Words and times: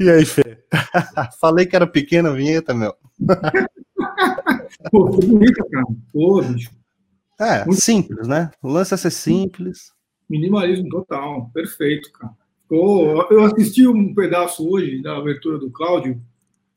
E 0.00 0.08
aí, 0.08 0.24
Fê? 0.24 0.56
Falei 1.38 1.66
que 1.66 1.76
era 1.76 1.86
pequena 1.86 2.30
a 2.30 2.32
vinheta, 2.32 2.72
meu. 2.72 2.94
Pô, 4.90 5.12
foi 5.12 5.26
bonita, 5.26 5.62
cara. 5.70 5.84
Pô, 6.10 6.40
bicho. 6.40 6.70
É, 7.38 7.66
Muito 7.66 7.82
simples, 7.82 8.26
né? 8.26 8.50
O 8.62 8.68
lance 8.68 8.94
é 8.94 8.96
ser 8.96 9.10
simples. 9.10 9.92
Minimalismo 10.28 10.88
total, 10.88 11.50
perfeito, 11.52 12.10
cara. 12.12 12.32
Pô, 12.66 13.26
eu 13.30 13.44
assisti 13.44 13.86
um 13.86 14.14
pedaço 14.14 14.66
hoje 14.66 15.02
da 15.02 15.18
abertura 15.18 15.58
do 15.58 15.70
Cláudio. 15.70 16.18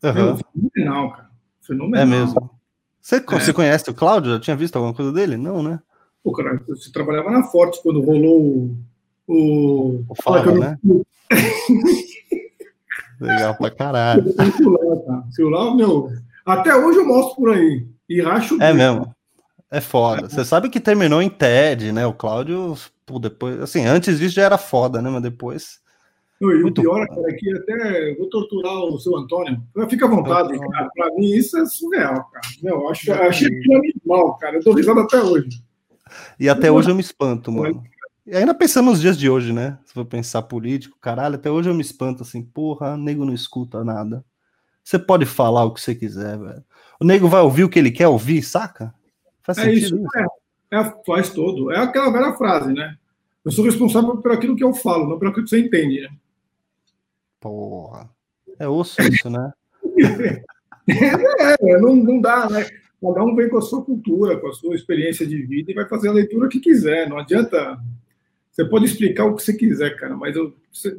Uhum. 0.04 0.14
Meu, 0.14 0.38
fenomenal, 0.38 1.12
cara. 1.12 1.30
Fenomenal. 1.62 2.02
É 2.02 2.06
mesmo. 2.06 2.60
Você, 3.00 3.16
é. 3.16 3.20
você 3.22 3.54
conhece 3.54 3.90
o 3.90 3.94
Cláudio? 3.94 4.34
Já 4.34 4.40
tinha 4.42 4.56
visto 4.58 4.76
alguma 4.76 4.94
coisa 4.94 5.14
dele? 5.14 5.38
Não, 5.38 5.64
né? 5.64 5.80
Pô, 6.22 6.34
cara, 6.34 6.62
você 6.68 6.92
trabalhava 6.92 7.32
na 7.32 7.44
Forte 7.44 7.82
quando 7.82 8.02
rolou 8.02 8.42
o. 8.42 8.78
O, 9.26 10.04
o 10.10 10.16
Fala, 10.22 10.52
né? 10.52 10.78
Legal 13.24 13.56
pra 13.56 13.72
caralho. 13.72 14.24
Celular, 15.32 15.76
meu. 15.76 16.10
Até 16.46 16.76
hoje 16.76 17.00
eu 17.00 17.08
mostro 17.08 17.36
por 17.36 17.54
aí. 17.54 17.88
E 18.10 18.22
racho. 18.22 18.62
É 18.62 18.74
mesmo. 18.74 19.14
É 19.72 19.82
foda. 19.82 20.30
Você 20.30 20.46
sabe 20.46 20.70
que 20.70 20.80
terminou 20.80 21.22
em 21.22 21.30
TED, 21.30 21.92
né? 21.92 22.06
O 22.06 22.14
Cláudio, 22.14 22.76
pô, 23.06 23.18
depois, 23.18 23.60
assim, 23.60 23.86
antes 23.86 24.20
disso 24.20 24.36
já 24.36 24.44
era 24.44 24.58
foda, 24.58 25.02
né? 25.02 25.10
Mas 25.10 25.22
depois. 25.24 25.82
E 26.42 26.64
o 26.64 26.74
pior 26.74 27.08
bom. 27.08 27.28
é 27.28 27.34
que 27.34 27.58
até 27.58 28.16
vou 28.16 28.30
torturar 28.30 28.74
o 28.74 29.00
seu 29.00 29.16
Antônio. 29.16 29.64
Fica 29.90 30.06
à 30.06 30.10
vontade, 30.10 30.60
cara. 30.60 30.90
Pra 30.94 31.08
mim 31.16 31.32
isso 31.32 31.58
é 31.58 31.66
surreal, 31.66 32.30
cara. 32.32 32.46
Meu, 32.62 32.90
acho, 32.90 33.14
achei 33.14 33.50
que 33.50 33.74
animal, 33.74 34.38
cara. 34.38 34.58
Eu 34.58 34.64
tô 34.64 34.74
risado 34.74 35.00
até 35.00 35.22
hoje. 35.22 35.64
E 36.40 36.50
até 36.50 36.70
hoje 36.70 36.92
eu 36.92 36.96
me 36.96 37.02
espanto, 37.02 37.52
mano. 37.52 37.82
E 38.26 38.36
ainda 38.36 38.54
pensando 38.54 38.86
nos 38.90 39.02
dias 39.02 39.18
de 39.18 39.30
hoje, 39.30 39.52
né? 39.52 39.78
Se 39.86 39.94
for 39.94 40.06
pensar 40.06 40.44
político, 40.44 40.98
caralho, 41.00 41.36
até 41.36 41.52
hoje 41.52 41.70
eu 41.70 41.74
me 41.74 41.82
espanto 41.82 42.24
assim, 42.24 42.42
porra, 42.42 42.96
nego 42.96 43.26
não 43.26 43.34
escuta 43.34 43.84
nada. 43.84 44.24
Você 44.82 44.98
pode 44.98 45.26
falar 45.26 45.66
o 45.66 45.74
que 45.74 45.82
você 45.82 45.94
quiser, 45.94 46.38
velho. 46.38 46.64
O 47.00 47.06
nego 47.06 47.28
vai 47.28 47.42
ouvir 47.42 47.64
o 47.66 47.70
que 47.70 47.80
ele 47.80 47.92
quer 47.92 48.08
ouvir, 48.08 48.42
saca? 48.42 48.94
Faz 49.42 49.58
é 49.58 49.64
sentido 49.64 49.78
isso. 49.78 49.96
isso? 49.96 50.32
É, 50.72 50.78
é, 50.78 50.94
faz 51.06 51.30
todo. 51.32 51.72
É 51.72 51.80
aquela 51.80 52.12
velha 52.12 52.34
frase, 52.34 52.72
né? 52.74 52.96
Eu 53.44 53.52
sou 53.52 53.66
responsável 53.66 54.18
por 54.18 54.32
aquilo 54.32 54.56
que 54.56 54.64
eu 54.64 54.74
falo, 54.74 55.10
não 55.10 55.20
por 55.20 55.28
aquilo 55.28 55.44
que 55.44 55.50
você 55.50 55.60
entende, 55.60 56.02
né? 56.02 56.10
Porra. 57.42 58.10
É 58.58 58.68
osso 58.68 59.02
isso, 59.02 59.30
né? 59.30 59.52
é, 60.88 61.80
não, 61.80 61.96
não 61.96 62.22
dá, 62.22 62.50
né? 62.50 62.66
Cada 63.02 63.22
um 63.22 63.36
vem 63.36 63.50
com 63.50 63.58
a 63.58 63.62
sua 63.62 63.84
cultura, 63.84 64.40
com 64.40 64.48
a 64.48 64.54
sua 64.54 64.76
experiência 64.76 65.28
de 65.28 65.42
vida 65.44 65.72
e 65.72 65.76
vai 65.76 65.88
fazer 65.90 66.08
a 66.08 66.14
leitura 66.14 66.48
que 66.48 66.62
quiser. 66.62 67.10
Não 67.10 67.18
adianta. 67.18 67.78
Você 68.54 68.64
pode 68.66 68.86
explicar 68.86 69.26
o 69.26 69.36
que 69.36 69.44
você 69.44 69.54
quiser, 69.54 69.98
cara, 69.98 70.16
mas 70.16 70.36
eu, 70.36 70.54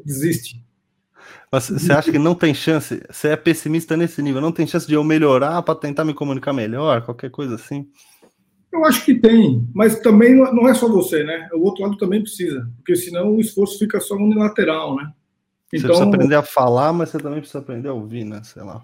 desiste. 0.05 0.60
Você 1.52 1.92
acha 1.92 2.10
que 2.10 2.19
não 2.19 2.34
tem 2.34 2.52
chance? 2.52 3.00
Você 3.08 3.28
é 3.28 3.36
pessimista 3.36 3.97
nesse 3.97 4.20
nível? 4.20 4.41
Não 4.41 4.50
tem 4.50 4.66
chance 4.66 4.88
de 4.88 4.94
eu 4.94 5.05
melhorar 5.05 5.62
para 5.62 5.77
tentar 5.77 6.05
me 6.05 6.12
comunicar 6.12 6.52
melhor? 6.52 7.02
Qualquer 7.02 7.30
coisa 7.30 7.55
assim? 7.55 7.88
Eu 8.72 8.84
acho 8.84 9.05
que 9.05 9.14
tem, 9.14 9.69
mas 9.72 10.00
também 10.00 10.34
não 10.34 10.69
é 10.69 10.75
só 10.75 10.88
você, 10.88 11.22
né? 11.22 11.48
O 11.52 11.64
outro 11.64 11.84
lado 11.84 11.97
também 11.97 12.20
precisa, 12.20 12.69
porque 12.77 12.97
senão 12.97 13.36
o 13.36 13.41
esforço 13.41 13.78
fica 13.78 14.00
só 14.00 14.16
unilateral, 14.16 14.97
né? 14.97 15.12
Então, 15.72 15.80
você 15.80 15.86
precisa 15.86 16.08
aprender 16.08 16.34
a 16.34 16.42
falar, 16.42 16.92
mas 16.92 17.10
você 17.10 17.19
também 17.19 17.38
precisa 17.38 17.60
aprender 17.60 17.88
a 17.88 17.92
ouvir, 17.92 18.25
né? 18.25 18.42
Sei 18.42 18.62
lá. 18.64 18.82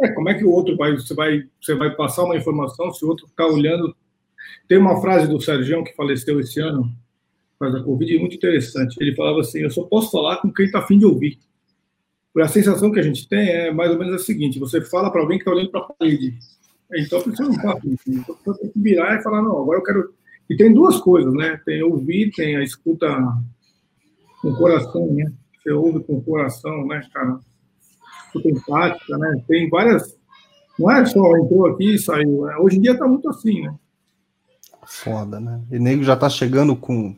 É, 0.00 0.08
como 0.08 0.28
é 0.28 0.34
que 0.34 0.44
o 0.44 0.50
outro 0.50 0.76
vai, 0.76 0.96
você 0.96 1.14
vai, 1.14 1.44
você 1.60 1.76
vai 1.76 1.94
passar 1.94 2.24
uma 2.24 2.36
informação 2.36 2.92
se 2.92 3.04
o 3.04 3.08
outro 3.08 3.26
está 3.26 3.46
olhando? 3.46 3.94
Tem 4.66 4.78
uma 4.78 5.00
frase 5.00 5.28
do 5.28 5.40
Sérgio 5.40 5.84
que 5.84 5.94
faleceu 5.94 6.40
esse 6.40 6.58
ano, 6.60 6.92
faz 7.58 7.74
a 7.74 7.82
Covid, 7.82 8.18
muito 8.18 8.36
interessante. 8.36 8.96
Ele 9.00 9.14
falava 9.14 9.40
assim: 9.40 9.60
Eu 9.60 9.70
só 9.70 9.84
posso 9.84 10.10
falar 10.10 10.36
com 10.38 10.52
quem 10.52 10.66
está 10.66 10.78
afim 10.80 10.98
de 10.98 11.06
ouvir. 11.06 11.38
A 12.36 12.46
sensação 12.46 12.92
que 12.92 13.00
a 13.00 13.02
gente 13.02 13.28
tem 13.28 13.48
é 13.48 13.72
mais 13.72 13.90
ou 13.90 13.98
menos 13.98 14.14
a 14.14 14.18
seguinte: 14.18 14.58
você 14.58 14.80
fala 14.80 15.10
para 15.10 15.20
alguém 15.20 15.38
que 15.38 15.42
está 15.42 15.50
olhando 15.50 15.70
para 15.70 15.80
a 15.80 15.84
parede. 15.84 16.38
Então, 16.94 17.20
você 17.20 17.42
não 17.42 17.50
está 17.50 17.72
afim. 17.72 17.96
Então, 18.06 18.36
você 18.44 18.60
tem 18.62 18.70
que 18.70 18.80
virar 18.80 19.18
e 19.18 19.22
falar: 19.22 19.42
Não, 19.42 19.60
agora 19.60 19.78
eu 19.78 19.82
quero. 19.82 20.14
E 20.48 20.56
tem 20.56 20.72
duas 20.72 20.98
coisas, 20.98 21.32
né? 21.34 21.60
Tem 21.64 21.82
ouvir, 21.82 22.30
tem 22.30 22.56
a 22.56 22.62
escuta 22.62 23.06
com 24.40 24.50
o 24.50 24.56
coração, 24.56 25.12
né? 25.12 25.30
Você 25.62 25.72
ouve 25.72 26.00
com 26.04 26.16
o 26.16 26.22
coração, 26.22 26.86
né, 26.86 27.02
cara? 27.12 27.38
escuta 28.28 28.48
empática, 28.48 29.18
né? 29.18 29.42
Tem 29.46 29.68
várias. 29.68 30.16
Não 30.78 30.90
é 30.90 31.04
só 31.04 31.36
entrou 31.36 31.66
aqui 31.66 31.94
e 31.94 31.98
saiu. 31.98 32.44
Né? 32.44 32.56
Hoje 32.56 32.78
em 32.78 32.82
dia 32.82 32.96
tá 32.96 33.06
muito 33.06 33.28
assim, 33.28 33.62
né? 33.62 33.74
Foda, 34.86 35.40
né? 35.40 35.60
E 35.70 35.78
nego 35.78 36.02
já 36.02 36.16
tá 36.16 36.30
chegando 36.30 36.76
com, 36.76 37.16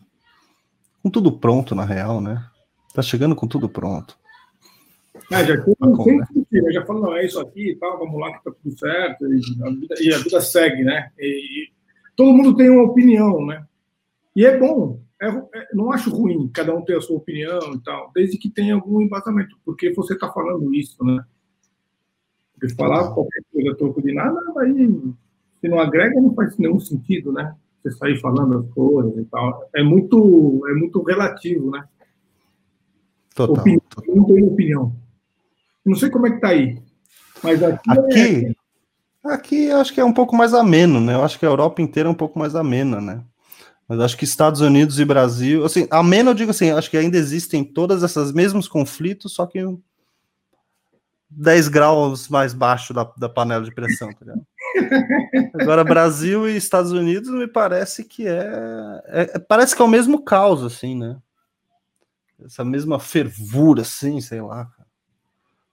com 1.03 1.11
tudo 1.11 1.33
pronto, 1.33 1.75
na 1.75 1.84
real, 1.84 2.21
né? 2.21 2.44
Tá 2.94 3.03
chegando 3.03 3.34
com 3.34 3.47
tudo 3.47 3.69
pronto. 3.69 4.19
É, 5.33 5.44
já 5.44 5.62
tem, 5.62 5.75
tá 5.75 5.87
tem 6.05 6.44
que 6.44 6.61
né? 6.61 6.72
já 6.72 6.84
fala, 6.84 7.00
não, 7.00 7.16
é 7.16 7.25
isso 7.25 7.41
aqui 7.41 7.71
e 7.71 7.77
tal, 7.77 7.99
vamos 7.99 8.21
lá 8.21 8.37
que 8.37 8.44
tá 8.44 8.50
tudo 8.50 8.78
certo, 8.78 9.27
e 9.27 9.41
a 9.62 9.71
vida, 9.71 9.94
e 10.00 10.15
a 10.15 10.19
vida 10.19 10.41
segue, 10.41 10.83
né? 10.83 11.10
E, 11.19 11.27
e, 11.27 11.72
todo 12.16 12.33
mundo 12.33 12.56
tem 12.56 12.69
uma 12.69 12.84
opinião, 12.84 13.47
né? 13.47 13.65
E 14.34 14.44
é 14.44 14.59
bom, 14.59 15.00
é, 15.21 15.28
é, 15.28 15.69
não 15.72 15.93
acho 15.93 16.10
ruim 16.10 16.49
cada 16.49 16.75
um 16.75 16.83
ter 16.83 16.97
a 16.97 17.00
sua 17.00 17.16
opinião 17.16 17.75
e 17.75 17.81
tal, 17.81 18.10
desde 18.15 18.39
que 18.39 18.50
tenha 18.50 18.75
algum 18.75 19.00
embasamento, 19.00 19.56
porque 19.65 19.93
você 19.93 20.15
está 20.15 20.31
falando 20.33 20.75
isso, 20.75 21.03
né? 21.05 21.25
Porque 22.53 22.75
falar 22.75 23.12
qualquer 23.15 23.43
coisa 23.53 23.77
troco 23.77 24.03
de 24.03 24.12
nada, 24.12 24.41
aí 24.59 24.89
se 25.60 25.69
não 25.69 25.78
agrega 25.78 26.21
não 26.21 26.34
faz 26.34 26.56
nenhum 26.59 26.81
sentido, 26.81 27.33
né? 27.33 27.55
Você 27.82 27.91
sair 27.92 28.20
falando 28.20 28.58
as 28.58 28.68
coisas 28.74 29.16
e 29.16 29.24
tal. 29.24 29.68
É 29.74 29.82
muito, 29.82 30.62
é 30.68 30.74
muito 30.74 31.02
relativo, 31.02 31.70
né? 31.70 31.84
Total. 33.34 33.56
Opinião, 33.56 33.82
total. 33.88 34.14
Não 34.14 34.24
tenho 34.24 34.46
opinião. 34.46 34.96
Não 35.84 35.96
sei 35.96 36.10
como 36.10 36.26
é 36.26 36.32
que 36.32 36.41
tá 36.41 36.48
aí, 36.48 36.78
mas 37.42 37.62
aqui, 37.62 37.91
aqui, 37.91 38.46
é... 39.24 39.32
aqui 39.32 39.70
acho 39.70 39.94
que 39.94 40.00
é 40.00 40.04
um 40.04 40.12
pouco 40.12 40.36
mais 40.36 40.52
ameno, 40.52 41.00
né? 41.00 41.14
Eu 41.14 41.24
acho 41.24 41.38
que 41.38 41.46
a 41.46 41.48
Europa 41.48 41.80
inteira 41.80 42.08
é 42.08 42.12
um 42.12 42.14
pouco 42.14 42.38
mais 42.38 42.54
amena, 42.54 43.00
né? 43.00 43.24
Mas 43.88 43.98
acho 43.98 44.16
que 44.16 44.24
Estados 44.24 44.60
Unidos 44.60 45.00
e 45.00 45.04
Brasil, 45.04 45.64
assim, 45.64 45.88
a 45.91 46.02
menos 46.02 46.28
eu 46.28 46.34
digo 46.34 46.50
assim, 46.52 46.70
acho 46.70 46.91
que 46.91 46.97
ainda 46.97 47.16
existem 47.16 47.64
todas 47.64 48.04
essas 48.04 48.30
mesmos 48.30 48.68
conflitos, 48.68 49.32
só 49.32 49.47
que 49.47 49.58
10 51.28 51.68
graus 51.68 52.28
mais 52.28 52.52
baixo 52.52 52.94
da, 52.94 53.10
da 53.16 53.28
panela 53.28 53.64
de 53.64 53.74
pressão, 53.74 54.12
tá 54.12 54.18
ligado? 54.20 54.47
Agora, 55.54 55.84
Brasil 55.84 56.48
e 56.48 56.56
Estados 56.56 56.92
Unidos 56.92 57.31
me 57.31 57.47
parece 57.47 58.04
que 58.04 58.26
é, 58.26 59.03
é, 59.06 59.31
é, 59.34 59.38
Parece 59.38 59.75
que 59.75 59.82
é 59.82 59.84
o 59.84 59.88
mesmo 59.88 60.22
caos, 60.22 60.62
assim, 60.62 60.97
né? 60.97 61.16
Essa 62.44 62.64
mesma 62.64 62.98
fervura, 62.98 63.82
assim, 63.82 64.20
sei 64.20 64.41
lá. 64.41 64.70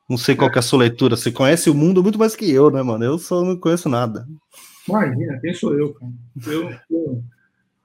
Não 0.10 0.18
sei 0.18 0.36
qual 0.36 0.50
é 0.54 0.60
a 0.60 0.62
sua 0.62 0.80
leitura. 0.80 1.16
Você 1.16 1.32
conhece 1.32 1.70
o 1.70 1.76
mundo 1.76 2.02
muito 2.02 2.20
mais 2.20 2.36
que 2.36 2.50
eu, 2.50 2.70
né, 2.70 2.82
mano? 2.82 3.04
Eu 3.04 3.18
só 3.18 3.44
não 3.44 3.58
conheço 3.58 3.90
nada. 3.90 4.28
Imagina, 4.88 5.40
quem 5.40 5.54
sou 5.54 5.74
eu, 5.74 5.94
cara? 5.94 6.12
Eu, 6.46 6.70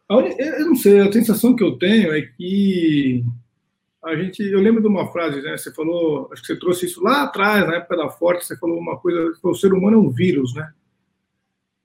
eu, 0.09 0.21
eu 0.39 0.67
não 0.67 0.77
sei, 0.77 1.01
a 1.01 1.13
sensação 1.13 1.57
que 1.57 1.65
eu 1.65 1.79
tenho 1.79 2.15
é 2.15 2.23
que 2.23 3.25
a 4.05 4.17
gente. 4.17 4.43
Eu 4.43 4.61
lembro 4.61 4.83
de 4.83 4.89
uma 4.89 5.11
frase, 5.11 5.41
né? 5.43 5.57
Você 5.57 5.73
falou, 5.73 6.29
acho 6.33 6.43
que 6.43 6.49
você 6.49 6.59
trouxe 6.59 6.87
isso 6.87 7.03
lá 7.03 7.23
atrás, 7.23 7.67
na 7.67 7.77
época 7.77 7.97
da 7.97 8.09
Forte, 8.09 8.45
você 8.45 8.57
falou 8.57 8.79
uma 8.79 8.97
coisa, 8.99 9.33
o 9.43 9.55
ser 9.55 9.73
humano 9.73 9.97
é 9.97 10.01
um 10.01 10.11
vírus, 10.11 10.55
né? 10.55 10.73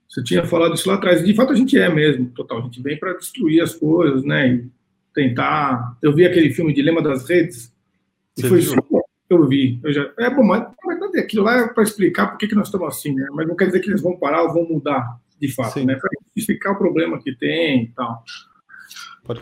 Você 0.09 0.23
tinha 0.23 0.45
falado 0.45 0.75
isso 0.75 0.87
lá 0.87 0.95
atrás. 0.95 1.23
De 1.23 1.33
fato, 1.35 1.53
a 1.53 1.55
gente 1.55 1.77
é 1.77 1.89
mesmo, 1.93 2.29
total. 2.29 2.59
A 2.59 2.61
gente 2.61 2.81
vem 2.81 2.97
para 2.97 3.13
destruir 3.13 3.61
as 3.61 3.73
coisas, 3.75 4.23
né? 4.23 4.47
E 4.47 4.69
tentar. 5.13 5.97
Eu 6.01 6.13
vi 6.13 6.25
aquele 6.25 6.51
filme 6.51 6.73
Dilema 6.73 7.01
das 7.01 7.27
Redes. 7.27 7.73
E 8.37 8.43
foi 8.43 8.59
isso 8.59 8.75
eu 9.29 9.47
vi. 9.47 9.79
Eu 9.83 9.91
já... 9.91 10.09
É 10.19 10.29
bom, 10.29 10.43
mas, 10.43 10.65
mas 10.83 11.15
aquilo 11.15 11.43
lá 11.43 11.57
é 11.57 11.67
para 11.67 11.83
explicar 11.83 12.27
por 12.27 12.37
que, 12.37 12.47
que 12.47 12.55
nós 12.55 12.67
estamos 12.67 12.87
assim, 12.87 13.13
né? 13.13 13.27
Mas 13.31 13.47
não 13.47 13.55
quer 13.55 13.65
dizer 13.65 13.79
que 13.81 13.89
eles 13.89 14.01
vão 14.01 14.17
parar 14.17 14.43
ou 14.43 14.53
vão 14.53 14.67
mudar 14.67 15.19
de 15.39 15.53
fato, 15.53 15.73
Sim. 15.73 15.85
né? 15.85 15.95
Para 15.95 16.09
justificar 16.35 16.73
o 16.73 16.77
problema 16.77 17.21
que 17.21 17.35
tem 17.35 17.83
e 17.83 17.87
tal. 17.89 18.23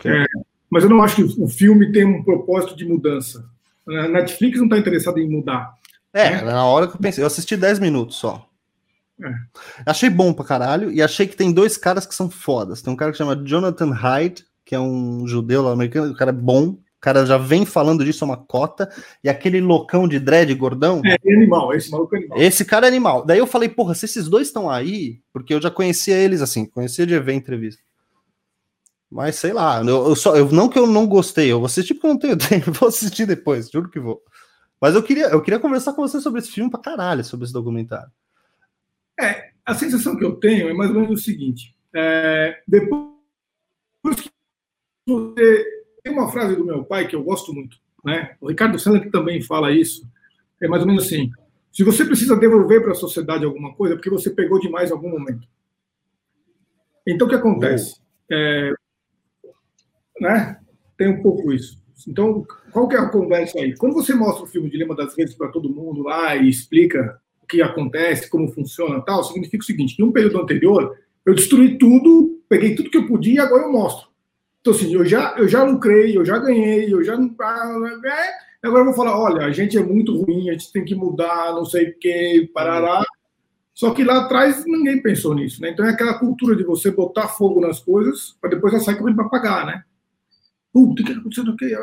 É, 0.04 0.24
mas 0.68 0.82
eu 0.82 0.90
não 0.90 1.02
acho 1.02 1.16
que 1.16 1.40
o 1.40 1.48
filme 1.48 1.92
tem 1.92 2.04
um 2.04 2.24
propósito 2.24 2.76
de 2.76 2.84
mudança. 2.84 3.48
A 3.88 4.08
Netflix 4.08 4.58
não 4.58 4.66
está 4.66 4.78
interessada 4.78 5.20
em 5.20 5.28
mudar. 5.28 5.74
É, 6.12 6.30
né? 6.30 6.42
na 6.42 6.64
hora 6.64 6.88
que 6.88 6.96
eu 6.96 7.00
pensei, 7.00 7.22
eu 7.22 7.26
assisti 7.26 7.56
10 7.56 7.78
minutos 7.78 8.16
só. 8.16 8.48
É. 9.22 9.34
Achei 9.86 10.10
bom 10.10 10.32
pra 10.32 10.44
caralho 10.44 10.90
e 10.90 11.02
achei 11.02 11.26
que 11.26 11.36
tem 11.36 11.52
dois 11.52 11.76
caras 11.76 12.06
que 12.06 12.14
são 12.14 12.30
fodas. 12.30 12.82
Tem 12.82 12.92
um 12.92 12.96
cara 12.96 13.12
que 13.12 13.18
chama 13.18 13.36
Jonathan 13.36 13.90
Hyde, 13.90 14.44
que 14.64 14.74
é 14.74 14.80
um 14.80 15.26
judeu 15.26 15.68
americano, 15.68 16.12
o 16.12 16.16
cara 16.16 16.30
é 16.30 16.34
bom, 16.34 16.78
cara 17.06 17.24
já 17.24 17.38
vem 17.38 17.64
falando 17.64 18.04
disso 18.04 18.24
é 18.24 18.26
uma 18.26 18.36
cota, 18.36 18.90
e 19.22 19.28
aquele 19.28 19.60
loucão 19.60 20.08
de 20.08 20.18
dread 20.18 20.52
gordão. 20.54 21.00
É, 21.04 21.16
é 21.24 21.34
animal, 21.34 21.72
esse 21.72 21.88
maluco 21.88 22.16
é 22.16 22.18
animal. 22.18 22.38
Esse 22.38 22.64
cara 22.64 22.86
é 22.86 22.88
animal. 22.88 23.24
Daí 23.24 23.38
eu 23.38 23.46
falei, 23.46 23.68
porra, 23.68 23.94
se 23.94 24.06
esses 24.06 24.28
dois 24.28 24.48
estão 24.48 24.68
aí, 24.68 25.20
porque 25.32 25.54
eu 25.54 25.62
já 25.62 25.70
conhecia 25.70 26.16
eles 26.16 26.42
assim, 26.42 26.66
conhecia 26.66 27.06
de 27.06 27.16
ver 27.20 27.34
entrevista. 27.34 27.80
Mas 29.08 29.36
sei 29.36 29.52
lá, 29.52 29.80
eu, 29.82 30.08
eu, 30.08 30.16
só, 30.16 30.36
eu 30.36 30.50
não 30.50 30.68
que 30.68 30.76
eu 30.76 30.84
não 30.84 31.06
gostei, 31.06 31.52
eu 31.52 31.58
vou 31.58 31.66
assistir 31.66 31.94
porque 31.94 32.08
eu 32.08 32.10
não 32.10 32.18
tenho 32.18 32.36
tempo, 32.36 32.72
vou 32.72 32.88
assistir 32.88 33.24
depois, 33.24 33.70
juro 33.70 33.88
que 33.88 34.00
vou. 34.00 34.20
Mas 34.80 34.96
eu 34.96 35.02
queria, 35.02 35.26
eu 35.26 35.40
queria 35.40 35.60
conversar 35.60 35.92
com 35.92 36.02
você 36.02 36.20
sobre 36.20 36.40
esse 36.40 36.50
filme 36.50 36.68
pra 36.68 36.80
caralho, 36.80 37.22
sobre 37.24 37.44
esse 37.44 37.52
documentário. 37.52 38.10
É, 39.18 39.50
a 39.64 39.74
sensação 39.74 40.16
que 40.16 40.24
eu 40.24 40.36
tenho 40.36 40.68
é 40.68 40.74
mais 40.74 40.90
ou 40.90 41.00
menos 41.00 41.20
o 41.20 41.22
seguinte: 41.22 41.74
é, 41.94 42.62
depois 42.66 43.10
que 44.22 44.30
você 45.06 45.64
tem 46.02 46.12
uma 46.12 46.30
frase 46.30 46.56
do 46.56 46.64
meu 46.64 46.84
pai 46.84 47.08
que 47.08 47.16
eu 47.16 47.22
gosto 47.22 47.52
muito, 47.52 47.78
né? 48.04 48.36
O 48.40 48.48
Ricardo 48.48 48.78
Sandler 48.78 49.10
também 49.10 49.42
fala 49.42 49.72
isso. 49.72 50.08
É 50.62 50.68
mais 50.68 50.82
ou 50.82 50.88
menos 50.88 51.04
assim. 51.04 51.30
Se 51.72 51.84
você 51.84 52.04
precisa 52.04 52.36
devolver 52.36 52.82
para 52.82 52.92
a 52.92 52.94
sociedade 52.94 53.44
alguma 53.44 53.74
coisa, 53.74 53.94
é 53.94 53.96
porque 53.96 54.08
você 54.08 54.30
pegou 54.30 54.58
demais 54.58 54.90
em 54.90 54.94
algum 54.94 55.10
momento. 55.10 55.46
Então, 57.06 57.26
o 57.26 57.30
que 57.30 57.36
acontece? 57.36 58.00
É, 58.30 58.72
né? 60.20 60.58
Tem 60.96 61.08
um 61.08 61.22
pouco 61.22 61.52
isso. 61.52 61.78
Então, 62.08 62.46
qual 62.72 62.88
que 62.88 62.96
é 62.96 62.98
a 62.98 63.08
conversa 63.08 63.58
aí? 63.58 63.76
Quando 63.76 63.94
você 63.94 64.14
mostra 64.14 64.44
o 64.44 64.46
filme 64.46 64.70
Dilema 64.70 64.94
das 64.94 65.16
Redes 65.16 65.34
para 65.34 65.48
todo 65.48 65.68
mundo 65.68 66.02
lá 66.02 66.34
e 66.36 66.48
explica 66.48 67.20
que 67.48 67.62
acontece, 67.62 68.28
como 68.28 68.52
funciona 68.52 69.00
tal, 69.02 69.24
significa 69.24 69.62
o 69.62 69.66
seguinte, 69.66 69.96
que 69.96 70.02
um 70.02 70.12
período 70.12 70.40
anterior, 70.40 70.96
eu 71.24 71.34
destruí 71.34 71.78
tudo, 71.78 72.40
peguei 72.48 72.74
tudo 72.74 72.90
que 72.90 72.96
eu 72.96 73.06
podia 73.06 73.34
e 73.34 73.38
agora 73.38 73.64
eu 73.64 73.72
mostro. 73.72 74.08
Então, 74.60 74.72
assim, 74.72 74.92
eu 74.92 75.04
já, 75.04 75.34
eu 75.38 75.48
já 75.48 75.62
lucrei, 75.62 76.16
eu 76.16 76.24
já 76.24 76.38
ganhei, 76.38 76.92
eu 76.92 77.02
já... 77.02 77.14
É, 77.14 78.66
agora 78.66 78.80
eu 78.80 78.86
vou 78.86 78.94
falar, 78.94 79.18
olha, 79.18 79.46
a 79.46 79.52
gente 79.52 79.76
é 79.78 79.82
muito 79.82 80.16
ruim, 80.22 80.48
a 80.48 80.52
gente 80.52 80.72
tem 80.72 80.84
que 80.84 80.94
mudar, 80.94 81.52
não 81.52 81.64
sei 81.64 81.90
o 81.90 81.98
quê, 81.98 82.50
parará. 82.52 83.04
Só 83.76 83.92
que 83.92 84.02
lá 84.02 84.24
atrás 84.24 84.64
ninguém 84.64 85.02
pensou 85.02 85.34
nisso, 85.34 85.60
né? 85.60 85.70
Então 85.70 85.84
é 85.84 85.90
aquela 85.90 86.18
cultura 86.18 86.56
de 86.56 86.64
você 86.64 86.90
botar 86.90 87.28
fogo 87.28 87.60
nas 87.60 87.78
coisas 87.78 88.36
para 88.40 88.50
depois 88.50 88.72
ela 88.72 88.82
sair 88.82 88.96
correndo 88.96 89.16
para 89.16 89.28
pagar, 89.28 89.66
né? 89.66 89.84
Puta, 90.72 91.02
o 91.02 91.04
que 91.04 91.12
aconteceu 91.12 91.44
no 91.44 91.56
quê? 91.56 91.76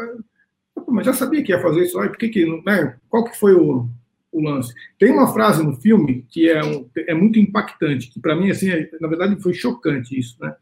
Mas 0.88 1.06
já 1.06 1.14
sabia 1.14 1.44
que 1.44 1.52
ia 1.52 1.62
fazer 1.62 1.84
isso 1.84 1.98
por 1.98 2.18
que 2.18 2.30
que, 2.30 2.64
né? 2.64 2.98
Qual 3.08 3.24
que 3.24 3.38
foi 3.38 3.54
o, 3.54 3.88
o 4.34 4.42
lance? 4.42 4.74
Tem 5.00 5.12
uma 5.12 5.32
frase 5.32 5.64
no 5.64 5.76
filme 5.76 6.26
que 6.30 6.50
é, 6.50 6.64
um, 6.64 6.90
é 6.96 7.14
muito 7.14 7.40
impactante, 7.40 8.10
que 8.10 8.20
para 8.20 8.36
mim, 8.36 8.50
assim, 8.50 8.70
é, 8.70 8.90
na 9.00 9.08
verdade 9.08 9.42
foi 9.42 9.54
chocante 9.54 10.18
isso, 10.18 10.38
né? 10.42 10.56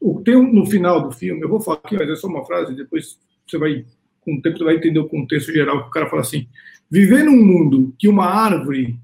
O, 0.00 0.20
tem 0.20 0.36
um, 0.36 0.52
no 0.52 0.66
final 0.66 1.02
do 1.02 1.10
filme, 1.10 1.42
eu 1.42 1.48
vou 1.48 1.60
falar 1.60 1.78
aqui, 1.82 1.96
mas 1.96 2.08
é 2.08 2.14
só 2.14 2.28
uma 2.28 2.44
frase, 2.44 2.76
depois 2.76 3.18
você 3.46 3.58
vai, 3.58 3.84
com 4.20 4.34
o 4.34 4.42
tempo, 4.42 4.58
você 4.58 4.64
vai 4.64 4.76
entender 4.76 5.00
o 5.00 5.08
contexto 5.08 5.52
geral, 5.52 5.82
que 5.82 5.88
o 5.88 5.92
cara 5.92 6.08
fala 6.08 6.22
assim, 6.22 6.46
viver 6.90 7.24
num 7.24 7.44
mundo 7.44 7.94
que 7.98 8.08
uma 8.08 8.26
árvore 8.26 8.98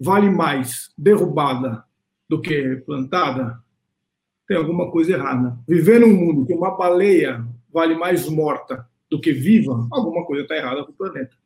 vale 0.00 0.28
mais 0.30 0.90
derrubada 0.98 1.84
do 2.28 2.40
que 2.40 2.76
plantada, 2.84 3.58
tem 4.46 4.56
alguma 4.56 4.90
coisa 4.90 5.12
errada. 5.12 5.58
Viver 5.66 6.00
num 6.00 6.12
mundo 6.12 6.46
que 6.46 6.52
uma 6.52 6.76
baleia 6.76 7.44
vale 7.72 7.94
mais 7.94 8.28
morta 8.28 8.86
do 9.10 9.20
que 9.20 9.32
viva, 9.32 9.86
alguma 9.90 10.24
coisa 10.24 10.42
está 10.42 10.56
errada 10.56 10.84
com 10.84 10.92
o 10.92 10.94
planeta, 10.94 11.36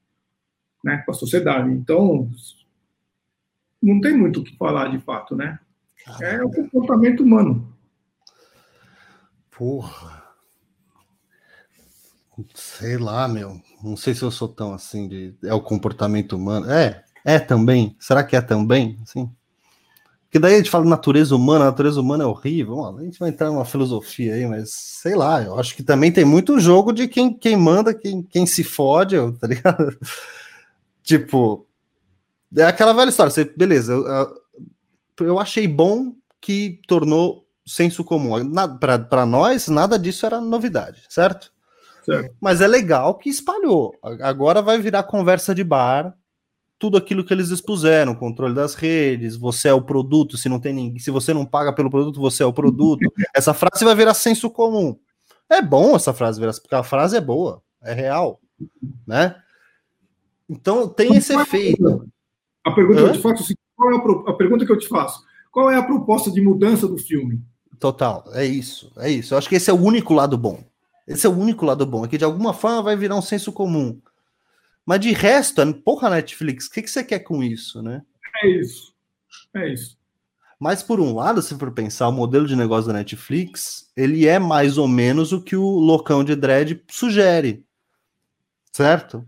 né? 0.84 1.02
com 1.04 1.10
a 1.10 1.14
sociedade. 1.14 1.70
Então, 1.70 2.30
não 3.82 4.00
tem 4.00 4.16
muito 4.16 4.40
o 4.40 4.44
que 4.44 4.56
falar 4.56 4.88
de 4.88 4.98
fato, 4.98 5.36
né? 5.36 5.58
É 6.20 6.42
o 6.42 6.50
comportamento 6.50 7.22
humano. 7.22 7.72
Porra. 9.50 10.22
Sei 12.54 12.96
lá, 12.96 13.26
meu. 13.26 13.60
Não 13.82 13.96
sei 13.96 14.14
se 14.14 14.22
eu 14.22 14.30
sou 14.30 14.48
tão 14.48 14.72
assim 14.72 15.08
de. 15.08 15.34
É 15.44 15.52
o 15.52 15.60
comportamento 15.60 16.36
humano. 16.36 16.70
É, 16.70 17.04
é 17.24 17.38
também? 17.38 17.96
Será 17.98 18.22
que 18.22 18.36
é 18.36 18.40
também? 18.40 18.98
Sim. 19.04 19.30
Porque 20.28 20.38
daí 20.38 20.54
a 20.54 20.56
gente 20.58 20.70
fala 20.70 20.84
natureza 20.84 21.34
humana, 21.34 21.64
natureza 21.64 22.00
humana 22.00 22.22
é 22.22 22.26
horrível. 22.26 22.84
a 22.84 23.02
gente 23.02 23.18
vai 23.18 23.30
entrar 23.30 23.48
numa 23.48 23.64
filosofia 23.64 24.34
aí, 24.34 24.46
mas 24.46 24.70
sei 24.70 25.14
lá, 25.14 25.42
eu 25.42 25.58
acho 25.58 25.74
que 25.74 25.82
também 25.82 26.12
tem 26.12 26.24
muito 26.24 26.60
jogo 26.60 26.92
de 26.92 27.08
quem, 27.08 27.32
quem 27.32 27.56
manda, 27.56 27.94
quem, 27.94 28.22
quem 28.22 28.44
se 28.44 28.62
fode, 28.62 29.16
tá 29.40 29.46
ligado? 29.46 29.98
Tipo, 31.08 31.66
é 32.54 32.64
aquela 32.64 32.92
velha 32.92 33.08
história. 33.08 33.30
Você, 33.30 33.44
beleza, 33.44 33.94
eu, 33.94 35.26
eu 35.26 35.38
achei 35.38 35.66
bom 35.66 36.14
que 36.40 36.80
tornou 36.86 37.46
senso 37.66 38.04
comum. 38.04 38.34
Para 38.78 39.24
nós, 39.24 39.68
nada 39.68 39.98
disso 39.98 40.26
era 40.26 40.40
novidade, 40.40 41.02
certo? 41.08 41.50
certo? 42.04 42.34
Mas 42.40 42.60
é 42.60 42.66
legal 42.66 43.16
que 43.16 43.30
espalhou. 43.30 43.94
Agora 44.20 44.60
vai 44.60 44.78
virar 44.78 45.02
conversa 45.04 45.54
de 45.54 45.64
bar 45.64 46.14
tudo 46.78 46.96
aquilo 46.96 47.24
que 47.24 47.34
eles 47.34 47.50
expuseram, 47.50 48.14
controle 48.14 48.54
das 48.54 48.74
redes, 48.74 49.34
você 49.34 49.68
é 49.68 49.74
o 49.74 49.82
produto, 49.82 50.36
se 50.36 50.48
não 50.48 50.60
tem 50.60 50.72
ninguém, 50.72 51.00
se 51.00 51.10
você 51.10 51.34
não 51.34 51.44
paga 51.44 51.72
pelo 51.72 51.90
produto, 51.90 52.20
você 52.20 52.44
é 52.44 52.46
o 52.46 52.52
produto. 52.52 53.00
Essa 53.34 53.52
frase 53.52 53.84
vai 53.84 53.96
virar 53.96 54.14
senso 54.14 54.48
comum. 54.48 54.96
É 55.50 55.60
bom 55.60 55.96
essa 55.96 56.12
frase 56.12 56.38
virar, 56.38 56.52
porque 56.52 56.74
a 56.74 56.82
frase 56.84 57.16
é 57.16 57.20
boa, 57.20 57.62
é 57.82 57.94
real, 57.94 58.38
né? 59.06 59.34
Então 60.48 60.88
tem 60.88 61.16
esse 61.16 61.34
efeito. 61.34 62.08
A 62.64 62.70
pergunta 62.70 63.00
Hã? 63.00 63.04
que 63.04 63.10
eu 63.10 63.12
te 63.14 63.22
faço, 63.22 63.42
assim, 63.42 63.54
qual 63.76 63.92
é 63.92 63.96
a, 63.96 64.30
a 64.30 64.34
pergunta 64.34 64.66
que 64.66 64.72
eu 64.72 64.78
te 64.78 64.88
faço? 64.88 65.22
Qual 65.50 65.70
é 65.70 65.76
a 65.76 65.82
proposta 65.82 66.30
de 66.30 66.40
mudança 66.40 66.86
do 66.86 66.98
filme? 66.98 67.42
Total, 67.78 68.24
é 68.32 68.44
isso, 68.44 68.92
é 68.96 69.10
isso. 69.10 69.34
Eu 69.34 69.38
acho 69.38 69.48
que 69.48 69.54
esse 69.54 69.70
é 69.70 69.72
o 69.72 69.80
único 69.80 70.12
lado 70.14 70.36
bom. 70.36 70.64
Esse 71.06 71.26
é 71.26 71.30
o 71.30 71.38
único 71.38 71.64
lado 71.64 71.86
bom, 71.86 72.04
é 72.04 72.08
que 72.08 72.18
de 72.18 72.24
alguma 72.24 72.52
forma 72.52 72.82
vai 72.82 72.96
virar 72.96 73.16
um 73.16 73.22
senso 73.22 73.52
comum. 73.52 74.00
Mas 74.84 75.00
de 75.00 75.12
resto, 75.12 75.62
porra, 75.84 76.10
Netflix, 76.10 76.66
o 76.66 76.70
que, 76.70 76.82
que 76.82 76.90
você 76.90 77.04
quer 77.04 77.20
com 77.20 77.42
isso, 77.42 77.82
né? 77.82 78.02
É 78.42 78.48
isso. 78.48 78.94
É 79.54 79.72
isso. 79.72 79.96
Mas 80.58 80.82
por 80.82 80.98
um 80.98 81.14
lado, 81.14 81.40
se 81.40 81.54
for 81.56 81.70
pensar, 81.70 82.08
o 82.08 82.12
modelo 82.12 82.46
de 82.46 82.56
negócio 82.56 82.88
da 82.88 82.98
Netflix, 82.98 83.90
ele 83.96 84.26
é 84.26 84.38
mais 84.38 84.76
ou 84.76 84.88
menos 84.88 85.32
o 85.32 85.40
que 85.40 85.54
o 85.54 85.78
loucão 85.78 86.24
de 86.24 86.34
dread 86.34 86.82
sugere. 86.90 87.64
Certo? 88.72 89.26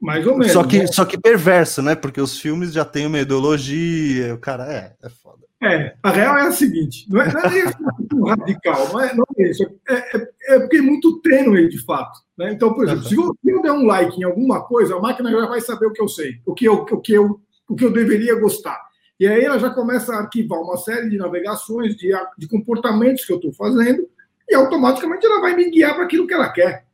Mais 0.00 0.26
ou 0.26 0.36
menos. 0.36 0.52
Só 0.52 0.64
que, 0.64 0.78
né? 0.78 0.86
só 0.86 1.04
que 1.04 1.18
perverso, 1.18 1.82
né? 1.82 1.94
Porque 1.94 2.20
os 2.20 2.40
filmes 2.40 2.72
já 2.72 2.84
têm 2.84 3.06
uma 3.06 3.18
ideologia, 3.18 4.34
o 4.34 4.38
cara 4.38 4.72
é, 4.72 4.94
é 5.02 5.10
foda. 5.10 5.48
É, 5.60 5.96
a 6.04 6.10
real 6.10 6.38
é 6.38 6.42
a 6.42 6.52
seguinte, 6.52 7.04
não 7.10 7.20
é, 7.20 7.32
não 7.32 7.40
é 7.40 7.64
muito 7.98 8.24
radical, 8.24 8.92
não 8.92 9.00
é, 9.00 9.12
não 9.12 9.24
é 9.36 9.50
isso, 9.50 9.64
é, 9.88 9.94
é, 9.94 10.28
é, 10.50 10.60
porque 10.60 10.76
é 10.76 10.82
muito 10.82 11.20
tênue 11.20 11.68
de 11.68 11.84
fato. 11.84 12.20
Né? 12.38 12.52
Então, 12.52 12.72
por 12.72 12.84
exemplo, 12.84 13.02
uhum. 13.02 13.34
se 13.42 13.50
eu 13.50 13.62
der 13.62 13.72
um 13.72 13.84
like 13.84 14.16
em 14.20 14.22
alguma 14.22 14.62
coisa, 14.62 14.94
a 14.94 15.00
máquina 15.00 15.32
já 15.32 15.46
vai 15.46 15.60
saber 15.60 15.86
o 15.86 15.92
que 15.92 16.00
eu 16.00 16.06
sei, 16.06 16.40
o 16.46 16.54
que 16.54 16.64
eu, 16.64 16.74
o 16.74 17.00
que 17.00 17.12
eu, 17.12 17.40
o 17.68 17.74
que 17.74 17.84
eu 17.84 17.92
deveria 17.92 18.38
gostar. 18.38 18.80
E 19.18 19.26
aí 19.26 19.44
ela 19.44 19.58
já 19.58 19.70
começa 19.70 20.14
a 20.14 20.20
arquivar 20.20 20.60
uma 20.60 20.76
série 20.76 21.10
de 21.10 21.16
navegações, 21.16 21.96
de, 21.96 22.12
de 22.38 22.46
comportamentos 22.46 23.24
que 23.24 23.32
eu 23.32 23.36
estou 23.36 23.52
fazendo, 23.52 24.08
e 24.48 24.54
automaticamente 24.54 25.26
ela 25.26 25.40
vai 25.40 25.56
me 25.56 25.68
guiar 25.70 25.96
para 25.96 26.04
aquilo 26.04 26.26
que 26.28 26.34
ela 26.34 26.52
quer. 26.52 26.86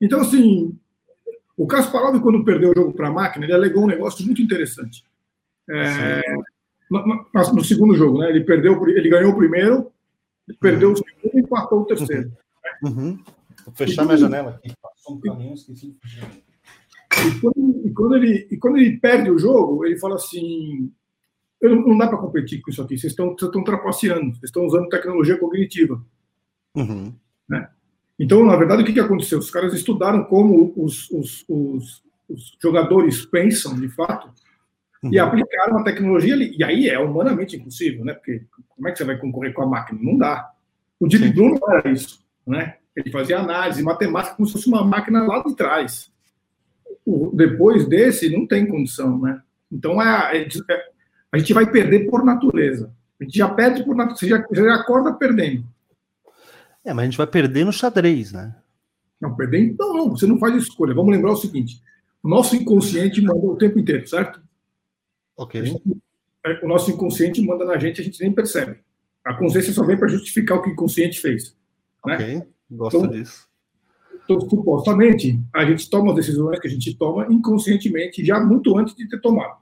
Então, 0.00 0.20
assim, 0.20 0.78
o 1.62 1.66
Kasparov, 1.66 2.20
quando 2.20 2.44
perdeu 2.44 2.70
o 2.70 2.74
jogo 2.74 2.92
para 2.92 3.08
a 3.08 3.12
máquina, 3.12 3.44
ele 3.44 3.52
alegou 3.52 3.84
um 3.84 3.88
negócio 3.88 4.24
muito 4.26 4.42
interessante. 4.42 5.04
É, 5.70 6.20
no, 6.90 7.24
no, 7.54 7.64
segundo 7.64 7.94
jogo, 7.94 8.18
né? 8.18 8.30
Ele 8.30 8.42
perdeu, 8.42 8.84
ele 8.88 9.08
ganhou 9.08 9.30
o 9.30 9.36
primeiro, 9.36 9.92
perdeu 10.60 10.88
uhum. 10.88 10.94
o 10.94 10.96
segundo 10.96 11.38
e 11.38 11.40
empatou 11.40 11.80
o 11.82 11.84
terceiro. 11.84 12.32
Uhum. 12.82 13.16
Vou 13.64 13.74
fechar 13.74 14.04
minha 14.04 14.16
janela 14.16 14.50
aqui. 14.50 14.74
Passou 14.82 15.16
um 15.16 15.20
caminhão, 15.20 15.54
esqueci. 15.54 15.96
E 17.28 17.40
quando, 17.40 17.86
e 17.86 17.92
quando, 17.92 18.16
ele, 18.16 18.48
e 18.50 18.56
quando 18.56 18.78
ele 18.78 18.98
perde 18.98 19.30
o 19.30 19.38
jogo, 19.38 19.86
ele 19.86 20.00
fala 20.00 20.16
assim: 20.16 20.92
não 21.62 21.96
dá 21.96 22.08
para 22.08 22.18
competir 22.18 22.60
com 22.60 22.72
isso 22.72 22.82
aqui, 22.82 22.98
vocês 22.98 23.12
estão, 23.12 23.28
vocês 23.28 23.48
estão 23.48 23.62
trapaceando, 23.62 24.32
vocês 24.32 24.44
estão 24.44 24.66
usando 24.66 24.88
tecnologia 24.88 25.38
cognitiva. 25.38 26.04
Uhum. 26.74 27.14
Né? 27.48 27.70
Então, 28.18 28.44
na 28.44 28.56
verdade, 28.56 28.82
o 28.82 28.84
que, 28.84 28.92
que 28.92 29.00
aconteceu? 29.00 29.38
Os 29.38 29.50
caras 29.50 29.72
estudaram 29.74 30.24
como 30.24 30.72
os, 30.76 31.10
os, 31.10 31.44
os, 31.48 32.02
os 32.28 32.56
jogadores 32.62 33.24
pensam, 33.26 33.78
de 33.78 33.88
fato, 33.88 34.30
uhum. 35.02 35.12
e 35.12 35.18
aplicaram 35.18 35.78
a 35.78 35.84
tecnologia 35.84 36.34
ali. 36.34 36.54
E 36.56 36.62
aí 36.62 36.88
é 36.88 36.98
humanamente 36.98 37.56
impossível, 37.56 38.04
né? 38.04 38.14
Porque 38.14 38.42
como 38.68 38.88
é 38.88 38.92
que 38.92 38.98
você 38.98 39.04
vai 39.04 39.18
concorrer 39.18 39.52
com 39.52 39.62
a 39.62 39.66
máquina? 39.66 39.98
Não 40.02 40.16
dá. 40.16 40.50
O 41.00 41.08
Deep 41.08 41.32
Blue 41.32 41.58
não 41.58 41.72
era 41.72 41.90
isso, 41.90 42.24
né? 42.46 42.76
Ele 42.94 43.10
fazia 43.10 43.38
análise 43.38 43.82
matemática 43.82 44.36
como 44.36 44.46
se 44.46 44.52
fosse 44.52 44.68
uma 44.68 44.84
máquina 44.84 45.24
lá 45.24 45.42
de 45.42 45.56
trás. 45.56 46.12
O, 47.04 47.30
depois 47.34 47.88
desse, 47.88 48.30
não 48.30 48.46
tem 48.46 48.66
condição, 48.66 49.18
né? 49.18 49.40
Então, 49.70 50.00
é, 50.00 50.36
é, 50.36 50.42
é, 50.42 50.84
a 51.32 51.38
gente 51.38 51.54
vai 51.54 51.68
perder 51.68 52.08
por 52.08 52.24
natureza. 52.24 52.92
A 53.20 53.24
gente 53.24 53.38
já 53.38 53.48
perde 53.48 53.82
por 53.82 53.96
natureza, 53.96 54.20
você 54.20 54.28
já, 54.28 54.46
já 54.52 54.74
acorda 54.74 55.14
perdendo. 55.14 55.64
É, 56.84 56.92
mas 56.92 57.02
a 57.02 57.04
gente 57.06 57.18
vai 57.18 57.26
perder 57.26 57.64
no 57.64 57.72
xadrez, 57.72 58.32
né? 58.32 58.54
Não, 59.20 59.36
perder. 59.36 59.74
Não, 59.78 59.94
não, 59.94 60.10
você 60.10 60.26
não 60.26 60.38
faz 60.38 60.54
escolha. 60.56 60.94
Vamos 60.94 61.12
lembrar 61.12 61.32
o 61.32 61.36
seguinte: 61.36 61.80
o 62.22 62.28
nosso 62.28 62.56
inconsciente 62.56 63.20
manda 63.20 63.46
o 63.46 63.56
tempo 63.56 63.78
inteiro, 63.78 64.06
certo? 64.06 64.42
Ok. 65.36 65.64
Gente, 65.64 65.82
é, 66.44 66.64
o 66.64 66.68
nosso 66.68 66.90
inconsciente 66.90 67.40
manda 67.40 67.64
na 67.64 67.78
gente, 67.78 68.00
a 68.00 68.04
gente 68.04 68.20
nem 68.20 68.32
percebe. 68.32 68.80
A 69.24 69.34
consciência 69.34 69.72
só 69.72 69.84
vem 69.84 69.96
para 69.96 70.08
justificar 70.08 70.58
o 70.58 70.62
que 70.62 70.70
o 70.70 70.72
inconsciente 70.72 71.20
fez. 71.20 71.56
Né? 72.04 72.14
Ok, 72.14 72.42
gosto 72.70 72.96
então, 72.98 73.10
disso. 73.10 73.48
Então, 74.24 74.40
supostamente, 74.40 75.40
a 75.54 75.64
gente 75.64 75.88
toma 75.88 76.10
as 76.10 76.16
decisões 76.16 76.58
que 76.58 76.66
a 76.66 76.70
gente 76.70 76.94
toma 76.94 77.26
inconscientemente, 77.32 78.24
já 78.24 78.40
muito 78.40 78.76
antes 78.76 78.94
de 78.94 79.08
ter 79.08 79.20
tomado. 79.20 79.56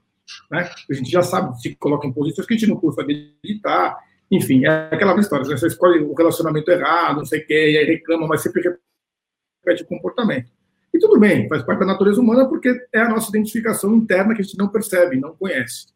Né? 0.51 0.71
A 0.89 0.95
gente 0.95 1.11
já 1.11 1.23
sabe, 1.23 1.61
se 1.61 1.75
coloca 1.77 2.07
em 2.07 2.13
posições 2.13 2.47
que 2.47 2.55
a 2.55 2.57
gente 2.57 2.69
não 2.69 2.77
custa 2.77 3.05
meditar, 3.05 3.99
enfim, 4.31 4.65
é 4.65 4.89
aquela 4.93 5.19
história. 5.19 5.45
Você 5.45 5.67
escolhe 5.67 6.03
o 6.03 6.15
relacionamento 6.15 6.71
errado, 6.71 7.19
não 7.19 7.25
sei 7.25 7.41
o 7.41 7.47
quê, 7.47 7.73
e 7.73 7.79
aí 7.79 7.85
reclama, 7.85 8.29
mas 8.29 8.43
sempre 8.43 8.63
repete 8.63 9.83
o 9.83 9.87
comportamento. 9.87 10.51
E 10.95 10.99
tudo 10.99 11.19
bem, 11.19 11.49
faz 11.49 11.63
parte 11.63 11.81
da 11.81 11.87
natureza 11.87 12.21
humana 12.21 12.49
porque 12.49 12.87
é 12.93 13.01
a 13.01 13.09
nossa 13.09 13.29
identificação 13.29 13.95
interna 13.95 14.35
que 14.35 14.41
a 14.41 14.45
gente 14.45 14.59
não 14.59 14.69
percebe, 14.69 15.19
não 15.19 15.37
conhece. 15.37 15.87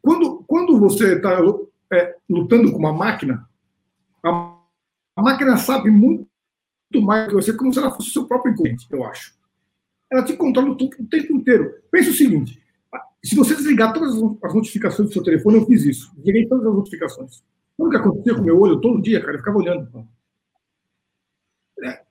Quando, 0.00 0.44
quando 0.46 0.78
você 0.78 1.16
está 1.16 1.38
é, 1.92 2.16
lutando 2.28 2.72
com 2.72 2.78
uma 2.78 2.92
máquina, 2.92 3.48
a, 4.24 4.56
a, 5.16 5.22
máquina 5.22 5.56
sabe 5.56 5.90
muito 5.90 6.28
mais 7.02 7.28
que 7.28 7.34
você, 7.34 7.52
como 7.52 7.72
se 7.72 7.78
ela 7.78 7.90
fosse 7.90 8.10
seu 8.10 8.26
próprio 8.26 8.52
inconsciente, 8.52 8.86
eu 8.90 9.04
acho. 9.04 9.34
ela 10.10 10.24
te 10.24 10.36
controla 10.36 10.70
o 10.70 10.76
tempo 10.76 11.32
inteiro. 11.34 11.74
Pensa 11.90 12.10
o 12.10 12.14
seguinte: 12.14 12.62
se 13.24 13.34
você 13.34 13.54
desligar 13.54 13.92
todas 13.92 14.14
as 14.42 14.54
notificações 14.54 15.08
do 15.08 15.12
seu 15.12 15.22
telefone, 15.22 15.58
eu 15.58 15.66
fiz 15.66 15.84
isso. 15.84 16.12
Desliguei 16.16 16.46
todas 16.46 16.66
as 16.66 16.74
notificações. 16.74 17.42
Sabe 17.76 17.88
o 17.88 17.90
que 17.90 17.96
acontecia 17.96 18.34
com 18.34 18.40
o 18.40 18.44
meu 18.44 18.60
olho 18.60 18.80
todo 18.80 19.02
dia, 19.02 19.20
cara? 19.20 19.34
Eu 19.34 19.38
ficava 19.38 19.58
olhando. 19.58 20.08
É, 21.82 22.02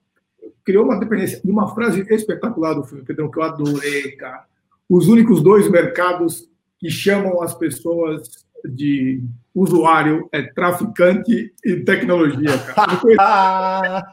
criou 0.63 0.85
uma 0.85 0.99
dependência. 0.99 1.41
E 1.43 1.49
uma 1.49 1.73
frase 1.73 2.05
espetacular 2.09 2.73
do 2.73 2.83
filme, 2.83 3.05
Pedrão, 3.05 3.31
que 3.31 3.39
eu 3.39 3.43
adorei, 3.43 4.11
cara. 4.17 4.45
Os 4.89 5.07
únicos 5.07 5.41
dois 5.41 5.69
mercados 5.69 6.49
que 6.77 6.89
chamam 6.89 7.41
as 7.41 7.53
pessoas 7.53 8.45
de 8.65 9.23
usuário 9.53 10.27
é 10.31 10.41
traficante 10.41 11.53
e 11.63 11.75
tecnologia, 11.83 12.57
cara. 12.59 14.03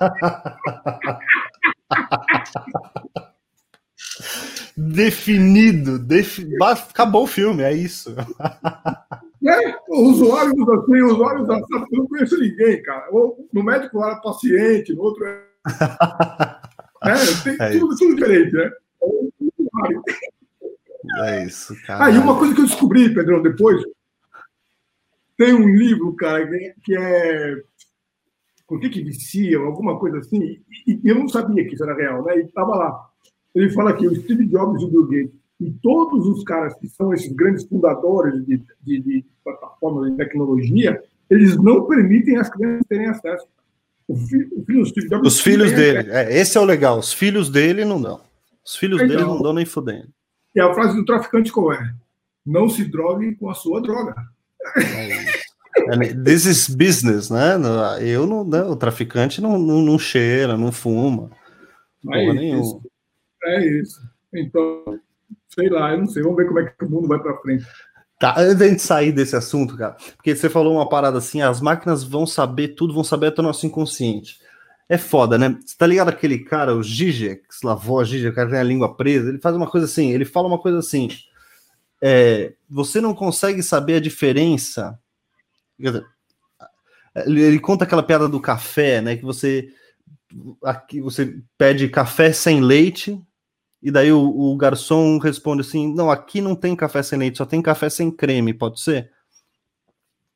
Definido, 4.77 5.99
defi... 5.99 6.49
acabou 6.61 7.25
o 7.25 7.29
filme, 7.29 7.63
é 7.63 7.73
isso. 7.73 8.15
É, 9.47 9.77
usuários 9.91 10.69
assim, 10.71 11.03
usuários 11.03 11.47
da 11.47 11.57
eu 11.59 11.87
não 11.93 12.07
conheço 12.07 12.41
ninguém, 12.41 12.83
cara. 12.83 13.07
No 13.53 13.63
médico 13.63 14.03
era 14.03 14.17
paciente, 14.17 14.95
no 14.95 15.03
outro 15.03 15.23
é. 15.27 15.45
é 17.05 17.15
tem 17.43 17.57
é 17.61 17.79
tudo, 17.79 17.95
tudo 17.95 18.15
diferente, 18.15 18.55
né? 18.55 18.71
É 21.19 21.45
isso, 21.45 21.77
cara. 21.87 22.07
Ah, 22.07 22.11
e 22.11 22.17
uma 22.17 22.39
coisa 22.39 22.55
que 22.55 22.63
eu 22.63 22.67
descobri, 22.67 23.13
Pedrão, 23.13 23.43
depois, 23.43 23.83
tem 25.37 25.53
um 25.53 25.69
livro, 25.69 26.15
cara, 26.17 26.47
que 26.83 26.97
é 26.97 27.57
Por 28.67 28.81
que, 28.81 28.89
que 28.89 29.05
viciam, 29.05 29.65
alguma 29.65 29.99
coisa 29.99 30.19
assim, 30.19 30.63
e, 30.87 31.01
eu 31.05 31.17
não 31.17 31.29
sabia 31.29 31.67
que 31.67 31.75
isso 31.75 31.85
era 31.85 31.95
real, 31.95 32.25
né? 32.25 32.39
E 32.39 32.45
estava 32.45 32.75
lá. 32.75 33.11
Ele 33.55 33.71
fala 33.71 33.93
que 33.93 34.07
o 34.07 34.15
Steve 34.15 34.47
Jobs 34.47 34.83
e 34.83 34.85
o 34.85 34.89
Bill 34.89 35.07
Gates 35.07 35.45
e 35.61 35.71
todos 35.83 36.27
os 36.27 36.43
caras 36.45 36.75
que 36.75 36.89
são 36.89 37.15
esses 37.15 37.33
grandes 37.33 37.65
fundadores 37.65 38.45
de, 38.45 38.61
de, 38.83 39.01
de 39.01 39.25
plataformas 39.43 40.11
de 40.11 40.17
tecnologia, 40.17 41.01
eles 41.31 41.57
não 41.57 41.87
permitem 41.87 42.37
as 42.37 42.51
crianças 42.51 42.87
terem 42.89 43.07
acesso. 43.07 43.47
O 44.07 44.17
filho, 44.17 44.49
o 44.57 44.65
filho 44.65 44.81
do 44.81 44.87
Steve 44.87 45.09
Jobs. 45.09 45.33
Os 45.33 45.41
filhos 45.41 45.73
dele, 45.73 46.11
é, 46.11 46.39
esse 46.39 46.59
é 46.59 46.61
o 46.61 46.65
legal. 46.65 46.99
Os 46.99 47.13
filhos 47.13 47.49
dele 47.49 47.85
não 47.85 48.01
dão. 48.01 48.21
Os 48.65 48.77
filhos 48.77 49.01
então, 49.01 49.09
dele 49.09 49.23
não 49.23 49.41
dão 49.41 49.53
nem 49.53 49.65
fudendo. 49.65 50.09
E 50.55 50.61
a 50.61 50.73
frase 50.75 50.97
do 50.97 51.05
traficante 51.05 51.53
qual 51.53 51.73
é? 51.73 51.95
Não 52.45 52.69
se 52.69 52.85
drogue 52.85 53.35
com 53.37 53.49
a 53.49 53.55
sua 53.55 53.81
droga. 53.81 54.15
É, 55.77 56.15
this 56.15 56.45
is 56.45 56.69
business, 56.69 57.31
né? 57.31 57.57
Eu 58.01 58.27
não, 58.27 58.45
né? 58.45 58.63
o 58.63 58.77
traficante 58.77 59.41
não, 59.41 59.59
não, 59.59 59.81
não 59.83 59.99
cheira, 59.99 60.57
não 60.57 60.71
fuma. 60.71 61.31
É 62.13 62.25
isso. 62.59 62.81
É 63.45 63.67
isso. 63.67 64.01
Então, 64.33 65.01
sei 65.49 65.69
lá, 65.69 65.93
eu 65.93 65.99
não 65.99 66.07
sei. 66.07 66.23
Vamos 66.23 66.37
ver 66.37 66.47
como 66.47 66.59
é 66.61 66.67
que 66.67 66.85
o 66.85 66.91
mundo 66.91 67.09
vai 67.09 67.19
para 67.19 67.37
frente. 67.39 67.65
Tá, 68.19 68.35
antes 68.39 68.57
da 68.57 68.69
gente 68.69 68.83
sair 68.83 69.13
desse 69.13 69.35
assunto, 69.35 69.77
cara, 69.77 69.97
porque 70.17 70.35
você 70.35 70.49
falou 70.49 70.75
uma 70.75 70.89
parada 70.89 71.19
assim, 71.19 71.43
as 71.43 71.61
máquinas 71.61 72.05
vão 72.05 72.27
saber 72.27 72.69
tudo, 72.69 72.95
vão 72.95 73.05
saber 73.05 73.27
até 73.27 73.41
o 73.41 73.45
nosso 73.45 73.67
inconsciente. 73.67 74.39
É 74.89 74.97
foda, 74.97 75.37
né? 75.37 75.59
Você 75.65 75.77
tá 75.77 75.87
ligado 75.87 76.09
aquele 76.09 76.39
cara, 76.39 76.75
o 76.75 76.83
Zizek, 76.83 77.43
Slavoj 77.51 78.09
Zizek, 78.09 78.31
o 78.31 78.35
cara 78.35 78.51
tem 78.51 78.59
a 78.59 78.63
língua 78.63 78.97
presa, 78.97 79.29
ele 79.29 79.41
faz 79.41 79.57
uma 79.57 79.69
coisa 79.69 79.87
assim, 79.87 80.13
ele 80.13 80.25
fala 80.25 80.47
uma 80.47 80.59
coisa 80.59 80.79
assim, 80.79 81.09
é, 82.01 82.53
você 82.69 83.01
não 83.01 83.15
consegue 83.15 83.63
saber 83.63 83.97
a 83.97 84.01
diferença. 84.01 84.99
Ele, 85.79 87.43
ele, 87.43 87.59
conta 87.59 87.85
aquela 87.85 88.03
piada 88.03 88.29
do 88.29 88.41
café, 88.41 89.01
né? 89.01 89.17
Que 89.17 89.25
você 89.25 89.69
aqui 90.63 91.01
você 91.01 91.41
pede 91.57 91.89
café 91.89 92.33
sem 92.33 92.61
leite 92.61 93.21
e 93.85 93.91
daí 93.91 94.11
o, 94.11 94.19
o 94.19 94.57
garçom 94.57 95.19
responde 95.19 95.61
assim: 95.61 95.95
não, 95.95 96.11
aqui 96.11 96.41
não 96.41 96.57
tem 96.57 96.75
café 96.75 97.03
sem 97.03 97.19
leite, 97.19 97.37
só 97.37 97.45
tem 97.45 97.61
café 97.61 97.91
sem 97.91 98.11
creme, 98.11 98.55
pode 98.55 98.81
ser? 98.81 99.13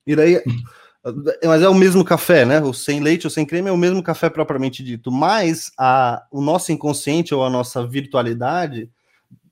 E 0.07 0.15
daí 0.15 0.43
mas 1.43 1.63
é 1.63 1.69
o 1.69 1.75
mesmo 1.75 2.05
café, 2.05 2.45
né? 2.45 2.61
O 2.61 2.75
sem 2.75 3.01
leite 3.01 3.27
ou 3.27 3.31
sem 3.31 3.47
creme 3.47 3.71
é 3.71 3.73
o 3.73 3.77
mesmo 3.77 4.03
café 4.03 4.29
propriamente 4.29 4.85
dito. 4.85 5.11
Mas 5.11 5.73
a, 5.79 6.27
o 6.31 6.43
nosso 6.43 6.71
inconsciente 6.73 7.35
ou 7.35 7.43
a 7.43 7.49
nossa 7.49 7.87
virtualidade 7.87 8.91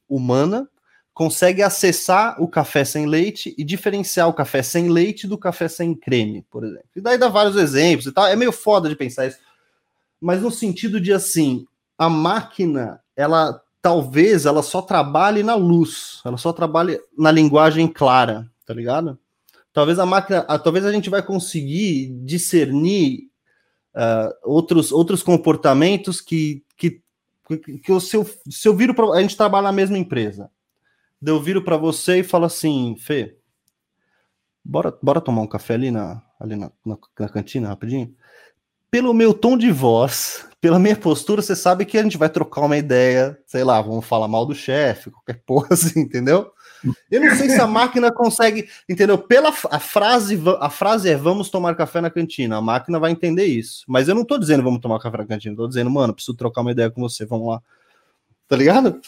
humana 0.06 0.68
consegue 1.14 1.62
acessar 1.62 2.36
o 2.42 2.46
café 2.46 2.84
sem 2.84 3.06
leite 3.06 3.54
e 3.56 3.64
diferenciar 3.64 4.28
o 4.28 4.34
café 4.34 4.62
sem 4.62 4.90
leite 4.90 5.26
do 5.26 5.38
café 5.38 5.68
sem 5.68 5.94
creme, 5.94 6.44
por 6.50 6.62
exemplo. 6.62 6.88
E 6.94 7.00
daí 7.00 7.16
dá 7.16 7.28
vários 7.28 7.56
exemplos 7.56 8.06
e 8.06 8.12
tal. 8.12 8.26
É 8.26 8.36
meio 8.36 8.52
foda 8.52 8.90
de 8.90 8.96
pensar 8.96 9.26
isso. 9.26 9.38
Mas 10.20 10.42
no 10.42 10.50
sentido 10.50 11.00
de 11.00 11.14
assim, 11.14 11.66
a 11.96 12.10
máquina, 12.10 13.00
ela 13.16 13.62
talvez 13.86 14.46
ela 14.46 14.64
só 14.64 14.82
trabalhe 14.82 15.44
na 15.44 15.54
luz, 15.54 16.20
ela 16.24 16.36
só 16.36 16.52
trabalhe 16.52 17.00
na 17.16 17.30
linguagem 17.30 17.86
clara, 17.86 18.50
tá 18.66 18.74
ligado? 18.74 19.16
Talvez 19.72 20.00
a 20.00 20.04
máquina, 20.04 20.42
talvez 20.58 20.84
a 20.84 20.90
gente 20.90 21.08
vai 21.08 21.22
conseguir 21.22 22.08
discernir 22.24 23.30
uh, 23.94 24.34
outros, 24.42 24.90
outros 24.90 25.22
comportamentos 25.22 26.20
que, 26.20 26.64
que, 26.76 27.00
que, 27.46 27.78
que 27.78 28.00
se, 28.00 28.16
eu, 28.16 28.26
se 28.50 28.66
eu 28.66 28.74
viro 28.74 28.92
para 28.92 29.08
a 29.12 29.22
gente 29.22 29.36
trabalha 29.36 29.68
na 29.68 29.72
mesma 29.72 29.96
empresa 29.96 30.50
eu 31.24 31.40
viro 31.40 31.62
para 31.62 31.76
você 31.76 32.18
e 32.18 32.24
falo 32.24 32.44
assim, 32.44 32.96
Fê, 32.98 33.36
bora, 34.64 34.98
bora 35.00 35.20
tomar 35.20 35.42
um 35.42 35.46
café 35.46 35.74
ali 35.74 35.92
na, 35.92 36.20
ali 36.40 36.56
na, 36.56 36.72
na, 36.84 36.98
na 37.20 37.28
cantina 37.28 37.68
rapidinho? 37.68 38.12
Pelo 38.96 39.12
meu 39.12 39.34
tom 39.34 39.58
de 39.58 39.70
voz, 39.70 40.46
pela 40.58 40.78
minha 40.78 40.96
postura, 40.96 41.42
você 41.42 41.54
sabe 41.54 41.84
que 41.84 41.98
a 41.98 42.02
gente 42.02 42.16
vai 42.16 42.30
trocar 42.30 42.62
uma 42.62 42.78
ideia, 42.78 43.38
sei 43.44 43.62
lá, 43.62 43.78
vamos 43.82 44.06
falar 44.06 44.26
mal 44.26 44.46
do 44.46 44.54
chefe, 44.54 45.10
qualquer 45.10 45.38
porra 45.44 45.68
assim, 45.72 46.00
entendeu? 46.00 46.50
Eu 47.10 47.20
não 47.20 47.36
sei 47.36 47.50
se 47.50 47.60
a 47.60 47.66
máquina 47.68 48.10
consegue, 48.10 48.66
entendeu? 48.88 49.18
Pela 49.18 49.50
a 49.70 49.78
frase, 49.78 50.42
a 50.60 50.70
frase 50.70 51.10
é 51.10 51.14
vamos 51.14 51.50
tomar 51.50 51.74
café 51.74 52.00
na 52.00 52.08
cantina. 52.08 52.56
A 52.56 52.62
máquina 52.62 52.98
vai 52.98 53.10
entender 53.10 53.44
isso. 53.44 53.84
Mas 53.86 54.08
eu 54.08 54.14
não 54.14 54.24
tô 54.24 54.38
dizendo 54.38 54.62
vamos 54.62 54.80
tomar 54.80 54.98
café 54.98 55.18
na 55.18 55.26
cantina, 55.26 55.54
tô 55.54 55.68
dizendo, 55.68 55.90
mano, 55.90 56.14
preciso 56.14 56.34
trocar 56.34 56.62
uma 56.62 56.72
ideia 56.72 56.90
com 56.90 57.02
você, 57.02 57.26
vamos 57.26 57.48
lá. 57.48 57.60
Tá 58.48 58.56
ligado? 58.56 58.98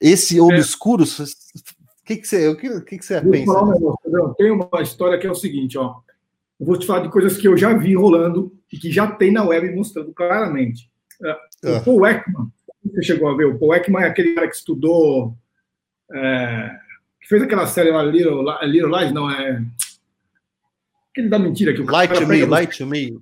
esse 0.00 0.38
é. 0.38 0.42
obscuro, 0.42 1.04
o 1.04 2.04
que, 2.04 2.16
que 2.16 2.26
você, 2.26 2.48
o 2.48 2.56
que, 2.56 2.80
que, 2.98 3.04
você 3.04 3.20
pensa? 3.20 3.62
Um 3.62 3.70
negócio, 3.70 4.34
tem 4.36 4.50
uma 4.50 4.82
história 4.82 5.16
que 5.20 5.26
é 5.28 5.30
o 5.30 5.36
seguinte, 5.36 5.78
ó. 5.78 6.00
Eu 6.58 6.66
vou 6.66 6.78
te 6.78 6.86
falar 6.86 7.00
de 7.00 7.10
coisas 7.10 7.36
que 7.36 7.46
eu 7.46 7.56
já 7.56 7.72
vi 7.74 7.94
rolando 7.94 8.52
e 8.72 8.78
que 8.78 8.90
já 8.90 9.06
tem 9.06 9.30
na 9.30 9.44
web 9.44 9.74
mostrando 9.74 10.12
claramente. 10.12 10.90
É, 11.22 11.32
o 11.70 11.76
ah. 11.76 11.80
Paul 11.80 12.06
Ekman, 12.06 12.50
você 12.84 13.02
chegou 13.02 13.28
a 13.28 13.36
ver? 13.36 13.46
O 13.46 13.58
Paul 13.58 13.74
Ekman 13.74 14.02
é 14.02 14.06
aquele 14.06 14.34
cara 14.34 14.48
que 14.48 14.56
estudou, 14.56 15.36
é, 16.12 16.70
que 17.20 17.28
fez 17.28 17.42
aquela 17.42 17.66
série 17.66 17.90
lá, 17.90 18.02
Little, 18.02 18.44
Little 18.62 18.98
Lies, 18.98 19.12
não 19.12 19.30
é? 19.30 19.62
Aquele 21.10 21.28
da 21.28 21.38
mentira 21.38 21.74
que 21.74 21.80
o 21.80 21.90
Light 21.90 22.14
to 22.14 22.26
me, 22.26 22.44
Light 22.44 22.78
to 22.78 22.86
me. 22.86 23.18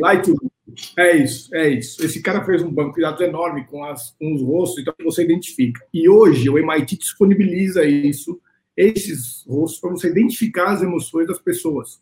Light 0.00 0.24
to 0.24 0.32
me. 0.32 0.48
É 0.96 1.16
isso, 1.16 1.54
é 1.54 1.68
isso. 1.68 2.04
Esse 2.04 2.22
cara 2.22 2.44
fez 2.44 2.62
um 2.62 2.70
banco 2.70 2.94
de 2.94 3.02
dados 3.02 3.20
enorme 3.20 3.64
com, 3.66 3.84
as, 3.84 4.10
com 4.18 4.34
os 4.34 4.42
rostos, 4.42 4.80
então 4.80 4.94
você 5.02 5.24
identifica. 5.24 5.84
E 5.92 6.08
hoje 6.08 6.48
o 6.48 6.58
MIT 6.58 6.98
disponibiliza 6.98 7.84
isso, 7.84 8.40
esses 8.76 9.44
rostos, 9.48 9.80
para 9.80 9.90
você 9.90 10.08
identificar 10.08 10.72
as 10.72 10.82
emoções 10.82 11.26
das 11.26 11.38
pessoas. 11.38 12.00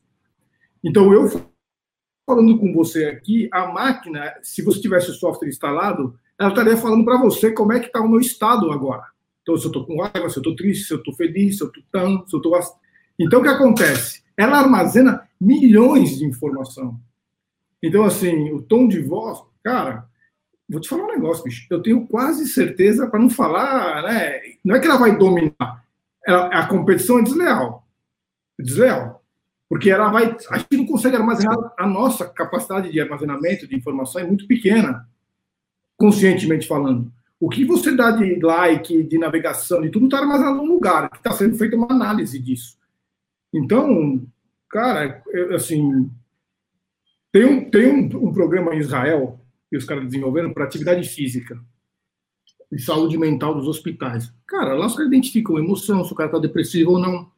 Então, 0.87 1.12
eu 1.12 1.28
falando 2.25 2.59
com 2.59 2.73
você 2.73 3.07
aqui, 3.07 3.49
a 3.52 3.66
máquina, 3.66 4.33
se 4.40 4.62
você 4.62 4.81
tivesse 4.81 5.11
o 5.11 5.14
software 5.14 5.49
instalado, 5.49 6.16
ela 6.38 6.50
estaria 6.50 6.76
falando 6.76 7.05
para 7.05 7.19
você 7.19 7.50
como 7.50 7.73
é 7.73 7.81
que 7.81 7.87
está 7.87 8.00
o 8.00 8.09
meu 8.09 8.21
estado 8.21 8.71
agora. 8.71 9.05
Então, 9.43 9.57
se 9.57 9.64
eu 9.64 9.69
estou 9.69 9.85
com 9.85 10.00
raiva, 10.00 10.28
se 10.28 10.37
eu 10.37 10.40
estou 10.40 10.55
triste, 10.55 10.87
se 10.87 10.95
eu 10.95 10.99
estou 10.99 11.14
feliz, 11.14 11.57
se 11.57 11.64
eu 11.64 11.69
estou 11.69 11.83
tão, 11.90 12.25
se 12.26 12.35
eu 12.35 12.38
estou... 12.38 12.59
Então, 13.19 13.40
o 13.40 13.43
que 13.43 13.49
acontece? 13.49 14.23
Ela 14.37 14.59
armazena 14.59 15.28
milhões 15.40 16.19
de 16.19 16.25
informação. 16.25 17.00
Então, 17.83 18.05
assim, 18.05 18.52
o 18.52 18.62
tom 18.62 18.87
de 18.87 19.00
voz, 19.00 19.40
cara, 19.64 20.07
vou 20.69 20.81
te 20.81 20.88
falar 20.88 21.05
um 21.05 21.12
negócio, 21.12 21.43
bicho. 21.43 21.66
Eu 21.69 21.83
tenho 21.83 22.07
quase 22.07 22.47
certeza, 22.47 23.09
para 23.09 23.21
não 23.21 23.31
falar, 23.31 24.02
né? 24.02 24.40
Não 24.64 24.76
é 24.76 24.81
que 24.81 24.87
ela 24.87 24.99
vai 24.99 25.16
dominar. 25.16 25.85
Ela, 26.25 26.47
a 26.49 26.66
competição 26.69 27.19
é 27.19 27.23
desleal. 27.23 27.87
Desleal. 28.59 29.16
Porque 29.69 29.91
ela 29.91 30.11
vai. 30.11 30.37
A 30.51 30.59
gente 30.59 30.77
não 30.77 30.87
consegue 30.87 31.17
armazenar. 31.17 31.57
A 31.77 31.87
nossa 31.87 32.29
capacidade 32.29 32.91
de 32.91 33.01
armazenamento 33.01 33.67
de 33.67 33.77
informação 33.77 34.21
é 34.21 34.25
muito 34.25 34.47
pequena, 34.47 35.09
conscientemente 35.97 36.67
falando. 36.67 37.13
O 37.39 37.49
que 37.49 37.65
você 37.65 37.95
dá 37.95 38.11
de 38.11 38.39
like, 38.41 39.03
de 39.03 39.19
navegação, 39.19 39.85
e 39.85 39.91
tudo 39.91 40.07
está 40.07 40.19
armazenado 40.19 40.57
num 40.57 40.67
lugar, 40.67 41.11
que 41.11 41.19
está 41.19 41.33
sendo 41.33 41.57
feita 41.57 41.77
uma 41.77 41.91
análise 41.91 42.39
disso. 42.39 42.79
Então, 43.53 44.27
cara, 44.71 45.23
eu, 45.29 45.55
assim, 45.55 46.11
tem 47.31 47.45
um, 47.45 47.71
tem 47.71 47.91
um, 47.91 48.29
um 48.29 48.33
programa 48.33 48.75
em 48.75 48.79
Israel 48.79 49.39
que 49.69 49.77
os 49.77 49.85
caras 49.85 50.05
desenvolveram 50.05 50.53
para 50.53 50.65
atividade 50.65 51.07
física 51.09 51.61
e 52.73 52.79
saúde 52.79 53.19
mental 53.19 53.55
dos 53.55 53.67
hospitais. 53.67 54.33
Cara, 54.47 54.75
lá 54.75 54.87
os 54.87 54.95
caras 54.95 55.09
identificam 55.09 55.59
emoção, 55.59 56.05
se 56.05 56.13
o 56.13 56.17
cara 56.17 56.29
está 56.29 56.39
depressivo 56.39 56.93
ou 56.93 56.99
não, 56.99 57.31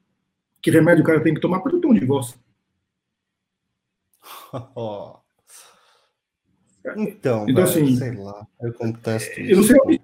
que 0.63 0.71
remédio 0.71 1.03
o 1.03 1.07
cara 1.07 1.23
tem 1.23 1.35
que 1.35 1.41
tomar 1.41 1.61
para 1.61 1.79
ter 1.79 1.87
um 1.87 1.95
divórcio. 1.95 2.39
É. 6.85 6.93
então, 7.03 7.45
então 7.49 7.67
velho, 7.67 7.85
assim, 7.85 7.97
sei 7.97 8.15
lá, 8.15 8.47
eu 8.63 8.73
contesto. 8.73 9.41
Eu 9.41 9.57
não 9.57 9.65
sei. 9.65 10.01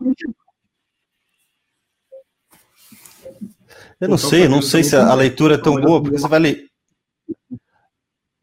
Eu 4.01 4.09
não 4.09 4.19
sei, 4.19 4.49
não 4.49 4.61
sei 4.61 4.85
se 4.85 4.97
a 4.97 5.15
leitura 5.15 5.55
é 5.55 5.59
tão 5.59 5.81
boa, 5.81 6.03
porque 6.03 6.19
você 6.19 6.29
vai 6.29 6.41
ler. 6.41 6.71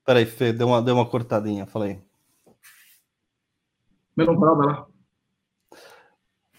Peraí, 0.06 0.26
Fê, 0.26 0.52
deu 0.52 0.68
uma, 0.68 0.82
deu 0.82 0.96
uma 0.96 1.06
cortadinha, 1.06 1.66
falei. 1.66 2.02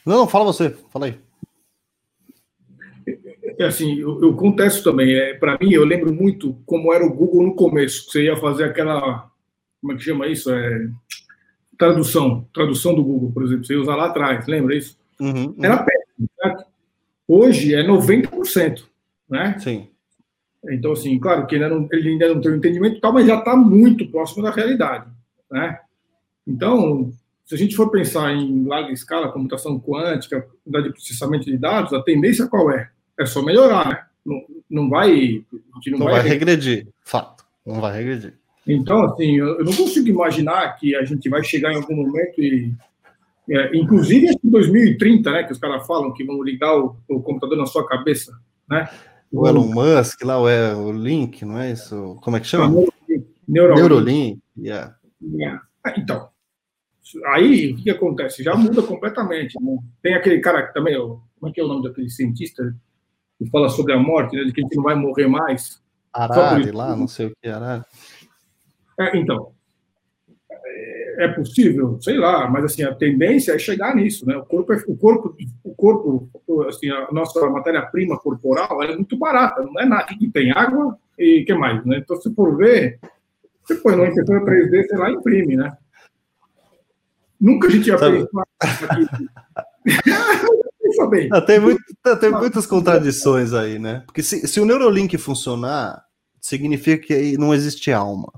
Não, 0.06 0.18
não, 0.18 0.28
fala 0.28 0.44
você, 0.44 0.71
fala 0.90 1.06
aí. 1.06 1.21
É 3.59 3.64
assim, 3.64 3.99
eu, 3.99 4.21
eu 4.23 4.35
contesto 4.35 4.82
também. 4.82 5.14
É, 5.14 5.35
Para 5.35 5.59
mim, 5.61 5.73
eu 5.73 5.85
lembro 5.85 6.12
muito 6.12 6.56
como 6.66 6.92
era 6.92 7.04
o 7.04 7.12
Google 7.12 7.42
no 7.44 7.54
começo. 7.54 8.11
Você 8.11 8.25
ia 8.25 8.37
fazer 8.37 8.64
aquela. 8.64 9.30
Como 9.80 9.92
é 9.92 9.97
que 9.97 10.02
chama 10.02 10.26
isso? 10.26 10.52
É, 10.52 10.88
tradução. 11.78 12.47
Tradução 12.52 12.94
do 12.94 13.02
Google, 13.02 13.32
por 13.32 13.42
exemplo. 13.42 13.64
Você 13.64 13.75
ia 13.75 13.80
usar 13.80 13.97
lá 13.97 14.06
atrás, 14.06 14.47
lembra 14.47 14.76
isso? 14.76 14.99
Uhum, 15.21 15.47
uhum. 15.47 15.56
Era 15.61 15.82
péssimo, 15.82 16.28
certo? 16.40 16.64
Hoje 17.26 17.75
é 17.75 17.82
90%, 17.82 18.85
né? 19.28 19.59
Sim. 19.59 19.88
Então, 20.71 20.92
assim, 20.92 21.18
claro 21.18 21.47
que 21.47 21.56
ainda 21.56 21.68
não, 21.68 21.88
ele 21.90 22.11
ainda 22.11 22.35
não 22.35 22.40
tem 22.40 22.52
o 22.52 22.56
entendimento 22.56 23.00
tal, 23.00 23.12
mas 23.12 23.26
já 23.26 23.38
está 23.38 23.56
muito 23.56 24.06
próximo 24.09 24.42
da 24.42 24.50
realidade, 24.50 25.11
né? 25.50 25.80
Então, 26.47 27.12
se 27.44 27.54
a 27.54 27.59
gente 27.59 27.75
for 27.75 27.90
pensar 27.90 28.32
em 28.32 28.64
larga 28.64 28.92
escala, 28.92 29.32
computação 29.32 29.78
quântica, 29.80 30.47
de 30.64 30.90
processamento 30.90 31.47
de 31.47 31.56
dados, 31.56 31.92
a 31.92 32.02
tendência 32.02 32.47
qual 32.47 32.71
é? 32.71 32.90
É 33.19 33.26
só 33.26 33.42
melhorar, 33.42 33.88
né? 33.88 34.04
Não, 34.25 34.42
não 34.71 34.88
vai. 34.88 35.45
não, 35.52 35.99
não 35.99 36.07
vai, 36.07 36.21
vai 36.21 36.28
regredir, 36.28 36.88
fato. 37.04 37.45
Não 37.64 37.81
vai 37.81 37.97
regredir. 37.97 38.38
Então, 38.66 39.04
assim, 39.04 39.37
eu 39.37 39.64
não 39.64 39.73
consigo 39.73 40.09
imaginar 40.09 40.76
que 40.76 40.95
a 40.95 41.04
gente 41.04 41.28
vai 41.28 41.42
chegar 41.42 41.73
em 41.73 41.76
algum 41.76 41.97
momento 41.97 42.40
e. 42.40 42.73
É, 43.50 43.76
inclusive 43.76 44.28
em 44.42 44.50
2030, 44.50 45.31
né? 45.31 45.42
Que 45.42 45.52
os 45.52 45.59
caras 45.59 45.85
falam 45.85 46.12
que 46.12 46.25
vão 46.25 46.42
ligar 46.42 46.78
o, 46.78 46.97
o, 47.09 47.21
computador 47.21 47.59
na 47.59 47.66
sua 47.66 47.87
cabeça, 47.87 48.33
né? 48.71 48.88
O 49.33 49.49
Elon 49.49 49.66
Musk, 49.66 50.23
lá 50.23 50.35
é 50.49 50.75
o 50.75 50.92
Link, 50.92 51.45
não 51.45 51.59
é 51.59 51.73
isso? 51.73 52.16
Como 52.23 52.37
é 52.37 52.40
que 52.40 52.47
chama? 52.47 52.69
Neurolink. 53.49 53.81
Neurolink, 53.81 54.40
yeah. 54.57 54.95
yeah. 55.35 55.61
Então, 55.99 56.28
aí 57.35 57.73
o 57.73 57.76
que, 57.76 57.83
que, 57.83 57.90
acontece? 57.90 58.45
Já 58.45 58.54
muda 58.54 58.83
completamente. 58.83 59.61
Né? 59.61 59.76
Tem 60.00 60.14
aquele 60.14 60.38
cara 60.38 60.66
que 60.66 60.73
também, 60.73 60.97
como 60.97 61.50
é 61.50 61.52
que 61.52 61.61
é 61.61 61.64
o 61.64 61.69
nome 61.69 61.83
daquele 61.83 62.11
cientista 62.11 62.73
que 63.42 63.50
fala 63.50 63.68
sobre 63.68 63.92
a 63.92 63.99
morte, 63.99 64.37
né, 64.37 64.44
de 64.44 64.52
que 64.52 64.61
a 64.61 64.64
gente 64.64 64.76
não 64.76 64.84
vai 64.84 64.94
morrer 64.94 65.26
mais? 65.26 65.82
Arari, 66.12 66.70
lá, 66.70 66.94
não 66.94 67.08
sei 67.08 67.26
o 67.26 67.32
que, 67.40 67.49
Arari. 67.49 67.82
É, 69.00 69.16
então, 69.16 69.52
é, 70.50 71.25
é 71.25 71.28
possível, 71.28 71.99
sei 72.00 72.18
lá, 72.18 72.49
mas 72.49 72.64
assim 72.64 72.82
a 72.82 72.94
tendência 72.94 73.52
é 73.52 73.58
chegar 73.58 73.96
nisso, 73.96 74.26
né? 74.26 74.37
O 74.37 74.44
corpo, 74.44 74.72
é, 74.72 74.82
o 74.87 74.96
corpo, 74.96 75.37
o 75.64 75.75
corpo, 75.75 76.30
assim, 76.68 76.90
a 76.90 77.11
nossa 77.11 77.49
matéria-prima 77.49 78.18
corporal 78.18 78.82
é 78.82 78.94
muito 78.94 79.16
barata, 79.16 79.62
não 79.62 79.80
é 79.80 79.87
nada 79.87 80.14
que 80.18 80.28
tem 80.28 80.52
água 80.52 80.96
e 81.18 81.44
que 81.44 81.54
mais, 81.54 81.84
né? 81.84 81.99
Então, 81.99 82.20
se 82.20 82.32
for 82.34 82.56
ver, 82.56 83.00
você 83.64 83.76
põe 83.76 83.96
numa 83.96 84.08
impressora 84.08 84.44
3D, 84.44 84.87
sei 84.87 84.99
lá, 84.99 85.11
imprime, 85.11 85.56
né? 85.56 85.76
Nunca 87.40 87.66
a 87.66 87.70
gente 87.70 87.88
ia 87.88 87.96
Sabe... 90.94 91.28
pensar 91.28 91.28
Não, 91.28 91.40
tem, 91.40 91.58
muito, 91.58 91.82
tem 92.20 92.30
muitas 92.30 92.66
contradições 92.66 93.52
aí, 93.52 93.78
né? 93.78 94.02
Porque 94.06 94.22
se, 94.22 94.46
se 94.46 94.61
o 94.61 94.64
Neurolink 94.64 95.16
funcionar, 95.18 96.04
significa 96.40 97.06
que 97.06 97.37
não 97.38 97.54
existe 97.54 97.92
alma. 97.92 98.32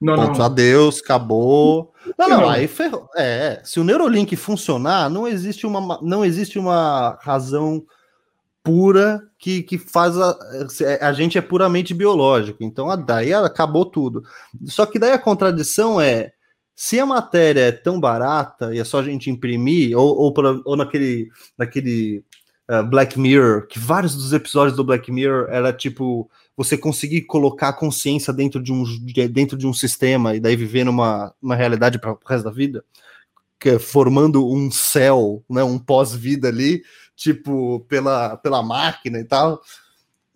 Não, 0.00 0.16
Ponto 0.16 0.38
não. 0.38 0.44
adeus, 0.44 1.00
acabou. 1.02 1.92
Não, 2.18 2.28
não, 2.28 2.48
aí 2.48 2.68
ferrou. 2.68 3.08
É, 3.16 3.60
se 3.64 3.80
o 3.80 3.84
Neurolink 3.84 4.36
funcionar, 4.36 5.08
não 5.08 5.26
existe 5.26 5.66
uma, 5.66 5.98
não 6.02 6.24
existe 6.24 6.58
uma 6.58 7.18
razão 7.22 7.84
pura 8.62 9.22
que, 9.38 9.62
que 9.62 9.76
faz 9.78 10.16
a, 10.18 10.36
a 11.00 11.12
gente 11.12 11.36
é 11.38 11.40
puramente 11.40 11.92
biológico. 11.94 12.62
Então, 12.62 12.86
daí 13.04 13.32
acabou 13.32 13.84
tudo. 13.84 14.22
Só 14.66 14.86
que 14.86 14.98
daí 14.98 15.12
a 15.12 15.18
contradição 15.18 16.00
é 16.00 16.32
se 16.76 16.98
a 16.98 17.06
matéria 17.06 17.60
é 17.60 17.72
tão 17.72 18.00
barata 18.00 18.74
e 18.74 18.78
é 18.78 18.84
só 18.84 19.00
a 19.00 19.02
gente 19.02 19.30
imprimir, 19.30 19.96
ou, 19.96 20.16
ou, 20.16 20.32
pra, 20.32 20.60
ou 20.64 20.76
naquele, 20.76 21.28
naquele 21.56 22.24
uh, 22.68 22.82
Black 22.84 23.18
Mirror, 23.18 23.66
que 23.66 23.78
vários 23.78 24.14
dos 24.14 24.32
episódios 24.32 24.76
do 24.76 24.84
Black 24.84 25.10
Mirror 25.10 25.48
era 25.50 25.72
tipo 25.72 26.28
você 26.56 26.78
conseguir 26.78 27.22
colocar 27.22 27.70
a 27.70 27.72
consciência 27.72 28.32
dentro 28.32 28.62
de 28.62 28.72
um, 28.72 28.84
dentro 29.30 29.56
de 29.56 29.66
um 29.66 29.72
sistema 29.72 30.34
e 30.34 30.40
daí 30.40 30.54
viver 30.54 30.84
numa 30.84 31.34
uma 31.42 31.56
realidade 31.56 31.98
para 31.98 32.12
o 32.12 32.18
resto 32.24 32.44
da 32.44 32.50
vida, 32.50 32.84
que 33.58 33.70
é 33.70 33.78
formando 33.78 34.46
um 34.46 34.70
céu, 34.70 35.44
né, 35.48 35.64
um 35.64 35.78
pós-vida 35.78 36.48
ali, 36.48 36.82
tipo, 37.16 37.80
pela, 37.88 38.36
pela 38.36 38.62
máquina 38.62 39.18
e 39.18 39.24
tal. 39.24 39.60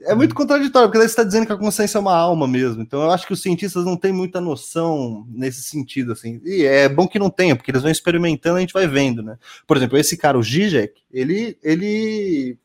É 0.02 0.14
muito 0.14 0.34
contraditório, 0.34 0.88
porque 0.88 0.98
daí 0.98 1.08
você 1.08 1.12
está 1.12 1.24
dizendo 1.24 1.46
que 1.46 1.52
a 1.52 1.56
consciência 1.56 1.98
é 1.98 2.00
uma 2.00 2.14
alma 2.14 2.46
mesmo. 2.46 2.80
Então 2.82 3.02
eu 3.02 3.10
acho 3.10 3.26
que 3.26 3.32
os 3.32 3.42
cientistas 3.42 3.84
não 3.84 3.96
têm 3.96 4.12
muita 4.12 4.40
noção 4.40 5.26
nesse 5.28 5.62
sentido, 5.62 6.12
assim. 6.12 6.40
E 6.44 6.64
é 6.64 6.88
bom 6.88 7.08
que 7.08 7.18
não 7.18 7.28
tenha, 7.28 7.56
porque 7.56 7.70
eles 7.70 7.82
vão 7.82 7.90
experimentando 7.90 8.56
e 8.56 8.58
a 8.58 8.60
gente 8.60 8.72
vai 8.72 8.86
vendo, 8.86 9.22
né? 9.22 9.36
Por 9.66 9.76
exemplo, 9.76 9.98
esse 9.98 10.16
cara, 10.16 10.38
o 10.38 10.42
Zizek, 10.42 11.00
ele, 11.12 11.58
ele 11.62 12.56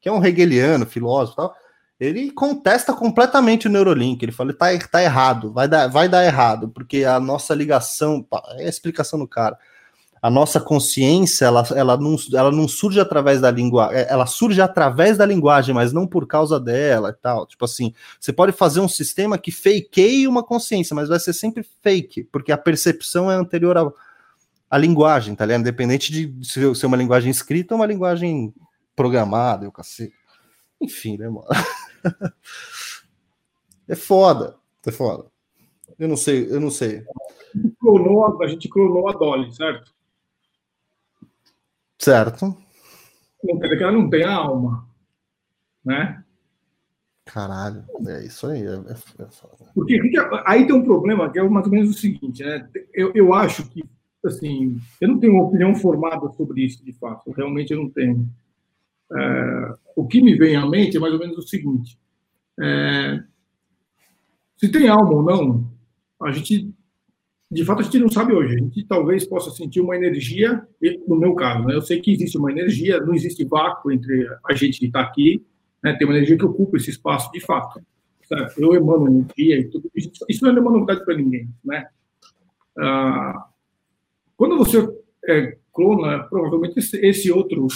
que 0.00 0.08
é 0.08 0.12
um 0.12 0.24
hegeliano, 0.24 0.86
filósofo 0.86 1.32
e 1.32 1.36
tal, 1.36 1.56
ele 1.98 2.30
contesta 2.30 2.92
completamente 2.92 3.66
o 3.66 3.70
Neurolink. 3.70 4.24
Ele 4.24 4.30
fala, 4.30 4.52
tá, 4.52 4.66
tá 4.88 5.02
errado, 5.02 5.52
vai 5.52 5.66
dar, 5.66 5.88
vai 5.88 6.08
dar 6.08 6.24
errado, 6.24 6.68
porque 6.68 7.04
a 7.04 7.18
nossa 7.18 7.52
ligação, 7.54 8.24
é 8.58 8.66
a 8.66 8.68
explicação 8.68 9.18
do 9.18 9.26
cara 9.26 9.58
a 10.20 10.30
nossa 10.30 10.60
consciência 10.60 11.44
ela, 11.44 11.64
ela, 11.74 11.96
não, 11.96 12.16
ela 12.32 12.50
não 12.50 12.66
surge 12.66 12.98
através 12.98 13.40
da 13.40 13.50
linguagem, 13.50 13.98
é, 13.98 14.06
ela 14.10 14.26
surge 14.26 14.60
através 14.60 15.16
da 15.18 15.26
linguagem, 15.26 15.74
mas 15.74 15.92
não 15.92 16.06
por 16.06 16.26
causa 16.26 16.58
dela 16.58 17.10
e 17.10 17.22
tal. 17.22 17.46
Tipo 17.46 17.64
assim, 17.64 17.92
você 18.18 18.32
pode 18.32 18.52
fazer 18.52 18.80
um 18.80 18.88
sistema 18.88 19.38
que 19.38 19.52
fakeie 19.52 20.26
uma 20.26 20.42
consciência, 20.42 20.94
mas 20.94 21.08
vai 21.08 21.20
ser 21.20 21.32
sempre 21.32 21.66
fake, 21.82 22.24
porque 22.24 22.52
a 22.52 22.58
percepção 22.58 23.30
é 23.30 23.34
anterior 23.34 23.76
à, 23.76 23.92
à 24.70 24.78
linguagem, 24.78 25.34
tá 25.34 25.44
ligado? 25.44 25.60
Independente 25.60 26.10
de 26.12 26.74
ser 26.74 26.86
uma 26.86 26.96
linguagem 26.96 27.30
escrita 27.30 27.74
ou 27.74 27.80
uma 27.80 27.86
linguagem 27.86 28.52
programada, 28.94 29.66
eu 29.66 29.72
cacete. 29.72 30.14
Enfim, 30.80 31.16
né, 31.16 31.28
mano? 31.28 31.46
é 33.88 33.94
foda, 33.94 34.56
é 34.86 34.90
foda. 34.90 35.26
Eu 35.98 36.08
não 36.08 36.16
sei, 36.16 36.46
eu 36.50 36.60
não 36.60 36.70
sei. 36.70 37.04
A 37.54 37.58
gente 37.58 37.76
clonou, 37.78 38.42
a, 38.42 38.48
gente 38.48 38.68
clonou 38.68 39.08
a 39.08 39.12
Dolly, 39.12 39.54
certo? 39.54 39.95
Certo. 41.98 42.56
Não 43.42 43.58
quer 43.58 43.64
dizer 43.64 43.76
que 43.76 43.82
ela 43.82 43.92
não 43.92 44.10
tem 44.10 44.24
alma, 44.24 44.88
né? 45.84 46.24
Caralho, 47.26 47.84
é 48.06 48.24
isso 48.24 48.46
aí. 48.46 48.62
É, 48.62 48.74
é, 48.74 49.22
é 49.22 49.26
Porque 49.74 50.00
aí 50.44 50.66
tem 50.66 50.74
um 50.74 50.84
problema 50.84 51.30
que 51.30 51.38
é 51.38 51.42
mais 51.42 51.66
ou 51.66 51.72
menos 51.72 51.90
o 51.90 51.98
seguinte, 51.98 52.42
né? 52.44 52.68
Eu, 52.94 53.12
eu 53.14 53.34
acho 53.34 53.68
que, 53.68 53.82
assim, 54.24 54.78
eu 55.00 55.08
não 55.08 55.18
tenho 55.18 55.34
uma 55.34 55.44
opinião 55.44 55.74
formada 55.74 56.28
sobre 56.32 56.64
isso, 56.64 56.84
de 56.84 56.92
fato. 56.92 57.32
Realmente 57.32 57.72
eu 57.72 57.82
não 57.82 57.90
tenho. 57.90 58.28
É, 59.12 59.74
o 59.96 60.06
que 60.06 60.22
me 60.22 60.36
vem 60.36 60.56
à 60.56 60.64
mente 60.66 60.96
é 60.96 61.00
mais 61.00 61.12
ou 61.12 61.18
menos 61.18 61.36
o 61.36 61.42
seguinte: 61.42 61.98
é, 62.60 63.22
se 64.56 64.70
tem 64.70 64.88
alma 64.88 65.12
ou 65.12 65.22
não, 65.22 65.70
a 66.22 66.30
gente 66.30 66.72
de 67.50 67.64
fato 67.64 67.80
a 67.80 67.82
gente 67.84 67.98
não 67.98 68.10
sabe 68.10 68.32
hoje. 68.32 68.54
A 68.54 68.58
gente 68.58 68.84
talvez 68.84 69.24
possa 69.26 69.50
sentir 69.50 69.80
uma 69.80 69.96
energia, 69.96 70.66
no 71.06 71.16
meu 71.16 71.34
caso, 71.34 71.64
né? 71.64 71.74
eu 71.74 71.82
sei 71.82 72.00
que 72.00 72.12
existe 72.12 72.36
uma 72.36 72.50
energia, 72.50 73.00
não 73.00 73.14
existe 73.14 73.44
vácuo 73.44 73.92
entre 73.92 74.28
a 74.48 74.54
gente 74.54 74.78
que 74.78 74.86
está 74.86 75.00
aqui, 75.00 75.44
né? 75.82 75.94
tem 75.94 76.06
uma 76.06 76.16
energia 76.16 76.36
que 76.36 76.44
ocupa 76.44 76.76
esse 76.76 76.90
espaço 76.90 77.30
de 77.32 77.40
fato. 77.40 77.80
Certo? 78.24 78.60
Eu 78.60 78.74
emano 78.74 79.06
energia 79.06 79.58
e 79.58 79.64
tudo 79.68 79.88
isso. 79.94 80.10
Isso 80.28 80.44
não 80.44 80.56
é 80.56 80.60
uma 80.60 80.72
novidade 80.72 81.04
para 81.04 81.16
ninguém. 81.16 81.48
Né? 81.64 81.86
Ah, 82.76 83.46
quando 84.36 84.58
você 84.58 84.84
é, 85.28 85.56
clona, 85.72 86.24
provavelmente 86.24 86.78
esse, 86.78 87.30
outro 87.30 87.68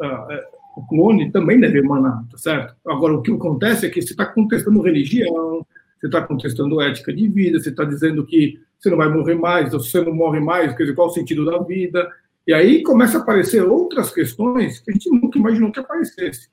ah, 0.00 0.26
é, 0.30 0.44
clone 0.88 1.30
também 1.30 1.60
deve 1.60 1.78
emanar, 1.78 2.26
tá 2.28 2.38
certo? 2.38 2.74
Agora, 2.86 3.14
o 3.14 3.22
que 3.22 3.32
acontece 3.32 3.86
é 3.86 3.90
que 3.90 4.02
você 4.02 4.12
está 4.12 4.26
contestando 4.26 4.82
religião, 4.82 5.64
você 5.98 6.06
está 6.06 6.22
contestando 6.22 6.80
ética 6.80 7.12
de 7.12 7.28
vida, 7.28 7.58
você 7.58 7.70
está 7.70 7.84
dizendo 7.84 8.24
que 8.26 8.60
você 8.78 8.90
não 8.90 8.96
vai 8.96 9.08
morrer 9.08 9.34
mais, 9.34 9.74
ou 9.74 9.80
você 9.80 10.00
não 10.00 10.14
morre 10.14 10.40
mais, 10.40 10.76
quer 10.76 10.84
dizer, 10.84 10.94
qual 10.94 11.08
o 11.08 11.12
sentido 11.12 11.44
da 11.44 11.58
vida? 11.58 12.08
E 12.46 12.54
aí 12.54 12.82
começa 12.82 13.18
a 13.18 13.20
aparecer 13.20 13.62
outras 13.62 14.10
questões 14.10 14.80
que 14.80 14.90
a 14.90 14.94
gente 14.94 15.10
nunca 15.10 15.38
imaginou 15.38 15.72
que 15.72 15.80
aparecesse. 15.80 16.48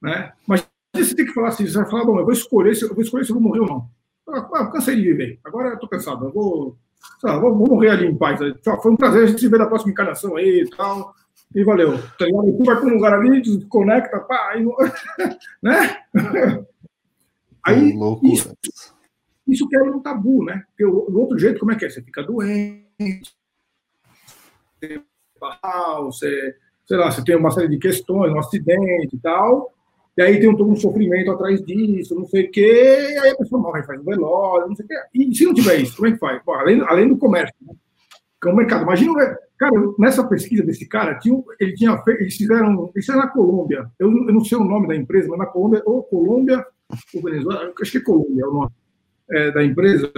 Né? 0.00 0.32
Mas 0.46 0.66
você 0.94 1.14
tem 1.14 1.26
que 1.26 1.32
falar 1.32 1.48
assim, 1.48 1.66
você 1.66 1.76
vai 1.76 1.90
falar, 1.90 2.04
bom, 2.04 2.18
eu 2.18 2.24
vou 2.24 2.32
escolher 2.32 2.74
se 2.74 2.84
eu 2.84 2.94
vou, 2.94 3.02
escolher 3.02 3.24
se 3.24 3.30
eu 3.30 3.34
vou 3.34 3.42
morrer 3.42 3.60
ou 3.60 3.66
não. 3.66 3.88
Ah, 4.28 4.66
cansei 4.66 4.96
de 4.96 5.02
viver, 5.02 5.38
agora 5.44 5.68
eu 5.68 5.74
estou 5.74 5.88
cansado, 5.88 6.24
eu 6.24 6.32
vou, 6.32 6.76
lá, 7.22 7.38
vou, 7.38 7.54
vou, 7.54 7.68
morrer 7.68 7.90
ali 7.90 8.06
em 8.06 8.16
paz. 8.16 8.40
Foi 8.82 8.92
um 8.92 8.96
prazer 8.96 9.24
a 9.24 9.26
gente 9.26 9.40
se 9.40 9.48
ver 9.48 9.58
na 9.58 9.66
próxima 9.66 9.92
encarnação 9.92 10.36
aí 10.36 10.62
e 10.62 10.70
tal. 10.70 11.14
E 11.54 11.62
valeu. 11.62 11.96
Tá 12.18 12.26
tu 12.26 12.64
vai 12.64 12.76
para 12.76 12.86
um 12.86 12.94
lugar 12.94 13.14
ali, 13.14 13.40
desconecta, 13.40 14.18
pá, 14.20 14.50
aí, 14.52 14.64
né? 15.62 15.96
Aí, 17.64 17.94
isso, 18.24 18.52
isso 19.46 19.68
que 19.68 19.76
é 19.76 19.82
um 19.82 20.00
tabu, 20.00 20.44
né? 20.44 20.64
Porque 20.68 20.84
o, 20.84 21.10
do 21.10 21.20
outro 21.20 21.38
jeito, 21.38 21.60
como 21.60 21.72
é 21.72 21.76
que 21.76 21.84
é? 21.84 21.90
Você 21.90 22.02
fica 22.02 22.22
doente, 22.22 22.86
você, 26.04 26.54
sei 26.86 26.96
lá, 26.96 27.10
você 27.10 27.24
tem 27.24 27.36
uma 27.36 27.50
série 27.50 27.68
de 27.68 27.78
questões, 27.78 28.32
um 28.32 28.38
acidente 28.38 29.14
e 29.14 29.18
tal, 29.18 29.72
E 30.16 30.22
aí 30.22 30.40
tem 30.40 30.48
um, 30.48 30.56
todo 30.56 30.70
um 30.70 30.76
sofrimento 30.76 31.30
atrás 31.30 31.62
disso, 31.64 32.14
não 32.14 32.24
sei 32.24 32.46
o 32.46 32.50
quê, 32.50 33.08
e 33.12 33.18
aí 33.18 33.30
a 33.30 33.36
pessoa 33.36 33.60
morre, 33.60 33.82
faz 33.82 34.00
um 34.00 34.04
velório, 34.04 34.68
não 34.68 34.76
sei 34.76 34.84
o 34.84 34.88
quê. 34.88 34.94
E 35.14 35.34
se 35.34 35.44
não 35.44 35.54
tiver 35.54 35.76
isso, 35.76 35.96
como 35.96 36.08
é 36.08 36.12
que 36.12 36.18
faz? 36.18 36.42
Bom, 36.44 36.54
além, 36.54 36.80
além 36.82 37.08
do 37.08 37.18
comércio, 37.18 37.54
né? 37.62 37.74
que 38.40 38.48
é 38.48 38.52
um 38.52 38.56
mercado. 38.56 38.82
Imagina, 38.82 39.38
cara, 39.58 39.72
nessa 39.98 40.26
pesquisa 40.26 40.62
desse 40.62 40.86
cara, 40.86 41.18
tinha, 41.18 41.42
ele 41.60 41.74
tinha 41.74 41.96
feito, 42.02 42.22
eles 42.22 42.36
fizeram, 42.36 42.90
isso 42.96 43.12
é 43.12 43.16
na 43.16 43.28
Colômbia, 43.28 43.90
eu, 43.98 44.08
eu, 44.10 44.32
não 44.32 44.44
sei 44.44 44.58
o 44.58 44.64
nome 44.64 44.88
da 44.88 44.96
empresa, 44.96 45.28
mas 45.28 45.38
na 45.38 45.46
Colômbia, 45.46 45.82
ou 45.84 46.02
Colômbia, 46.02 46.64
ou 47.14 47.22
Venezuela, 47.22 47.72
acho 47.80 47.92
que 47.92 47.98
é 47.98 48.00
Colômbia 48.00 48.42
é 48.42 48.46
o 48.46 48.52
nome 48.52 48.70
é, 49.30 49.50
da 49.50 49.64
empresa, 49.64 50.10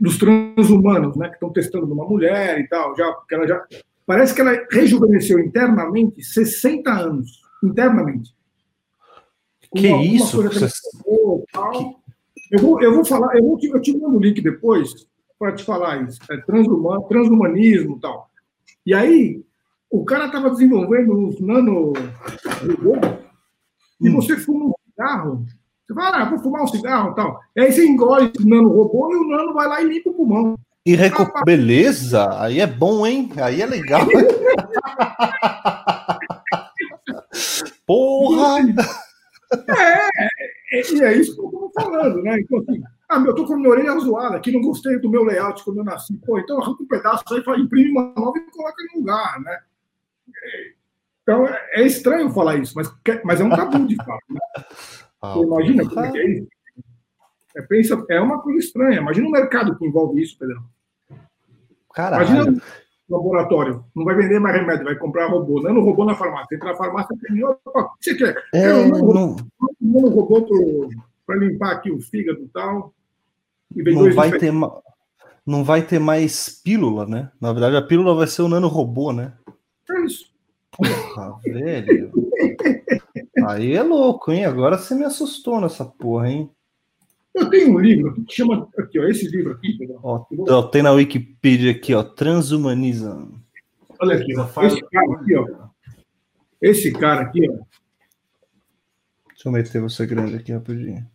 dos 0.00 0.18
transhumanos, 0.18 1.16
né, 1.16 1.28
que 1.28 1.34
estão 1.34 1.52
testando 1.52 1.86
numa 1.86 2.04
mulher 2.04 2.58
e 2.58 2.68
tal, 2.68 2.96
já, 2.96 3.12
porque 3.12 3.34
ela 3.34 3.46
já, 3.46 3.64
parece 4.06 4.34
que 4.34 4.40
ela 4.40 4.66
rejuvenesceu 4.70 5.38
internamente 5.38 6.22
60 6.22 6.90
anos, 6.90 7.40
internamente. 7.62 8.34
Que 9.74 9.88
isso? 9.88 10.48
Que 10.48 10.58
você... 10.58 10.68
Eu, 12.50 12.58
vou, 12.58 12.82
eu 12.82 12.94
vou 12.94 13.04
falar, 13.04 13.36
eu, 13.36 13.44
vou, 13.44 13.58
eu 13.62 13.80
te 13.80 13.96
mando 13.96 14.16
o 14.16 14.20
link 14.20 14.40
depois 14.40 15.06
para 15.38 15.52
te 15.54 15.64
falar 15.64 16.02
isso. 16.02 16.18
É 16.30 16.36
transhuman, 16.38 17.00
transhumanismo 17.02 17.96
e 17.96 18.00
tal. 18.00 18.28
E 18.84 18.92
aí, 18.92 19.44
o 19.88 20.04
cara 20.04 20.26
estava 20.26 20.50
desenvolvendo 20.50 21.16
uns 21.16 21.40
nano 21.40 21.92
e 24.00 24.08
hum. 24.08 24.14
você 24.14 24.36
fuma 24.36 24.66
um 24.66 24.72
cigarro, 24.86 25.46
você 25.90 25.94
fala, 25.94 26.22
ah, 26.22 26.30
vou 26.30 26.38
fumar 26.38 26.62
um 26.62 26.68
cigarro 26.68 27.10
e 27.10 27.14
tal. 27.16 27.40
E 27.56 27.60
aí 27.60 27.72
você 27.72 27.84
engole 27.84 28.30
esse 28.32 28.48
nano 28.48 28.68
robô 28.68 29.12
e 29.12 29.16
o 29.16 29.28
nano 29.28 29.52
vai 29.52 29.66
lá 29.66 29.82
e 29.82 29.88
limpa 29.88 30.10
o 30.10 30.14
pulmão. 30.14 30.56
E 30.86 30.94
recu... 30.94 31.22
ah, 31.22 31.42
Beleza, 31.44 32.40
aí 32.40 32.60
é 32.60 32.66
bom, 32.66 33.04
hein? 33.04 33.28
Aí 33.36 33.60
é 33.60 33.66
legal. 33.66 34.06
Porra! 37.84 38.60
É, 39.68 40.08
é, 40.78 40.92
e 40.92 41.02
é 41.02 41.16
isso 41.16 41.34
que 41.34 41.40
eu 41.40 41.46
estou 41.46 41.72
falando, 41.74 42.22
né? 42.22 42.38
Então, 42.38 42.60
assim, 42.60 42.80
ah, 43.08 43.18
meu, 43.18 43.32
eu 43.32 43.34
tô 43.34 43.44
com 43.44 43.54
a 43.54 43.56
minha 43.56 43.70
orelha 43.70 43.98
zoada 43.98 44.36
aqui, 44.36 44.52
não 44.52 44.60
gostei 44.60 44.96
do 45.00 45.10
meu 45.10 45.24
layout 45.24 45.64
quando 45.64 45.78
eu 45.78 45.84
nasci. 45.84 46.14
Pô, 46.24 46.38
então 46.38 46.62
arranca 46.62 46.84
um 46.84 46.86
pedaço 46.86 47.24
aí, 47.30 47.42
imprime 47.60 47.90
uma 47.90 48.12
nova 48.16 48.38
e 48.38 48.42
coloca 48.52 48.76
no 48.94 49.00
lugar, 49.00 49.40
né? 49.40 49.58
Então 51.22 51.48
é 51.48 51.82
estranho 51.82 52.30
falar 52.30 52.54
isso, 52.56 52.74
mas, 52.76 52.88
mas 53.24 53.40
é 53.40 53.44
um 53.44 53.50
tabu 53.50 53.88
de 53.88 53.96
fato. 53.96 54.22
Né? 54.30 54.38
Ah, 55.22 55.34
Você 55.34 55.44
imagina 55.44 55.88
como 55.88 56.00
é 56.00 56.12
que 56.12 56.18
é 56.18 56.30
isso? 56.30 56.48
É, 57.56 57.62
pensa, 57.62 58.04
é 58.08 58.20
uma 58.20 58.40
coisa 58.40 58.58
estranha. 58.58 59.00
Imagina 59.00 59.26
um 59.26 59.30
mercado 59.30 59.76
que 59.76 59.86
envolve 59.86 60.22
isso, 60.22 60.36
Pedro. 60.38 60.62
Caralho. 61.92 62.24
Imagina 62.24 62.62
um 63.08 63.16
laboratório, 63.16 63.84
não 63.94 64.04
vai 64.04 64.14
vender 64.14 64.38
mais 64.38 64.54
remédio, 64.54 64.84
vai 64.84 64.94
comprar 64.94 65.26
robô. 65.26 65.60
Não 65.60 65.70
é 65.70 65.72
no 65.72 65.80
robô 65.80 66.04
na 66.04 66.14
farmácia. 66.14 66.54
Entra 66.54 66.70
na 66.70 66.76
farmácia 66.76 67.16
tem 67.20 67.44
o 67.44 67.54
que 67.54 67.60
você 68.00 68.14
quer? 68.14 68.44
É, 68.54 68.72
um 68.72 69.12
não... 69.12 69.36
robô 70.10 70.46
para 71.26 71.36
limpar 71.36 71.72
aqui 71.72 71.90
o 71.90 72.00
fígado 72.00 72.42
e 72.42 72.48
tal 72.48 72.94
não 73.74 74.12
vai 74.12 74.30
ter 74.32 74.52
não 75.46 75.64
vai 75.64 75.82
ter 75.82 75.98
mais 75.98 76.48
pílula, 76.62 77.06
né? 77.06 77.30
Na 77.40 77.52
verdade, 77.52 77.76
a 77.76 77.82
pílula 77.82 78.14
vai 78.14 78.26
ser 78.26 78.42
o 78.42 78.48
nanorobô, 78.48 79.12
né? 79.12 79.32
É 79.90 80.00
isso. 80.04 80.30
Porra, 80.70 81.40
velho. 81.44 82.12
Aí 83.46 83.74
é 83.74 83.82
louco, 83.82 84.32
hein? 84.32 84.44
Agora 84.44 84.78
você 84.78 84.94
me 84.94 85.04
assustou 85.04 85.60
nessa 85.60 85.84
porra, 85.84 86.28
hein? 86.28 86.50
Eu 87.34 87.48
tenho 87.48 87.74
um 87.74 87.78
livro 87.78 88.24
que 88.24 88.34
chama. 88.34 88.68
Aqui, 88.78 88.98
ó, 88.98 89.04
esse 89.04 89.28
livro 89.28 89.52
aqui. 89.52 89.78
Ó, 90.02 90.24
ó, 90.48 90.62
tem 90.62 90.82
na 90.82 90.90
Wikipedia 90.92 91.70
aqui, 91.70 91.94
ó. 91.94 92.02
Transhumanism. 92.02 93.34
Olha 94.00 94.16
aqui, 94.16 94.34
ó. 94.36 94.46
Esse 94.62 94.82
cara 94.82 95.12
aqui, 95.12 95.36
ó. 95.36 95.68
Esse 96.60 96.92
cara 96.92 97.20
aqui, 97.22 97.48
ó. 97.48 97.52
Deixa 99.28 99.48
eu 99.48 99.52
meter 99.52 99.80
você 99.80 100.06
grande 100.06 100.36
aqui 100.36 100.52
rapidinho. 100.52 101.06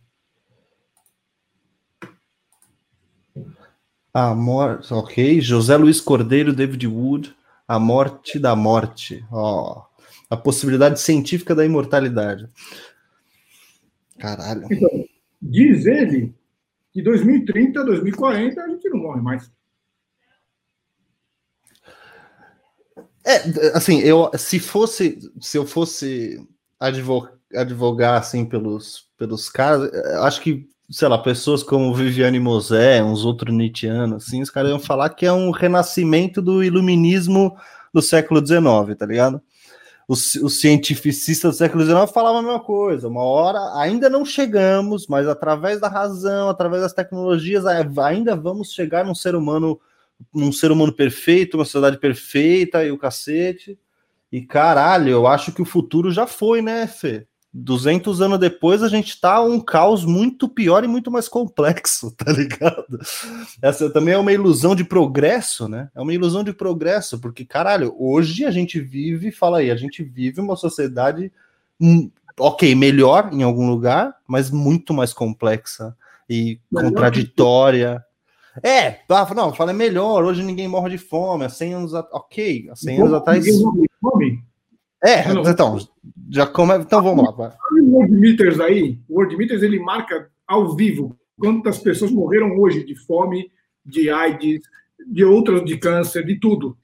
A 4.12 4.34
morte, 4.34 4.94
ok. 4.94 5.40
José 5.40 5.76
Luiz 5.76 6.00
Cordeiro, 6.00 6.54
David 6.54 6.86
Wood, 6.86 7.36
A 7.68 7.78
Morte 7.78 8.38
da 8.38 8.56
Morte. 8.56 9.22
Ó, 9.30 9.84
a 10.28 10.36
possibilidade 10.36 11.00
científica 11.00 11.54
da 11.54 11.64
imortalidade. 11.64 12.48
Caralho. 14.18 14.66
Então, 14.70 15.04
diz 15.40 15.86
ele 15.86 16.34
que 16.92 17.02
2030, 17.02 17.84
2040 17.84 18.60
a 18.60 18.68
gente 18.68 18.88
não 18.88 18.98
morre 18.98 19.20
mais. 19.20 19.50
É, 23.24 23.76
assim, 23.76 24.00
eu 24.00 24.30
se 24.36 24.58
fosse, 24.58 25.18
se 25.40 25.58
eu 25.58 25.66
fosse 25.66 26.40
advogar, 26.78 27.34
advogar 27.54 28.20
assim 28.20 28.44
pelos 28.44 29.06
pelos 29.18 29.48
caras, 29.48 29.92
acho 30.22 30.40
que 30.40 30.68
sei 30.88 31.08
lá, 31.08 31.18
pessoas 31.18 31.62
como 31.62 31.94
Viviane 31.94 32.38
Mosé, 32.38 33.02
uns 33.02 33.24
outros 33.24 33.54
Nietzscheanos, 33.54 34.24
assim, 34.24 34.40
os 34.40 34.50
caras 34.50 34.70
iam 34.70 34.78
falar 34.78 35.10
que 35.10 35.26
é 35.26 35.32
um 35.32 35.50
renascimento 35.50 36.40
do 36.40 36.62
iluminismo 36.62 37.56
do 37.92 38.00
século 38.00 38.44
XIX, 38.44 38.96
tá 38.96 39.06
ligado? 39.06 39.42
Os, 40.08 40.36
os 40.36 40.60
cientificistas 40.60 41.54
do 41.54 41.58
século 41.58 41.84
XIX 41.84 42.10
falavam 42.12 42.38
a 42.38 42.42
mesma 42.42 42.60
coisa. 42.60 43.08
Uma 43.08 43.24
hora 43.24 43.58
ainda 43.80 44.08
não 44.08 44.24
chegamos, 44.24 45.06
mas 45.08 45.26
através 45.26 45.80
da 45.80 45.88
razão, 45.88 46.48
através 46.48 46.82
das 46.82 46.92
tecnologias, 46.92 47.64
ainda 47.66 48.36
vamos 48.36 48.72
chegar 48.72 49.04
num 49.04 49.14
ser 49.14 49.34
humano, 49.34 49.80
num 50.32 50.52
ser 50.52 50.70
humano 50.70 50.92
perfeito, 50.92 51.56
uma 51.56 51.64
sociedade 51.64 51.98
perfeita 51.98 52.84
e 52.84 52.92
o 52.92 52.98
cacete. 52.98 53.78
E 54.30 54.42
caralho, 54.42 55.10
eu 55.10 55.26
acho 55.26 55.52
que 55.52 55.62
o 55.62 55.66
futuro 55.66 56.10
já 56.10 56.26
foi, 56.26 56.62
né, 56.62 56.86
Fê? 56.86 57.26
200 57.52 58.20
anos 58.20 58.38
depois 58.38 58.82
a 58.82 58.88
gente 58.88 59.18
tá 59.20 59.42
um 59.42 59.58
caos 59.58 60.04
muito 60.04 60.48
pior 60.48 60.84
e 60.84 60.88
muito 60.88 61.10
mais 61.10 61.28
complexo, 61.28 62.10
tá 62.16 62.30
ligado? 62.30 62.98
Essa 63.62 63.90
também 63.90 64.14
é 64.14 64.18
uma 64.18 64.32
ilusão 64.32 64.74
de 64.74 64.84
progresso, 64.84 65.68
né? 65.68 65.88
É 65.94 66.00
uma 66.00 66.12
ilusão 66.12 66.44
de 66.44 66.52
progresso, 66.52 67.18
porque 67.18 67.44
caralho, 67.44 67.94
hoje 67.98 68.44
a 68.44 68.50
gente 68.50 68.78
vive, 68.80 69.32
fala 69.32 69.58
aí, 69.58 69.70
a 69.70 69.76
gente 69.76 70.02
vive 70.02 70.40
uma 70.40 70.56
sociedade 70.56 71.32
hum, 71.80 72.10
ok, 72.38 72.74
melhor 72.74 73.30
em 73.32 73.42
algum 73.42 73.68
lugar, 73.68 74.14
mas 74.26 74.50
muito 74.50 74.92
mais 74.92 75.12
complexa 75.12 75.96
e 76.28 76.60
contraditória. 76.72 78.04
É, 78.62 78.90
tá, 78.90 79.26
não, 79.34 79.52
fala 79.52 79.70
é 79.70 79.74
melhor, 79.74 80.24
hoje 80.24 80.42
ninguém 80.42 80.68
morre 80.68 80.90
de 80.90 80.98
fome, 80.98 81.44
há 81.44 81.48
100 81.48 81.74
anos, 81.74 81.94
ok, 81.94 82.68
há 82.70 82.76
100 82.76 83.00
anos 83.00 83.12
atrás... 83.14 83.44
Fome? 84.00 84.42
É, 85.04 85.20
então, 85.30 85.78
já 86.30 86.46
come... 86.46 86.76
então 86.76 87.02
vamos 87.02 87.24
lá. 87.24 87.30
Vai. 87.32 87.52
O 87.80 87.96
World 87.96 88.62
aí, 88.62 88.98
o 89.08 89.14
World 89.14 89.36
Meters 89.36 89.62
ele 89.62 89.78
marca 89.78 90.30
ao 90.46 90.74
vivo 90.74 91.16
quantas 91.38 91.78
pessoas 91.78 92.10
morreram 92.10 92.58
hoje 92.58 92.84
de 92.84 92.94
fome, 92.94 93.50
de 93.84 94.10
AIDS, 94.10 94.62
de 95.06 95.24
outras 95.24 95.64
de 95.64 95.76
câncer, 95.76 96.24
de 96.24 96.38
tudo. 96.38 96.76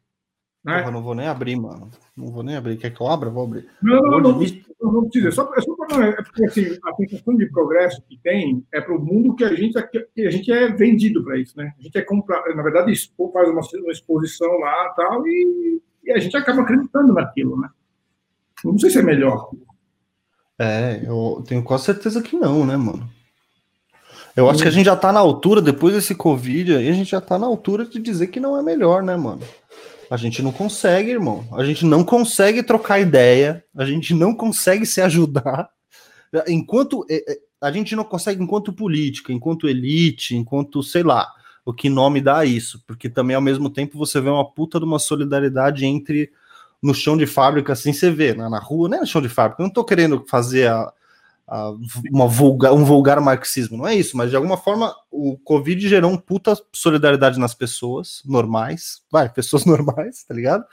Né? 0.64 0.78
Porra, 0.78 0.92
não 0.92 1.02
vou 1.02 1.14
nem 1.14 1.26
abrir, 1.26 1.56
mano. 1.56 1.90
Não 2.16 2.30
vou 2.30 2.42
nem 2.42 2.56
abrir. 2.56 2.76
Quer 2.76 2.90
que 2.90 3.00
eu 3.00 3.08
abra? 3.08 3.30
Vou 3.30 3.44
abrir. 3.44 3.66
Não, 3.82 4.00
não, 4.00 4.20
não, 4.20 4.40
não, 4.80 4.92
não 4.92 5.08
precisa. 5.08 5.28
É 5.28 5.30
só, 5.32 5.52
é 5.56 5.60
só 5.60 5.74
pra, 5.74 6.06
é 6.06 6.22
porque 6.22 6.44
assim, 6.44 6.78
a 6.84 6.94
sensação 6.94 7.36
de 7.36 7.46
progresso 7.46 8.00
que 8.08 8.16
tem 8.18 8.64
é 8.72 8.80
para 8.80 8.94
o 8.94 9.04
mundo 9.04 9.34
que 9.34 9.42
a 9.42 9.54
gente, 9.54 9.74
que 10.14 10.26
a 10.26 10.30
gente 10.30 10.52
é 10.52 10.68
vendido 10.68 11.24
para 11.24 11.38
isso, 11.38 11.56
né? 11.56 11.72
A 11.76 11.82
gente 11.82 11.98
é 11.98 12.02
comprado, 12.02 12.54
na 12.54 12.62
verdade, 12.62 12.92
faz 13.32 13.48
uma, 13.48 13.60
uma 13.60 13.92
exposição 13.92 14.56
lá 14.58 14.90
tal, 14.90 15.26
e, 15.26 15.82
e 16.04 16.12
a 16.12 16.18
gente 16.18 16.36
acaba 16.36 16.62
acreditando 16.62 17.12
naquilo, 17.12 17.60
né? 17.60 17.68
Não 18.64 18.78
sei 18.78 18.90
se 18.90 18.98
é 18.98 19.02
melhor. 19.02 19.50
É, 20.58 21.02
eu 21.04 21.42
tenho 21.46 21.62
quase 21.62 21.84
certeza 21.84 22.22
que 22.22 22.36
não, 22.36 22.64
né, 22.64 22.76
mano? 22.76 23.08
Eu 24.34 24.48
acho 24.48 24.62
que 24.62 24.68
a 24.68 24.72
gente 24.72 24.86
já 24.86 24.96
tá 24.96 25.12
na 25.12 25.20
altura, 25.20 25.60
depois 25.60 25.94
desse 25.94 26.14
Covid 26.14 26.76
aí, 26.76 26.88
a 26.88 26.92
gente 26.92 27.10
já 27.10 27.20
tá 27.20 27.38
na 27.38 27.46
altura 27.46 27.84
de 27.84 27.98
dizer 27.98 28.28
que 28.28 28.40
não 28.40 28.56
é 28.56 28.62
melhor, 28.62 29.02
né, 29.02 29.14
mano? 29.16 29.42
A 30.10 30.16
gente 30.16 30.42
não 30.42 30.52
consegue, 30.52 31.10
irmão. 31.10 31.46
A 31.52 31.64
gente 31.64 31.84
não 31.84 32.02
consegue 32.04 32.62
trocar 32.62 33.00
ideia, 33.00 33.64
a 33.76 33.84
gente 33.84 34.14
não 34.14 34.34
consegue 34.34 34.86
se 34.86 35.00
ajudar. 35.00 35.68
Enquanto 36.48 37.04
é, 37.10 37.16
é, 37.30 37.38
a 37.60 37.70
gente 37.70 37.94
não 37.94 38.04
consegue, 38.04 38.42
enquanto 38.42 38.72
política, 38.72 39.32
enquanto 39.32 39.68
elite, 39.68 40.34
enquanto, 40.34 40.82
sei 40.82 41.02
lá, 41.02 41.30
o 41.64 41.72
que 41.72 41.88
nome 41.88 42.20
dá 42.20 42.44
isso, 42.44 42.82
porque 42.86 43.08
também 43.08 43.36
ao 43.36 43.42
mesmo 43.42 43.68
tempo 43.70 43.98
você 43.98 44.20
vê 44.20 44.30
uma 44.30 44.50
puta 44.50 44.78
de 44.78 44.84
uma 44.84 44.98
solidariedade 44.98 45.84
entre 45.84 46.30
no 46.82 46.92
chão 46.94 47.16
de 47.16 47.26
fábrica, 47.26 47.72
assim, 47.72 47.92
você 47.92 48.10
vê, 48.10 48.34
na, 48.34 48.50
na 48.50 48.58
rua, 48.58 48.88
não 48.88 48.98
é 48.98 49.00
no 49.00 49.06
chão 49.06 49.22
de 49.22 49.28
fábrica, 49.28 49.62
eu 49.62 49.64
não 49.64 49.68
estou 49.68 49.84
querendo 49.84 50.24
fazer 50.28 50.68
a, 50.68 50.92
a, 51.46 51.72
uma 52.10 52.26
vulgar, 52.26 52.72
um 52.72 52.84
vulgar 52.84 53.20
marxismo, 53.20 53.76
não 53.76 53.86
é 53.86 53.94
isso, 53.94 54.16
mas 54.16 54.30
de 54.30 54.36
alguma 54.36 54.56
forma 54.56 54.94
o 55.10 55.38
Covid 55.38 55.88
gerou 55.88 56.10
um 56.10 56.18
puta 56.18 56.54
solidariedade 56.72 57.38
nas 57.38 57.54
pessoas 57.54 58.22
normais, 58.24 59.02
vai, 59.10 59.28
pessoas 59.32 59.64
normais, 59.64 60.24
tá 60.24 60.34
ligado? 60.34 60.64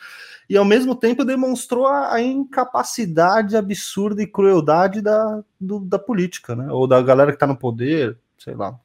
E 0.49 0.57
ao 0.57 0.65
mesmo 0.65 0.95
tempo 0.95 1.23
demonstrou 1.23 1.85
a, 1.85 2.13
a 2.13 2.21
incapacidade 2.21 3.55
absurda 3.55 4.23
e 4.23 4.27
crueldade 4.27 4.99
da, 5.01 5.43
do, 5.61 5.79
da 5.79 5.99
política, 5.99 6.55
né? 6.55 6.71
Ou 6.71 6.87
da 6.87 6.99
galera 7.03 7.31
que 7.31 7.37
tá 7.37 7.45
no 7.45 7.55
poder, 7.55 8.17
sei 8.35 8.55
lá. 8.55 8.71
O 8.71 8.79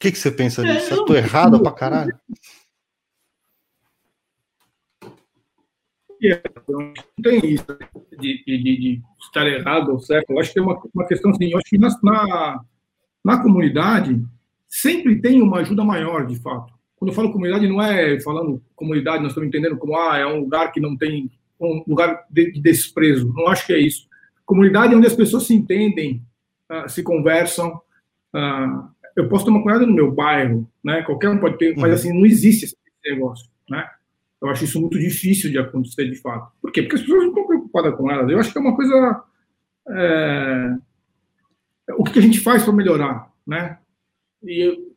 que, 0.00 0.10
que 0.10 0.18
você 0.18 0.32
pensa 0.32 0.64
disso? 0.64 0.94
É, 0.94 0.96
eu 0.96 1.04
tô 1.04 1.14
errado 1.14 1.62
pra 1.62 1.70
caralho? 1.70 2.18
Não 6.68 6.92
tem 7.22 7.40
isso 7.44 7.66
de, 8.18 8.44
de, 8.44 8.58
de, 8.58 9.02
estar 9.20 9.46
errado 9.46 9.92
ou 9.92 10.00
certo. 10.00 10.30
Eu 10.30 10.40
acho 10.40 10.52
que 10.52 10.58
é 10.58 10.62
uma, 10.62 10.80
uma 10.94 11.06
questão 11.06 11.30
assim. 11.30 11.50
Eu 11.50 11.58
acho 11.58 11.68
que 11.68 11.78
na, 11.78 11.88
na, 12.02 12.60
na 13.24 13.42
comunidade 13.42 14.20
sempre 14.68 15.20
tem 15.20 15.40
uma 15.40 15.58
ajuda 15.58 15.84
maior, 15.84 16.26
de 16.26 16.36
fato. 16.40 16.72
Quando 16.96 17.10
eu 17.10 17.14
falo 17.14 17.32
comunidade, 17.32 17.68
não 17.68 17.80
é 17.80 18.20
falando 18.20 18.62
comunidade, 18.74 19.22
nós 19.22 19.30
estamos 19.30 19.48
entendendo 19.48 19.78
como 19.78 19.96
ah, 19.96 20.18
é 20.18 20.26
um 20.26 20.40
lugar 20.40 20.72
que 20.72 20.80
não 20.80 20.96
tem 20.96 21.30
um 21.60 21.84
lugar 21.86 22.24
de, 22.30 22.52
de 22.52 22.60
desprezo. 22.60 23.32
Não 23.34 23.48
acho 23.48 23.66
que 23.66 23.72
é 23.72 23.78
isso. 23.78 24.08
Comunidade 24.44 24.94
é 24.94 24.96
onde 24.96 25.06
as 25.06 25.14
pessoas 25.14 25.44
se 25.44 25.54
entendem, 25.54 26.22
uh, 26.70 26.88
se 26.88 27.02
conversam. 27.02 27.80
Uh, 28.34 28.88
eu 29.16 29.28
posso 29.28 29.44
ter 29.44 29.50
uma 29.50 29.60
comunidade 29.60 29.90
no 29.90 29.94
meu 29.94 30.10
bairro, 30.10 30.68
né? 30.82 31.02
Qualquer 31.02 31.28
um 31.28 31.38
pode 31.38 31.58
ter, 31.58 31.74
uhum. 31.74 31.80
mas 31.80 31.92
assim 31.92 32.12
não 32.12 32.26
existe 32.26 32.64
esse 32.64 32.76
negócio, 33.04 33.48
né? 33.68 33.88
Eu 34.40 34.48
acho 34.48 34.64
isso 34.64 34.80
muito 34.80 34.98
difícil 34.98 35.50
de 35.50 35.58
acontecer 35.58 36.08
de 36.08 36.16
fato. 36.16 36.52
Por 36.60 36.70
quê? 36.70 36.82
Porque 36.82 36.96
as 36.96 37.02
pessoas 37.02 37.22
não 37.22 37.28
estão 37.30 37.46
preocupadas 37.46 37.94
com 37.96 38.10
elas. 38.10 38.30
Eu 38.30 38.38
acho 38.38 38.52
que 38.52 38.58
é 38.58 38.60
uma 38.60 38.76
coisa. 38.76 39.24
É... 39.88 40.76
O 41.98 42.04
que 42.04 42.18
a 42.18 42.22
gente 42.22 42.40
faz 42.40 42.62
para 42.62 42.72
melhorar, 42.72 43.32
né? 43.46 43.78
E 44.42 44.88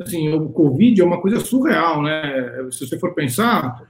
assim, 0.00 0.32
o 0.32 0.48
Covid 0.48 1.00
é 1.00 1.04
uma 1.04 1.20
coisa 1.20 1.40
surreal, 1.40 2.02
né? 2.02 2.68
Se 2.70 2.86
você 2.86 2.98
for 2.98 3.14
pensar, 3.14 3.82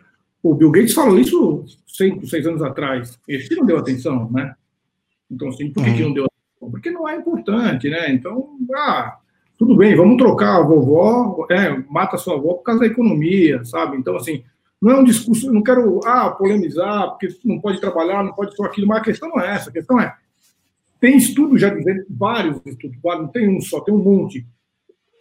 o 0.42 0.54
Bill 0.54 0.70
Gates 0.70 0.94
falou 0.94 1.18
isso 1.18 1.64
cinco, 1.86 2.26
seis 2.26 2.46
anos 2.46 2.62
atrás. 2.62 3.18
Ele 3.28 3.46
não 3.56 3.66
deu 3.66 3.78
atenção, 3.78 4.30
né? 4.32 4.54
Então, 5.30 5.48
assim, 5.48 5.70
por 5.70 5.84
que, 5.84 5.90
uhum. 5.90 5.96
que 5.96 6.02
não 6.02 6.14
deu 6.14 6.24
atenção? 6.24 6.70
Porque 6.70 6.90
não 6.90 7.08
é 7.08 7.16
importante, 7.16 7.88
né? 7.88 8.12
Então, 8.12 8.58
ah, 8.74 9.18
tudo 9.58 9.76
bem, 9.76 9.94
vamos 9.94 10.16
trocar 10.16 10.56
a 10.56 10.62
vovó, 10.62 11.46
é, 11.50 11.76
mata 11.88 12.16
a 12.16 12.18
sua 12.18 12.34
avó 12.34 12.54
por 12.54 12.62
causa 12.62 12.80
da 12.80 12.86
economia, 12.86 13.64
sabe? 13.64 13.96
Então, 13.96 14.16
assim, 14.16 14.42
não 14.80 14.92
é 14.92 15.00
um 15.00 15.04
discurso, 15.04 15.52
não 15.52 15.62
quero 15.62 16.00
ah, 16.06 16.30
polemizar, 16.30 17.10
porque 17.10 17.28
não 17.44 17.60
pode 17.60 17.80
trabalhar, 17.80 18.24
não 18.24 18.32
pode 18.32 18.56
só 18.56 18.64
aquilo, 18.64 18.86
mas 18.86 18.98
a 18.98 19.04
questão 19.04 19.28
não 19.28 19.40
é 19.40 19.54
essa, 19.54 19.68
a 19.68 19.72
questão 19.72 20.00
é, 20.00 20.16
tem 21.00 21.16
estudos 21.16 21.60
já 21.60 21.68
dizendo, 21.68 22.04
vários 22.08 22.60
estudos, 22.64 22.96
não 23.02 23.28
tem 23.28 23.48
um 23.48 23.60
só, 23.60 23.80
tem 23.80 23.94
um 23.94 24.02
monte. 24.02 24.46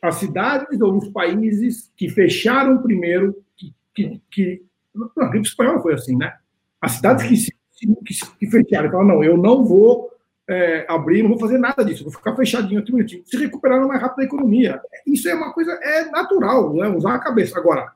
As 0.02 0.15
cidades 0.15 0.80
ou 0.80 0.98
os 0.98 1.10
países 1.10 1.91
que 1.95 2.10
fecharam 2.10 2.82
primeiro, 2.82 3.36
que, 3.56 3.74
que, 3.93 4.22
que 4.32 4.62
a 5.17 5.28
gripe 5.28 5.48
espanhola 5.48 5.82
foi 5.82 5.93
assim, 5.93 6.15
né? 6.15 6.34
As 6.82 6.93
cidades 6.93 7.26
que, 7.26 7.88
que, 8.06 8.13
que 8.39 8.48
fecharam, 8.48 8.89
falaram, 8.91 9.08
não, 9.08 9.24
eu 9.24 9.38
não 9.38 9.65
vou 9.65 10.10
é, 10.50 10.86
abrir, 10.89 11.22
não 11.22 11.30
vou 11.30 11.39
fazer 11.39 11.58
nada 11.58 11.84
disso, 11.84 12.04
vou 12.04 12.13
ficar 12.13 12.36
fechadinho 12.36 12.80
aqui 12.80 12.91
bonitinho. 12.91 13.24
Se 13.26 13.38
recuperaram 13.38 13.88
mais 13.88 14.02
rápido 14.02 14.22
a 14.22 14.26
economia. 14.26 14.82
Isso 15.06 15.30
é 15.30 15.36
uma 15.36 15.54
coisa, 15.54 15.72
é 15.82 16.06
natural, 16.06 16.74
né? 16.74 16.89
usar 16.89 17.15
a 17.15 17.19
cabeça. 17.19 17.58
Agora, 17.58 17.91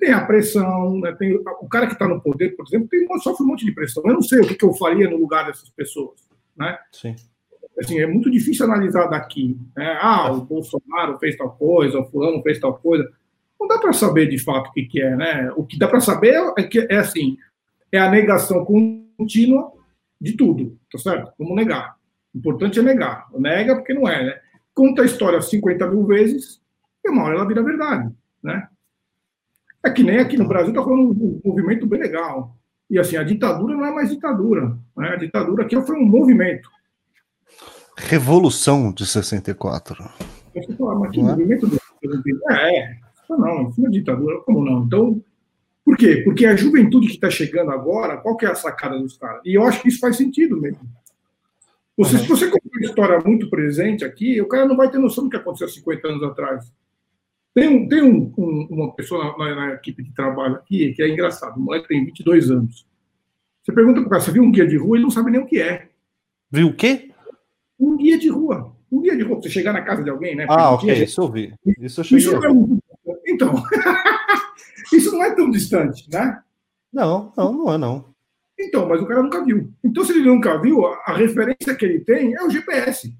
tem 0.00 0.12
a 0.12 0.24
pressão, 0.24 0.98
né? 0.98 1.12
tem, 1.12 1.36
o 1.36 1.68
cara 1.68 1.86
que 1.86 1.92
está 1.92 2.08
no 2.08 2.20
poder, 2.20 2.56
por 2.56 2.66
exemplo, 2.66 2.88
tem, 2.88 3.06
sofre 3.20 3.44
um 3.44 3.48
monte 3.48 3.66
de 3.66 3.72
pressão. 3.72 4.02
Eu 4.06 4.14
não 4.14 4.22
sei 4.22 4.40
o 4.40 4.46
que, 4.46 4.54
que 4.54 4.64
eu 4.64 4.72
faria 4.72 5.08
no 5.08 5.18
lugar 5.18 5.46
dessas 5.46 5.68
pessoas. 5.68 6.26
Né? 6.56 6.76
Sim. 6.90 7.14
Assim, 7.78 8.00
é 8.00 8.06
muito 8.06 8.30
difícil 8.30 8.64
analisar 8.64 9.06
daqui. 9.06 9.58
Né? 9.76 9.98
Ah, 10.00 10.32
o 10.32 10.40
Bolsonaro 10.40 11.18
fez 11.18 11.36
tal 11.36 11.50
coisa, 11.50 12.00
o 12.00 12.04
fulano 12.06 12.42
fez 12.42 12.58
tal 12.58 12.74
coisa. 12.78 13.08
Não 13.60 13.68
dá 13.68 13.78
para 13.78 13.92
saber 13.92 14.26
de 14.26 14.38
fato 14.38 14.70
o 14.70 14.72
que, 14.72 14.84
que 14.84 15.02
é. 15.02 15.14
Né? 15.14 15.52
O 15.54 15.64
que 15.64 15.78
dá 15.78 15.86
para 15.86 16.00
saber 16.00 16.34
é 16.56 16.62
que 16.62 16.80
é 16.90 16.96
assim, 16.96 17.36
é 17.92 17.98
a 17.98 18.10
negação 18.10 18.64
contínua 18.64 19.70
de 20.18 20.32
tudo, 20.32 20.78
tá 20.90 20.98
certo? 20.98 21.32
Vamos 21.38 21.54
negar. 21.54 21.96
O 22.34 22.38
importante 22.38 22.78
é 22.78 22.82
negar. 22.82 23.26
Nega 23.38 23.76
porque 23.76 23.92
não 23.92 24.08
é, 24.08 24.24
né? 24.24 24.40
Conta 24.74 25.02
a 25.02 25.04
história 25.04 25.42
50 25.42 25.86
mil 25.88 26.06
vezes 26.06 26.60
e 27.04 27.10
uma 27.10 27.24
hora 27.24 27.36
ela 27.36 27.46
vira 27.46 27.62
verdade, 27.62 28.10
né? 28.42 28.68
É 29.84 29.90
que 29.90 30.02
nem 30.02 30.18
aqui 30.18 30.36
no 30.36 30.46
Brasil 30.46 30.70
está 30.70 30.82
falando 30.82 31.10
um 31.10 31.40
movimento 31.44 31.86
bem 31.86 32.00
legal. 32.00 32.56
E 32.90 32.98
assim, 32.98 33.16
a 33.16 33.22
ditadura 33.22 33.76
não 33.76 33.86
é 33.86 33.92
mais 33.92 34.10
ditadura. 34.10 34.76
Né? 34.96 35.08
A 35.08 35.16
ditadura 35.16 35.64
aqui 35.64 35.80
foi 35.82 35.96
um 35.96 36.04
movimento. 36.04 36.68
Revolução 37.96 38.92
de 38.92 39.06
64. 39.06 39.96
Você 40.54 40.74
fala, 40.74 40.98
mas 40.98 41.10
que 41.12 41.22
não 41.22 41.30
é? 41.30 41.32
movimento 41.32 41.66
é? 42.48 42.54
É, 42.54 42.82
é, 42.82 42.98
não, 43.28 43.68
isso 43.68 43.80
não 43.80 43.88
é 43.88 43.92
ditadura, 43.92 44.40
como 44.40 44.64
não? 44.64 44.82
Então, 44.84 45.22
por 45.84 45.96
quê? 45.96 46.22
Porque 46.24 46.46
a 46.46 46.56
juventude 46.56 47.06
que 47.06 47.14
está 47.14 47.30
chegando 47.30 47.70
agora, 47.70 48.16
qual 48.16 48.36
que 48.36 48.44
é 48.44 48.50
a 48.50 48.54
sacada 48.54 48.98
dos 48.98 49.16
caras? 49.16 49.40
E 49.44 49.54
eu 49.54 49.62
acho 49.62 49.80
que 49.82 49.88
isso 49.88 50.00
faz 50.00 50.16
sentido 50.16 50.60
mesmo. 50.60 50.80
Você, 51.96 52.16
uhum. 52.16 52.22
Se 52.22 52.28
você 52.28 52.46
contar 52.46 52.68
uma 52.72 52.86
história 52.86 53.20
muito 53.20 53.50
presente 53.50 54.04
aqui, 54.04 54.40
o 54.40 54.48
cara 54.48 54.66
não 54.66 54.76
vai 54.76 54.90
ter 54.90 54.98
noção 54.98 55.24
do 55.24 55.30
que 55.30 55.36
aconteceu 55.36 55.68
50 55.68 56.08
anos 56.08 56.22
atrás. 56.22 56.72
Tem, 57.54 57.68
um, 57.68 57.88
tem 57.88 58.02
um, 58.02 58.32
um, 58.38 58.68
uma 58.70 58.94
pessoa 58.94 59.36
na, 59.36 59.54
na, 59.54 59.74
equipe 59.74 60.02
de 60.02 60.12
trabalho 60.14 60.56
aqui 60.56 60.92
que 60.92 61.02
é 61.02 61.08
engraçado. 61.08 61.56
O 61.56 61.60
moleque 61.60 61.88
tem 61.88 62.04
22 62.04 62.50
anos. 62.50 62.86
Você 63.62 63.72
pergunta 63.72 64.00
para 64.00 64.06
o 64.06 64.10
cara, 64.10 64.22
você 64.22 64.30
viu 64.30 64.42
um 64.42 64.52
guia 64.52 64.66
de 64.66 64.76
rua? 64.76 64.96
Ele 64.96 65.04
não 65.04 65.10
sabe 65.10 65.30
nem 65.30 65.40
o 65.40 65.46
que 65.46 65.60
é. 65.60 65.88
Viu 66.50 66.68
o 66.68 66.74
quê? 66.74 67.10
Um 67.78 67.96
guia 67.96 68.18
de 68.18 68.28
rua. 68.28 68.74
Um 68.90 69.00
guia 69.00 69.16
de 69.16 69.22
rua. 69.22 69.36
Você 69.36 69.50
chegar 69.50 69.72
na 69.72 69.82
casa 69.82 70.02
de 70.02 70.10
alguém, 70.10 70.36
né? 70.36 70.46
Ah, 70.48 70.72
ok. 70.72 70.92
Isso 71.02 71.20
eu 71.20 71.30
vi. 71.30 71.54
Isso 71.80 72.00
eu 72.00 72.04
cheguei. 72.04 72.24
Isso 72.24 72.36
é, 72.36 72.50
então, 73.26 73.54
isso 74.92 75.12
não 75.12 75.24
é 75.24 75.34
tão 75.34 75.50
distante, 75.50 76.08
né? 76.10 76.40
Não, 76.92 77.32
não, 77.36 77.52
não 77.52 77.72
é 77.72 77.78
não. 77.78 78.04
Então, 78.58 78.88
mas 78.88 79.00
o 79.00 79.06
cara 79.06 79.22
nunca 79.22 79.44
viu. 79.44 79.72
Então, 79.82 80.04
se 80.04 80.12
ele 80.12 80.28
nunca 80.28 80.60
viu, 80.60 80.84
a 80.86 81.14
referência 81.14 81.74
que 81.74 81.84
ele 81.84 82.00
tem 82.00 82.34
é 82.34 82.44
o 82.44 82.50
GPS. 82.50 83.14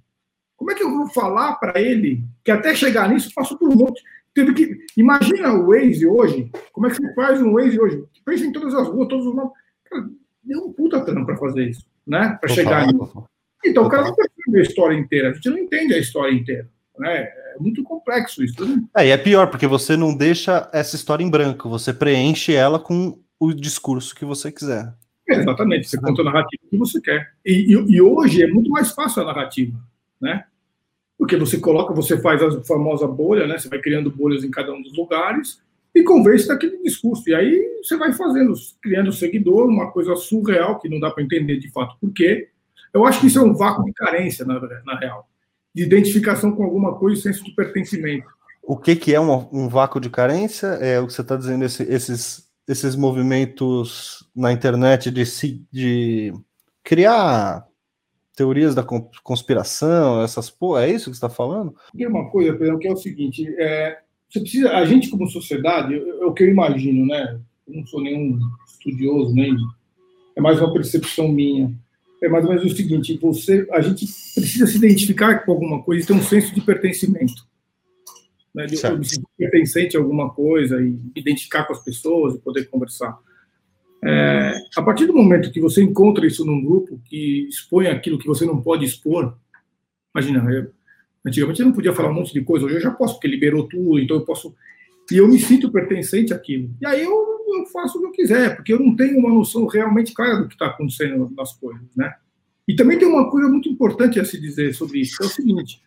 Como 0.57 0.71
é 0.71 0.75
que 0.75 0.83
eu 0.83 0.91
vou 0.91 1.09
falar 1.09 1.55
para 1.55 1.81
ele 1.81 2.23
que 2.45 2.51
até 2.51 2.75
chegar 2.75 3.09
nisso 3.09 3.33
passou 3.35 3.57
por 3.57 3.73
um 3.73 3.77
monte? 3.77 4.03
Teve 4.35 4.55
que. 4.55 4.77
Imagina 4.97 5.53
o 5.53 5.67
Waze 5.69 6.07
hoje. 6.07 6.51
Como 6.73 6.87
é 6.87 6.91
que 6.91 6.97
você 6.97 7.15
faz 7.15 7.43
um 7.43 7.53
Waze 7.55 7.81
hoje? 7.81 8.05
Pensa 8.25 8.45
em 8.45 8.53
todas 8.53 8.75
as 8.75 8.89
ruas, 8.89 9.09
todos 9.09 9.27
os 9.27 9.35
nomes. 9.35 9.53
Cara, 9.89 10.09
deu 10.43 10.67
um 10.67 10.73
puta 10.73 11.05
trampo 11.05 11.27
para 11.27 11.37
fazer 11.37 11.69
isso, 11.69 11.87
né? 12.07 12.39
Para 12.41 12.49
chegar 12.49 12.87
nisso. 12.87 13.25
Então, 13.65 13.85
o 13.85 13.89
cara 13.89 14.05
não 14.05 14.15
percebe 14.15 14.59
a 14.59 14.63
história 14.63 14.97
inteira. 14.97 15.31
A 15.31 15.33
gente 15.33 15.51
não 15.51 15.59
entende 15.59 15.95
a 15.95 15.99
história 15.99 16.33
inteira. 16.33 16.69
Né? 16.99 17.23
É 17.23 17.57
muito 17.59 17.83
complexo 17.83 18.43
isso. 18.43 18.65
Né? 18.65 18.83
É, 18.97 19.07
e 19.07 19.11
é 19.11 19.17
pior, 19.17 19.49
porque 19.49 19.67
você 19.67 19.97
não 19.97 20.15
deixa 20.15 20.69
essa 20.73 20.97
história 20.97 21.25
em 21.25 21.31
branco, 21.31 21.69
você 21.69 21.93
preenche 21.93 22.55
ela 22.55 22.79
com 22.79 23.19
o 23.39 23.53
discurso 23.53 24.15
que 24.15 24.25
você 24.25 24.53
quiser. 24.53 24.95
É, 25.29 25.37
exatamente, 25.37 25.89
você 25.89 25.99
conta 25.99 26.23
a 26.23 26.25
narrativa 26.25 26.63
que 26.69 26.77
você 26.77 27.01
quer. 27.01 27.33
E, 27.45 27.75
e, 27.75 27.95
e, 27.95 28.03
hoje 28.03 28.43
é 28.43 28.49
muito 28.49 28.69
mais 28.71 28.91
fácil 28.93 29.23
a 29.23 29.27
narrativa, 29.27 29.79
né? 30.21 30.45
Porque 31.21 31.37
você 31.37 31.59
coloca, 31.59 31.93
você 31.93 32.19
faz 32.19 32.43
a 32.43 32.65
famosa 32.65 33.07
bolha, 33.07 33.47
né? 33.47 33.59
Você 33.59 33.69
vai 33.69 33.79
criando 33.79 34.11
bolhas 34.11 34.43
em 34.43 34.51
cada 34.51 34.73
um 34.73 34.83
dos 34.83 34.97
lugares 34.97 35.61
e 35.95 36.03
convence 36.03 36.49
daquele 36.49 36.83
discurso. 36.83 37.29
E 37.29 37.35
aí 37.35 37.79
você 37.83 37.97
vai 37.97 38.13
fazendo, 38.15 38.55
criando 38.83 39.13
seguidor, 39.13 39.69
uma 39.69 39.93
coisa 39.93 40.17
surreal 40.17 40.79
que 40.81 40.89
não 40.89 40.99
dá 40.99 41.11
para 41.11 41.23
entender 41.23 41.59
de 41.59 41.71
fato 41.71 41.95
por 42.01 42.11
quê. 42.13 42.49
Eu 42.93 43.05
acho 43.05 43.21
que 43.21 43.27
isso 43.27 43.39
é 43.39 43.43
um 43.43 43.55
vácuo 43.55 43.85
de 43.85 43.93
carência, 43.93 44.47
na, 44.47 44.59
na 44.85 44.99
real, 44.99 45.29
de 45.75 45.83
identificação 45.83 46.53
com 46.53 46.65
alguma 46.65 46.99
coisa 46.99 47.21
e 47.21 47.23
senso 47.23 47.45
de 47.45 47.55
pertencimento. 47.55 48.27
O 48.63 48.79
que, 48.79 48.97
que 48.97 49.15
é 49.15 49.21
um, 49.21 49.47
um 49.53 49.69
vácuo 49.69 50.01
de 50.01 50.09
carência? 50.09 50.69
É 50.81 50.99
o 50.99 51.07
que 51.07 51.13
você 51.13 51.21
está 51.21 51.37
dizendo, 51.37 51.65
esse, 51.65 51.83
esses 51.83 52.51
esses 52.71 52.95
movimentos 52.95 54.25
na 54.35 54.53
internet 54.53 55.11
de, 55.11 55.25
de 55.73 56.33
criar 56.85 57.67
teorias 58.41 58.75
da 58.75 58.83
conspiração, 59.23 60.23
essas 60.23 60.49
pô, 60.49 60.79
é 60.79 60.89
isso 60.89 61.11
que 61.11 61.17
você 61.17 61.27
está 61.27 61.29
falando? 61.29 61.75
Tem 61.95 62.07
uma 62.07 62.31
coisa, 62.31 62.55
Pedro, 62.55 62.79
que 62.79 62.89
é 62.89 62.93
o 62.93 62.97
seguinte: 62.97 63.47
é, 63.59 63.99
você 64.27 64.41
precisa, 64.41 64.71
a 64.71 64.87
gente 64.87 65.11
como 65.11 65.29
sociedade, 65.29 65.95
é 65.95 66.25
o 66.25 66.33
que 66.33 66.45
eu 66.45 66.49
imagino, 66.49 67.05
né? 67.05 67.39
Eu 67.69 67.77
não 67.77 67.87
sou 67.87 68.01
nenhum 68.01 68.39
estudioso, 68.67 69.35
nem 69.35 69.55
é 70.35 70.41
mais 70.41 70.59
uma 70.59 70.73
percepção 70.73 71.29
minha. 71.29 71.71
É 72.23 72.29
mais 72.31 72.47
ou 72.47 72.51
menos 72.51 72.65
o 72.65 72.75
seguinte: 72.75 73.19
você, 73.21 73.69
a 73.73 73.83
gente 73.83 74.07
precisa 74.35 74.67
se 74.67 74.79
identificar 74.79 75.41
com 75.41 75.53
alguma 75.53 75.83
coisa 75.83 76.03
e 76.03 76.07
ter 76.07 76.15
um 76.15 76.23
senso 76.23 76.55
de 76.55 76.63
pertencimento 76.63 77.47
né, 78.55 78.65
de 78.65 78.77
sentir 78.77 79.21
pertencente 79.37 79.97
a 79.97 80.01
alguma 80.01 80.31
coisa 80.31 80.81
e 80.81 80.99
identificar 81.15 81.65
com 81.65 81.75
as 81.75 81.85
pessoas 81.85 82.35
e 82.35 82.39
poder 82.39 82.69
conversar. 82.71 83.19
É, 84.03 84.65
a 84.77 84.83
partir 84.83 85.07
do 85.07 85.15
momento 85.15 85.51
que 85.51 85.61
você 85.61 85.83
encontra 85.83 86.27
isso 86.27 86.45
num 86.45 86.65
grupo 86.65 87.01
que 87.05 87.47
expõe 87.49 87.87
aquilo 87.87 88.19
que 88.19 88.27
você 88.27 88.47
não 88.47 88.63
pode 88.63 88.85
expor, 88.85 89.37
imagina, 90.15 90.51
eu, 90.51 90.71
antigamente 91.25 91.61
eu 91.61 91.67
não 91.67 91.75
podia 91.75 91.93
falar 91.93 92.11
um 92.11 92.15
monte 92.15 92.33
de 92.33 92.41
coisa, 92.43 92.65
hoje 92.65 92.77
eu 92.77 92.81
já 92.81 92.91
posso, 92.91 93.15
porque 93.15 93.29
liberou 93.29 93.69
tudo, 93.69 93.99
então 93.99 94.17
eu 94.17 94.25
posso. 94.25 94.55
E 95.11 95.17
eu 95.17 95.29
me 95.29 95.39
sinto 95.39 95.71
pertencente 95.71 96.33
àquilo. 96.33 96.71
E 96.81 96.87
aí 96.87 97.03
eu, 97.03 97.13
eu 97.13 97.67
faço 97.67 97.99
o 97.99 98.01
que 98.01 98.07
eu 98.07 98.13
quiser, 98.13 98.57
porque 98.57 98.73
eu 98.73 98.79
não 98.79 98.97
tenho 98.97 99.19
uma 99.19 99.29
noção 99.29 99.67
realmente 99.67 100.15
clara 100.15 100.39
do 100.39 100.49
que 100.49 100.55
está 100.55 100.67
acontecendo 100.67 101.31
nas 101.37 101.53
coisas, 101.53 101.95
né? 101.97 102.15
E 102.67 102.75
também 102.75 102.99
tem 102.99 103.09
uma 103.09 103.29
coisa 103.31 103.49
muito 103.49 103.69
importante 103.69 104.21
a 104.21 104.25
se 104.25 104.41
dizer 104.41 104.73
sobre 104.75 105.01
isso, 105.01 105.23
é 105.23 105.27
o 105.27 105.29
seguinte: 105.29 105.83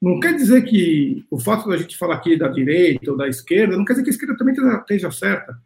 não 0.00 0.20
quer 0.20 0.34
dizer 0.34 0.62
que 0.64 1.24
o 1.30 1.38
fato 1.38 1.68
da 1.68 1.76
gente 1.76 1.96
falar 1.96 2.16
aqui 2.16 2.36
da 2.36 2.48
direita 2.48 3.10
ou 3.10 3.16
da 3.16 3.28
esquerda, 3.28 3.76
não 3.76 3.84
quer 3.84 3.94
dizer 3.94 4.04
que 4.04 4.10
a 4.10 4.12
esquerda 4.12 4.36
também 4.36 4.54
esteja 4.54 5.10
certa. 5.10 5.60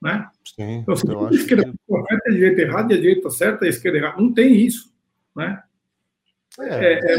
Né? 0.00 0.28
Sim, 0.44 0.84
então, 0.86 0.94
a 0.94 1.30
esquerda 1.30 1.64
que... 1.64 1.74
correta, 1.86 2.28
a 2.28 2.32
direita 2.32 2.62
errada, 2.62 2.92
e 2.92 2.96
a 2.96 3.00
direita 3.00 3.30
certa, 3.30 3.64
a 3.64 3.68
esquerda 3.68 3.98
errada. 3.98 4.20
Não 4.20 4.32
tem 4.32 4.54
isso. 4.54 4.92
Né? 5.34 5.60
É. 6.60 6.94
É, 6.94 7.14
é... 7.14 7.16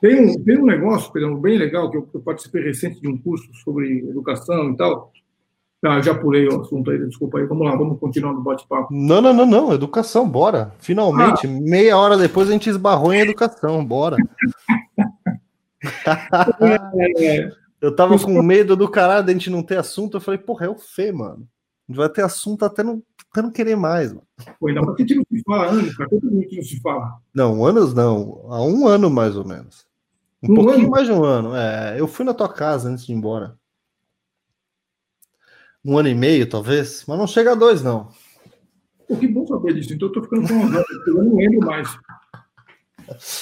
Tem, 0.00 0.20
um, 0.20 0.44
tem 0.44 0.58
um 0.58 0.66
negócio, 0.66 1.12
Pedro, 1.12 1.36
bem 1.38 1.58
legal, 1.58 1.90
que 1.90 1.96
eu, 1.96 2.08
eu 2.12 2.20
participei 2.20 2.62
recente 2.62 3.00
de 3.00 3.08
um 3.08 3.16
curso 3.16 3.48
sobre 3.64 4.00
educação 4.00 4.72
e 4.72 4.76
tal, 4.76 5.12
Ah, 5.84 6.00
já 6.00 6.14
pulei 6.14 6.46
o 6.48 6.60
assunto 6.60 6.90
aí, 6.90 6.98
desculpa 7.06 7.38
aí. 7.38 7.46
Vamos 7.46 7.66
lá, 7.66 7.76
vamos 7.76 7.98
continuar 7.98 8.32
no 8.32 8.42
bate-papo. 8.42 8.92
Não, 8.92 9.20
não, 9.20 9.32
não, 9.32 9.46
não. 9.46 9.72
Educação, 9.72 10.28
bora. 10.28 10.72
Finalmente, 10.78 11.46
ah. 11.46 11.50
meia 11.50 11.96
hora 11.96 12.16
depois 12.16 12.48
a 12.48 12.52
gente 12.52 12.68
esbarrou 12.68 13.12
em 13.12 13.20
educação, 13.20 13.84
bora. 13.84 14.16
é, 17.18 17.50
eu 17.80 17.94
tava 17.94 18.18
com 18.18 18.42
medo 18.42 18.76
do 18.76 18.88
caralho 18.88 19.24
de 19.24 19.30
a 19.30 19.34
gente 19.34 19.50
não 19.50 19.62
ter 19.62 19.78
assunto. 19.78 20.16
Eu 20.16 20.20
falei, 20.20 20.38
porra, 20.38 20.66
é 20.66 20.68
o 20.68 20.76
Fê, 20.76 21.12
mano. 21.12 21.48
A 21.88 21.92
gente 21.92 21.98
vai 21.98 22.08
ter 22.08 22.22
assunto 22.22 22.64
até 22.64 22.82
não, 22.82 23.02
até 23.30 23.42
não 23.42 23.50
querer 23.50 23.76
mais, 23.76 24.12
mano. 24.12 24.26
Pô, 24.58 24.68
ainda 24.68 24.82
mais 24.82 24.96
que 24.96 25.02
a 25.02 25.06
gente 25.06 25.16
não 25.16 25.24
se 25.30 25.42
fala 25.44 25.66
anos, 25.66 25.96
cara. 25.96 26.10
Quanto 26.10 26.30
tempo 26.30 26.54
não 26.56 26.62
se 26.62 26.80
fala? 26.80 27.18
Não, 27.34 27.64
anos 27.64 27.94
não. 27.94 28.46
Há 28.50 28.62
um 28.62 28.88
ano 28.88 29.10
mais 29.10 29.36
ou 29.36 29.46
menos. 29.46 29.86
Um, 30.42 30.52
um 30.52 30.54
pouquinho 30.54 30.86
ano? 30.86 30.90
mais 30.90 31.06
de 31.06 31.12
um 31.12 31.22
ano. 31.22 31.54
É, 31.54 32.00
eu 32.00 32.08
fui 32.08 32.24
na 32.24 32.34
tua 32.34 32.48
casa 32.52 32.88
antes 32.88 33.06
de 33.06 33.12
ir 33.12 33.16
embora. 33.16 33.56
Um 35.84 35.96
ano 35.96 36.08
e 36.08 36.14
meio, 36.14 36.48
talvez, 36.48 37.04
mas 37.06 37.16
não 37.16 37.28
chega 37.28 37.52
a 37.52 37.54
dois, 37.54 37.82
não. 37.82 38.08
Pô, 39.06 39.16
que 39.16 39.28
bom 39.28 39.46
saber 39.46 39.74
disso. 39.74 39.92
Então 39.94 40.08
eu 40.08 40.12
tô 40.12 40.22
ficando 40.22 40.48
com 40.48 40.54
eu 41.10 41.24
não 41.24 41.36
lembro 41.36 41.64
mais. 41.64 41.96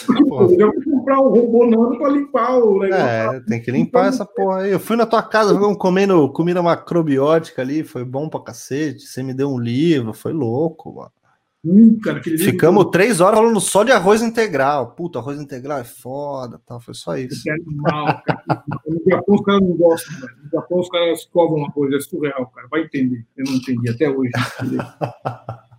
Eu 0.09 0.27
vou 0.27 0.83
comprar 0.83 1.21
um 1.21 1.29
robô 1.29 1.67
nano 1.67 1.99
para 1.99 2.09
limpar 2.11 2.59
o 2.59 2.79
negócio. 2.81 3.05
É, 3.05 3.41
tem 3.41 3.61
que 3.63 3.71
limpar 3.71 4.09
essa 4.09 4.25
porra 4.25 4.61
aí. 4.61 4.73
Eu 4.73 4.81
fui 4.81 4.97
na 4.97 5.07
tua 5.07 5.23
casa, 5.23 5.59
comendo 5.77 6.29
comida 6.31 6.63
macrobiótica 6.63 7.63
ali, 7.63 7.83
foi 7.83 8.05
bom 8.05 8.29
pra 8.29 8.41
cacete. 8.41 9.07
Você 9.07 9.23
me 9.23 9.35
deu 9.35 9.51
um 9.51 9.59
livro, 9.59 10.13
foi 10.13 10.33
louco, 10.33 10.95
mano. 10.95 11.13
Hum, 11.67 11.99
cara, 11.99 12.23
Ficamos 12.23 12.85
livro... 12.85 12.91
três 12.91 13.23
horas 13.23 13.39
falando 13.39 13.59
só 13.59 13.85
de 13.85 13.91
arroz 13.91 14.21
integral. 14.21 14.91
Puta, 14.91 15.19
arroz 15.19 15.41
integral 15.41 15.79
é 15.79 15.85
foda, 15.85 16.61
tal. 16.67 16.79
Foi 16.79 16.93
só 16.93 17.17
isso. 17.17 17.49
É 17.49 17.53
animal, 17.53 18.23
cara. 18.23 18.65
No 18.87 19.03
Japão 19.09 19.35
os 19.35 19.41
caras 19.41 19.61
não 19.63 19.77
gostam, 19.77 20.21
velho. 20.21 20.37
No 20.45 20.51
Japão 20.51 20.81
os 20.81 20.89
caras 20.91 21.25
cobram 21.25 21.63
uma 21.63 21.73
coisa, 21.73 21.97
é 21.97 22.01
surreal, 22.01 22.47
cara. 22.55 22.69
Vai 22.71 22.83
entender. 22.83 23.25
Eu 23.35 23.45
não 23.47 23.55
entendi 23.55 23.89
até 23.89 24.11
hoje. 24.11 24.31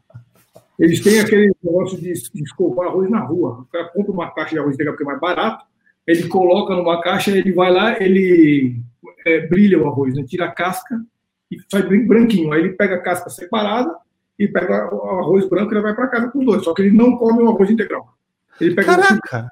Eles 0.77 1.01
têm 1.01 1.19
aquele 1.19 1.51
negócio 1.63 1.97
de, 1.97 2.11
de 2.11 2.43
escovar 2.43 2.87
arroz 2.87 3.09
na 3.09 3.19
rua. 3.19 3.61
O 3.61 3.65
cara 3.65 3.85
compra 3.89 4.11
uma 4.11 4.31
caixa 4.31 4.51
de 4.51 4.59
arroz 4.59 4.75
integral 4.75 4.93
porque 4.93 5.03
é 5.03 5.07
mais 5.07 5.19
barato, 5.19 5.65
ele 6.05 6.27
coloca 6.27 6.75
numa 6.75 7.01
caixa, 7.01 7.31
ele 7.31 7.51
vai 7.53 7.71
lá, 7.71 8.01
ele 8.01 8.81
é, 9.25 9.47
brilha 9.47 9.81
o 9.81 9.87
arroz, 9.87 10.13
né? 10.15 10.23
tira 10.23 10.45
a 10.45 10.51
casca 10.51 11.01
e 11.49 11.57
sai 11.71 11.83
branquinho. 11.83 12.51
Aí 12.51 12.61
ele 12.61 12.73
pega 12.73 12.95
a 12.95 13.01
casca 13.01 13.29
separada 13.29 13.95
e 14.37 14.47
pega 14.47 14.93
o 14.93 15.19
arroz 15.19 15.47
branco 15.47 15.73
e 15.73 15.81
vai 15.81 15.95
para 15.95 16.07
casa 16.07 16.27
com 16.29 16.39
os 16.39 16.45
dois. 16.45 16.63
Só 16.63 16.73
que 16.73 16.81
ele 16.81 16.95
não 16.95 17.17
come 17.17 17.41
o 17.41 17.49
arroz 17.49 17.69
integral. 17.69 18.13
Ele 18.59 18.75
pega 18.75 18.95
Caraca! 18.95 19.49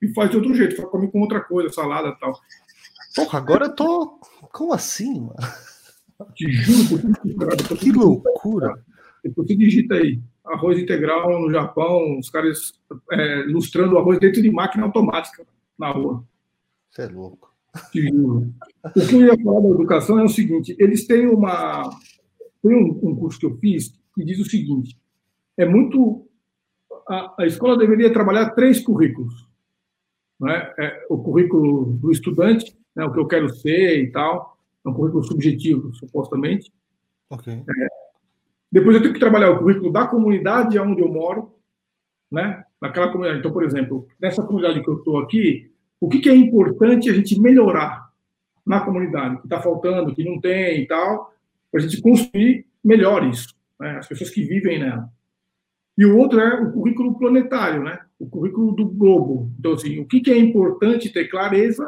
e 0.00 0.08
faz 0.14 0.30
de 0.30 0.36
outro 0.36 0.54
jeito, 0.54 0.76
só 0.76 0.86
come 0.86 1.10
com 1.10 1.20
outra 1.20 1.40
coisa, 1.40 1.72
salada 1.72 2.08
e 2.08 2.20
tal. 2.20 2.38
Porra, 3.16 3.38
agora 3.38 3.66
eu 3.66 3.74
tô. 3.74 4.20
Como 4.52 4.72
assim, 4.72 5.20
mano? 5.20 5.34
Te 6.34 6.50
juro 6.50 7.14
que, 7.22 7.76
que 7.76 7.92
loucura! 7.92 8.74
Depois 9.22 9.46
você 9.48 9.56
digita 9.56 9.94
aí 9.94 10.20
arroz 10.52 10.78
integral 10.78 11.40
no 11.40 11.50
Japão, 11.50 12.18
os 12.18 12.30
caras 12.30 12.72
é, 13.12 13.42
lustrando 13.46 13.94
o 13.94 13.98
arroz 13.98 14.18
dentro 14.18 14.42
de 14.42 14.50
máquina 14.50 14.84
automática 14.84 15.46
na 15.78 15.90
rua. 15.90 16.24
Você 16.90 17.02
é 17.02 17.08
louco. 17.08 17.54
O 17.74 17.90
que 17.90 19.14
eu 19.14 19.26
ia 19.26 19.42
falar 19.42 19.60
da 19.60 19.68
educação 19.68 20.18
é 20.18 20.24
o 20.24 20.28
seguinte: 20.28 20.74
eles 20.78 21.06
têm 21.06 21.26
uma. 21.26 21.90
Tem 22.62 22.74
um, 22.74 23.10
um 23.10 23.16
curso 23.16 23.38
que 23.38 23.46
eu 23.46 23.56
fiz 23.58 23.92
que 24.14 24.24
diz 24.24 24.38
o 24.40 24.48
seguinte: 24.48 24.98
é 25.56 25.64
muito. 25.64 26.26
A, 27.08 27.42
a 27.42 27.46
escola 27.46 27.76
deveria 27.76 28.12
trabalhar 28.12 28.50
três 28.50 28.80
currículos. 28.80 29.48
Né? 30.40 30.74
É, 30.78 31.06
o 31.08 31.18
currículo 31.18 31.92
do 31.92 32.10
estudante, 32.10 32.76
né, 32.94 33.04
o 33.04 33.12
que 33.12 33.18
eu 33.18 33.26
quero 33.26 33.48
ser 33.48 34.02
e 34.02 34.10
tal, 34.10 34.58
é 34.84 34.88
um 34.88 34.92
currículo 34.92 35.24
subjetivo, 35.24 35.94
supostamente. 35.94 36.72
Okay. 37.30 37.54
É, 37.54 37.88
depois 38.70 38.96
eu 38.96 39.02
tenho 39.02 39.14
que 39.14 39.20
trabalhar 39.20 39.50
o 39.50 39.58
currículo 39.58 39.90
da 39.90 40.06
comunidade 40.06 40.78
onde 40.78 41.00
eu 41.00 41.08
moro, 41.08 41.54
né? 42.30 42.64
Naquela 42.80 43.10
comunidade. 43.10 43.40
Então, 43.40 43.52
por 43.52 43.64
exemplo, 43.64 44.06
nessa 44.20 44.42
comunidade 44.42 44.82
que 44.82 44.88
eu 44.88 44.98
estou 44.98 45.18
aqui, 45.18 45.70
o 46.00 46.08
que, 46.08 46.20
que, 46.20 46.28
é 46.28 46.34
importante 46.34 47.08
a 47.10 47.14
gente 47.14 47.40
melhorar 47.40 48.08
na 48.64 48.80
comunidade, 48.80 49.38
que 49.38 49.46
está 49.46 49.60
faltando, 49.60 50.14
que 50.14 50.22
não 50.22 50.40
tem 50.40 50.82
e 50.82 50.86
tal, 50.86 51.32
para 51.72 51.80
a 51.80 51.82
gente 51.82 52.00
construir 52.02 52.66
melhor 52.84 53.26
isso, 53.26 53.54
né? 53.80 53.96
as 53.96 54.06
pessoas 54.06 54.30
que 54.30 54.44
vivem 54.44 54.78
nela. 54.78 55.08
E 55.96 56.04
o 56.04 56.16
outro 56.16 56.38
é 56.38 56.60
o 56.60 56.70
currículo 56.70 57.18
planetário, 57.18 57.82
né? 57.82 57.98
O 58.18 58.28
currículo 58.28 58.72
do 58.72 58.86
globo. 58.86 59.50
Então, 59.58 59.72
assim, 59.72 59.98
o 59.98 60.06
que, 60.06 60.20
que 60.20 60.30
é 60.30 60.38
importante 60.38 61.12
ter 61.12 61.28
clareza 61.28 61.84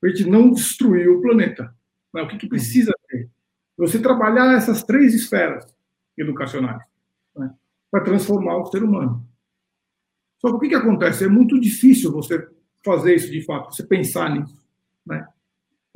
para 0.00 0.08
a 0.08 0.14
gente 0.14 0.30
não 0.30 0.50
destruir 0.50 1.08
o 1.08 1.20
planeta? 1.20 1.74
Né? 2.14 2.22
O 2.22 2.28
que, 2.28 2.38
que 2.38 2.48
precisa 2.48 2.94
ter? 3.08 3.28
Você 3.76 4.00
trabalhar 4.00 4.56
essas 4.56 4.82
três 4.82 5.12
esferas 5.12 5.66
educacionais 6.16 6.82
né, 7.36 7.52
para 7.90 8.04
transformar 8.04 8.58
o 8.58 8.66
ser 8.66 8.82
humano. 8.82 9.26
Só 10.38 10.48
que 10.48 10.54
o 10.54 10.60
que, 10.60 10.68
que 10.70 10.74
acontece? 10.74 11.24
É 11.24 11.28
muito 11.28 11.60
difícil 11.60 12.10
você 12.12 12.48
fazer 12.84 13.14
isso 13.14 13.30
de 13.30 13.42
fato, 13.42 13.74
você 13.74 13.84
pensar 13.84 14.30
nisso. 14.30 14.56
Né? 15.06 15.26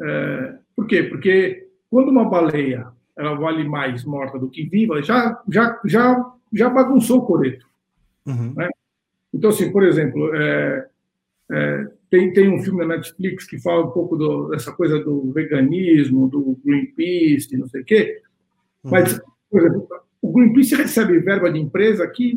É, 0.01 0.59
por 0.75 0.87
quê? 0.87 1.03
Porque 1.03 1.69
quando 1.91 2.11
uma 2.11 2.29
baleia 2.29 2.87
ela 3.17 3.35
vale 3.35 3.67
mais 3.67 4.05
morta 4.05 4.39
do 4.39 4.51
que 4.51 4.65
viva, 4.69 5.03
já, 5.03 5.43
já, 5.49 5.81
já, 5.87 6.33
já 6.53 6.69
bagunçou 6.69 7.21
o 7.21 7.27
coreto. 7.27 7.67
Uhum. 8.27 8.53
Né? 8.55 8.69
Então, 9.33 9.51
assim, 9.51 9.73
por 9.73 9.83
exemplo, 9.83 10.35
é, 10.35 10.89
é, 11.51 11.91
tem, 12.11 12.33
tem 12.33 12.49
um 12.49 12.63
filme 12.63 12.85
na 12.85 12.97
Netflix 12.97 13.47
que 13.47 13.59
fala 13.59 13.87
um 13.87 13.91
pouco 13.91 14.17
do, 14.17 14.49
dessa 14.49 14.71
coisa 14.73 15.03
do 15.03 15.33
veganismo, 15.33 16.29
do 16.29 16.59
Greenpeace, 16.65 17.57
não 17.57 17.67
sei 17.69 17.81
o 17.81 17.85
quê, 17.85 18.23
uhum. 18.85 18.91
mas, 18.91 19.21
por 19.51 19.67
exemplo, 19.67 19.89
o 20.27 20.33
Greenpeace 20.33 20.75
recebe 20.75 21.21
verba 21.21 21.51
de 21.51 21.61
empresa 21.61 22.07
que, 22.09 22.35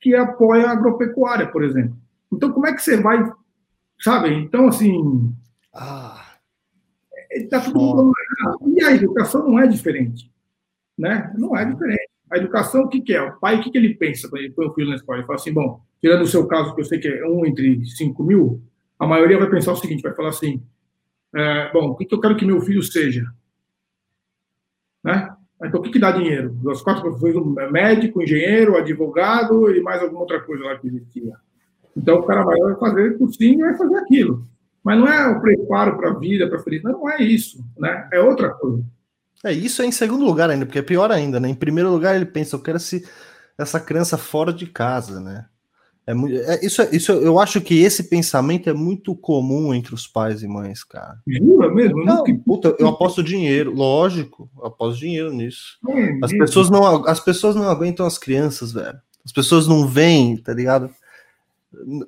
que 0.00 0.14
apoia 0.14 0.68
a 0.68 0.72
agropecuária, 0.72 1.46
por 1.46 1.62
exemplo. 1.62 1.96
Então, 2.32 2.50
como 2.50 2.66
é 2.66 2.72
que 2.72 2.82
você 2.82 2.96
vai, 2.96 3.30
sabe? 4.00 4.32
Então, 4.32 4.68
assim. 4.68 5.34
Ah, 5.74 6.36
tá 7.50 7.60
tudo 7.60 8.12
E 8.66 8.82
a 8.82 8.92
educação 8.92 9.46
não 9.46 9.58
é 9.58 9.66
diferente. 9.66 10.32
Né? 10.96 11.32
Não 11.36 11.56
é 11.56 11.64
diferente. 11.64 12.08
A 12.30 12.38
educação, 12.38 12.82
o 12.82 12.88
que, 12.88 13.00
que 13.00 13.14
é? 13.14 13.22
O 13.22 13.38
pai, 13.38 13.58
o 13.58 13.62
que, 13.62 13.70
que 13.70 13.78
ele 13.78 13.94
pensa 13.94 14.28
quando 14.28 14.42
ele 14.42 14.52
põe 14.52 14.66
o 14.66 14.74
filho 14.74 14.88
na 14.88 14.96
escola? 14.96 15.18
Ele 15.18 15.26
fala 15.26 15.38
assim: 15.38 15.52
bom, 15.52 15.80
tirando 16.00 16.22
o 16.22 16.26
seu 16.26 16.46
caso, 16.46 16.74
que 16.74 16.80
eu 16.80 16.84
sei 16.84 16.98
que 16.98 17.08
é 17.08 17.26
um 17.26 17.44
entre 17.44 17.84
cinco 17.84 18.22
mil, 18.22 18.62
a 18.98 19.06
maioria 19.06 19.38
vai 19.38 19.50
pensar 19.50 19.72
o 19.72 19.76
seguinte: 19.76 20.02
vai 20.02 20.14
falar 20.14 20.28
assim, 20.30 20.62
é, 21.34 21.72
bom, 21.72 21.90
o 21.90 21.96
que, 21.96 22.04
que 22.04 22.14
eu 22.14 22.20
quero 22.20 22.36
que 22.36 22.46
meu 22.46 22.60
filho 22.60 22.82
seja? 22.82 23.26
Né? 25.02 25.34
Então, 25.62 25.80
o 25.80 25.82
que, 25.82 25.90
que 25.90 25.98
dá 25.98 26.10
dinheiro? 26.10 26.56
As 26.70 26.80
quatro 26.80 27.02
profissões, 27.02 27.70
médico, 27.70 28.22
engenheiro, 28.22 28.76
advogado 28.76 29.70
e 29.74 29.82
mais 29.82 30.00
alguma 30.00 30.20
outra 30.20 30.40
coisa 30.40 30.64
lá 30.64 30.78
que 30.78 30.88
existia. 30.88 31.34
Então, 31.96 32.18
o 32.18 32.22
cara 32.22 32.42
vai 32.42 32.56
fazer 32.76 33.18
cursinho 33.18 33.60
e 33.60 33.62
vai 33.62 33.76
fazer 33.76 33.96
aquilo. 33.96 34.46
Mas 34.82 34.98
não 34.98 35.06
é 35.06 35.28
o 35.28 35.40
preparo 35.40 35.98
para 35.98 36.10
a 36.10 36.18
vida, 36.18 36.48
para 36.48 36.58
a 36.58 36.62
felicidade, 36.62 36.96
não 36.96 37.10
é 37.10 37.22
isso, 37.22 37.62
né? 37.78 38.08
É 38.12 38.20
outra 38.20 38.48
coisa. 38.50 38.82
É, 39.44 39.52
isso 39.52 39.82
é 39.82 39.86
em 39.86 39.92
segundo 39.92 40.24
lugar 40.24 40.48
ainda, 40.50 40.64
porque 40.64 40.78
é 40.78 40.82
pior 40.82 41.10
ainda, 41.10 41.38
né? 41.38 41.48
Em 41.48 41.54
primeiro 41.54 41.90
lugar, 41.90 42.16
ele 42.16 42.26
pensa, 42.26 42.56
eu 42.56 42.62
quero 42.62 42.78
esse, 42.78 43.06
essa 43.58 43.78
criança 43.78 44.16
fora 44.16 44.52
de 44.52 44.66
casa, 44.66 45.20
né? 45.20 45.46
É, 46.10 46.54
é, 46.54 46.64
isso, 46.64 46.82
isso, 46.92 47.12
eu 47.12 47.38
acho 47.38 47.60
que 47.60 47.78
esse 47.80 48.04
pensamento 48.04 48.68
é 48.68 48.72
muito 48.72 49.14
comum 49.14 49.74
entre 49.74 49.94
os 49.94 50.06
pais 50.06 50.42
e 50.42 50.48
mães, 50.48 50.84
cara. 50.84 51.18
Jura 51.26 51.72
mesmo? 51.72 52.04
Não, 52.04 52.24
puta, 52.38 52.74
eu 52.78 52.88
aposto 52.88 53.22
dinheiro, 53.22 53.74
lógico, 53.74 54.50
eu 54.58 54.66
aposto 54.66 55.00
dinheiro 55.00 55.32
nisso. 55.32 55.78
As 56.22 56.32
pessoas, 56.32 56.70
não, 56.70 57.06
as 57.06 57.20
pessoas 57.20 57.54
não 57.54 57.68
aguentam 57.68 58.06
as 58.06 58.18
crianças, 58.18 58.72
velho. 58.72 58.98
As 59.24 59.32
pessoas 59.32 59.66
não 59.66 59.86
veem, 59.86 60.36
tá 60.36 60.52
ligado? 60.52 60.90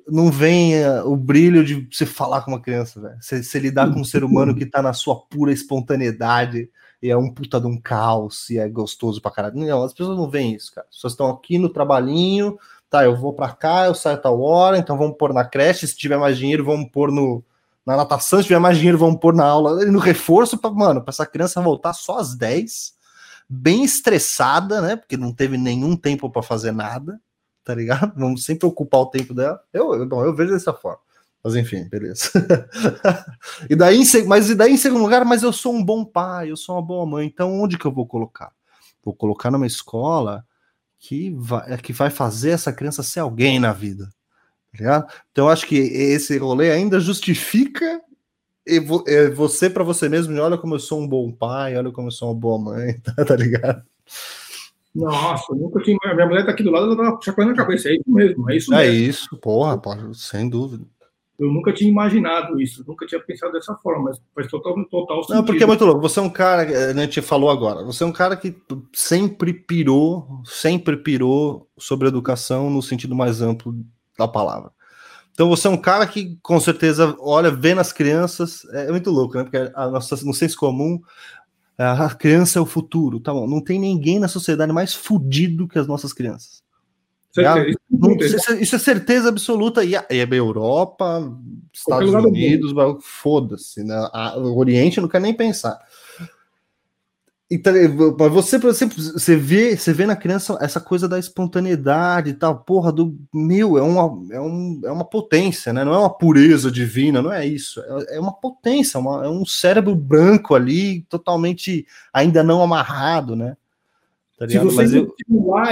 Não 0.07 0.29
vem 0.29 0.75
uh, 0.83 1.07
o 1.09 1.15
brilho 1.15 1.63
de 1.63 1.87
você 1.89 2.05
falar 2.05 2.41
com 2.41 2.51
uma 2.51 2.59
criança, 2.59 2.99
velho. 2.99 3.17
Você, 3.21 3.41
você 3.41 3.59
lidar 3.59 3.93
com 3.93 4.01
um 4.01 4.05
ser 4.05 4.23
humano 4.23 4.55
que 4.55 4.65
tá 4.65 4.81
na 4.81 4.93
sua 4.93 5.15
pura 5.15 5.53
espontaneidade 5.53 6.69
e 7.01 7.09
é 7.09 7.17
um 7.17 7.29
puta 7.29 7.59
de 7.59 7.67
um 7.67 7.77
caos 7.77 8.49
e 8.49 8.57
é 8.57 8.67
gostoso 8.67 9.21
pra 9.21 9.29
caralho. 9.29 9.57
Não, 9.57 9.83
as 9.83 9.93
pessoas 9.93 10.17
não 10.17 10.29
veem 10.29 10.55
isso, 10.55 10.73
cara. 10.73 10.87
As 10.89 10.95
pessoas 10.95 11.13
estão 11.13 11.29
aqui 11.29 11.57
no 11.57 11.67
trabalhinho, 11.67 12.57
tá, 12.93 13.03
eu 13.03 13.15
vou 13.15 13.33
para 13.33 13.51
cá, 13.51 13.85
eu 13.85 13.95
saio 13.95 14.17
a 14.17 14.19
tal 14.19 14.39
hora, 14.39 14.77
então 14.77 14.95
vamos 14.95 15.17
pôr 15.17 15.33
na 15.33 15.43
creche, 15.43 15.87
se 15.87 15.97
tiver 15.97 16.17
mais 16.17 16.37
dinheiro, 16.37 16.63
vamos 16.63 16.91
pôr 16.91 17.11
no, 17.11 17.43
na 17.83 17.97
natação, 17.97 18.37
se 18.37 18.45
tiver 18.45 18.59
mais 18.59 18.77
dinheiro, 18.77 18.99
vamos 18.99 19.19
pôr 19.19 19.33
na 19.33 19.45
aula, 19.45 19.83
no 19.85 19.97
reforço, 19.97 20.59
pra, 20.59 20.69
mano, 20.69 21.01
para 21.01 21.09
essa 21.09 21.25
criança 21.25 21.59
voltar 21.59 21.93
só 21.93 22.19
às 22.19 22.35
10, 22.35 22.93
bem 23.49 23.83
estressada, 23.83 24.79
né, 24.79 24.95
porque 24.95 25.17
não 25.17 25.33
teve 25.33 25.57
nenhum 25.57 25.95
tempo 25.95 26.29
para 26.29 26.43
fazer 26.43 26.71
nada, 26.71 27.19
tá 27.63 27.73
ligado? 27.73 28.13
Vamos 28.15 28.45
sempre 28.45 28.67
ocupar 28.67 29.01
o 29.01 29.07
tempo 29.07 29.33
dela. 29.33 29.59
Eu, 29.73 29.95
eu, 29.95 30.07
bom, 30.07 30.23
eu 30.23 30.35
vejo 30.35 30.51
dessa 30.51 30.71
forma. 30.71 30.99
Mas 31.43 31.55
enfim, 31.55 31.89
beleza. 31.89 32.29
e 33.67 33.75
daí, 33.75 34.03
mas 34.27 34.51
e 34.51 34.55
daí 34.55 34.71
em 34.71 34.77
segundo 34.77 35.01
lugar, 35.01 35.25
mas 35.25 35.41
eu 35.41 35.51
sou 35.51 35.73
um 35.73 35.83
bom 35.83 36.05
pai, 36.05 36.51
eu 36.51 36.55
sou 36.55 36.75
uma 36.75 36.81
boa 36.81 37.07
mãe, 37.07 37.25
então 37.25 37.59
onde 37.59 37.75
que 37.75 37.85
eu 37.85 37.91
vou 37.91 38.05
colocar? 38.05 38.51
Vou 39.03 39.15
colocar 39.15 39.49
numa 39.49 39.65
escola 39.65 40.45
que 41.03 41.31
vai, 41.37 41.77
que 41.79 41.91
vai 41.91 42.09
fazer 42.09 42.51
essa 42.51 42.71
criança 42.71 43.03
ser 43.03 43.19
alguém 43.19 43.59
na 43.59 43.73
vida. 43.73 44.07
Tá 44.77 45.05
então, 45.31 45.45
eu 45.45 45.49
acho 45.49 45.67
que 45.67 45.75
esse 45.75 46.37
rolê 46.37 46.71
ainda 46.71 46.97
justifica 46.99 48.01
você 49.35 49.69
para 49.69 49.83
você 49.83 50.07
mesmo, 50.07 50.39
olha 50.39 50.57
como 50.57 50.75
eu 50.75 50.79
sou 50.79 51.01
um 51.01 51.07
bom 51.07 51.29
pai, 51.29 51.75
olha 51.75 51.91
como 51.91 52.07
eu 52.07 52.11
sou 52.11 52.29
uma 52.29 52.39
boa 52.39 52.57
mãe, 52.57 52.97
tá, 53.03 53.25
tá 53.25 53.35
ligado? 53.35 53.83
Nossa, 54.95 55.53
nunca 55.53 55.81
tinha. 55.83 55.97
Minha 56.13 56.25
mulher 56.25 56.45
tá 56.45 56.51
aqui 56.51 56.63
do 56.63 56.71
lado, 56.71 56.93
ela 56.93 57.11
tá 57.11 57.19
chacoalhando 57.21 57.59
a 57.59 57.65
cabeça. 57.65 57.89
É 57.89 57.95
isso 57.95 58.03
mesmo, 58.07 58.49
é 58.49 58.55
isso 58.55 58.73
é 58.73 58.77
mesmo. 58.77 58.93
É 58.93 58.95
isso, 58.95 59.37
porra, 59.37 59.77
porra, 59.77 60.13
sem 60.13 60.47
dúvida. 60.47 60.85
Eu 61.43 61.51
nunca 61.51 61.73
tinha 61.73 61.89
imaginado 61.89 62.59
isso, 62.61 62.83
nunca 62.87 63.05
tinha 63.05 63.19
pensado 63.21 63.51
dessa 63.51 63.75
forma, 63.75 64.05
mas 64.05 64.21
faz 64.33 64.47
total, 64.47 64.73
total 64.85 65.23
sentido. 65.23 65.35
Não, 65.35 65.45
porque 65.45 65.63
é 65.63 65.67
muito 65.67 65.83
louco. 65.83 66.01
Você 66.01 66.19
é 66.19 66.23
um 66.23 66.29
cara, 66.29 66.93
né, 66.93 67.01
a 67.01 67.05
gente 67.05 67.21
falou 67.21 67.49
agora, 67.49 67.83
você 67.83 68.03
é 68.03 68.07
um 68.07 68.13
cara 68.13 68.37
que 68.37 68.55
sempre 68.93 69.53
pirou, 69.53 70.41
sempre 70.45 70.95
pirou 70.95 71.67
sobre 71.77 72.07
educação 72.07 72.69
no 72.69 72.81
sentido 72.81 73.13
mais 73.13 73.41
amplo 73.41 73.75
da 74.17 74.27
palavra. 74.27 74.71
Então 75.33 75.49
você 75.49 75.67
é 75.67 75.69
um 75.69 75.77
cara 75.77 76.07
que 76.07 76.37
com 76.41 76.59
certeza 76.61 77.15
olha, 77.19 77.51
vê 77.51 77.75
nas 77.75 77.91
crianças, 77.91 78.63
é 78.71 78.89
muito 78.89 79.11
louco, 79.11 79.35
né? 79.35 79.43
Porque 79.43 79.71
a 79.75 79.89
nossa, 79.89 80.15
no 80.25 80.33
senso 80.33 80.55
comum, 80.57 81.01
a 81.77 82.13
criança 82.15 82.57
é 82.57 82.61
o 82.61 82.65
futuro, 82.65 83.19
tá 83.19 83.33
bom? 83.33 83.47
Não 83.47 83.59
tem 83.59 83.77
ninguém 83.77 84.17
na 84.17 84.29
sociedade 84.29 84.71
mais 84.71 84.93
fudido 84.93 85.67
que 85.67 85.77
as 85.77 85.87
nossas 85.87 86.13
crianças. 86.13 86.62
Certeza, 87.33 87.77
isso, 88.21 88.51
é, 88.51 88.61
isso, 88.61 88.75
é 88.75 88.79
certeza 88.79 89.29
absoluta. 89.29 89.83
E 89.83 89.95
a, 89.95 90.05
e 90.09 90.21
a 90.21 90.27
Europa, 90.35 91.35
Estados 91.73 92.13
Unidos, 92.13 92.73
foda-se, 93.01 93.83
né? 93.83 93.95
o 94.37 94.55
Oriente 94.57 95.01
não 95.01 95.07
quer 95.07 95.19
nem 95.19 95.33
pensar. 95.33 95.79
Então, 97.49 97.73
você, 98.31 98.57
por 98.57 98.69
exemplo, 98.69 99.01
você 99.01 99.35
vê, 99.35 99.75
você 99.75 99.93
vê 99.93 100.05
na 100.05 100.15
criança 100.15 100.57
essa 100.61 100.79
coisa 100.79 101.07
da 101.07 101.19
espontaneidade 101.19 102.31
e 102.31 102.33
tal, 102.33 102.59
porra, 102.63 102.91
do 102.91 103.15
meu, 103.33 103.77
é 103.77 103.81
uma, 103.81 104.33
é, 104.33 104.39
um, 104.39 104.81
é 104.83 104.91
uma 104.91 105.05
potência, 105.05 105.73
né? 105.73 105.83
Não 105.83 105.93
é 105.93 105.97
uma 105.97 106.17
pureza 106.17 106.71
divina, 106.71 107.21
não 107.21 107.31
é 107.31 107.45
isso. 107.45 107.79
É, 107.81 108.17
é 108.17 108.19
uma 108.19 108.33
potência, 108.33 108.99
uma, 108.99 109.25
é 109.25 109.29
um 109.29 109.45
cérebro 109.45 109.95
branco 109.95 110.55
ali, 110.55 111.01
totalmente 111.03 111.85
ainda 112.11 112.41
não 112.41 112.61
amarrado, 112.61 113.35
né? 113.35 113.55
Tá 114.37 114.49
se 114.49 114.57
você 114.57 114.75
mas 114.75 114.93
eu... 114.93 115.15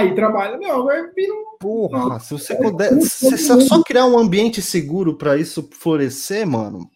e 0.06 0.14
trabalhar, 0.14 0.56
não, 0.58 0.84
vai 0.84 1.10
vir 1.10 1.30
um. 1.30 1.56
Porra, 1.58 2.20
se 2.20 2.32
você 2.32 2.54
puder. 2.54 2.92
Se 3.02 3.36
só 3.38 3.82
criar 3.82 4.06
um 4.06 4.18
ambiente 4.18 4.62
seguro 4.62 5.16
para 5.16 5.36
isso 5.36 5.68
florescer, 5.72 6.46
mano. 6.46 6.88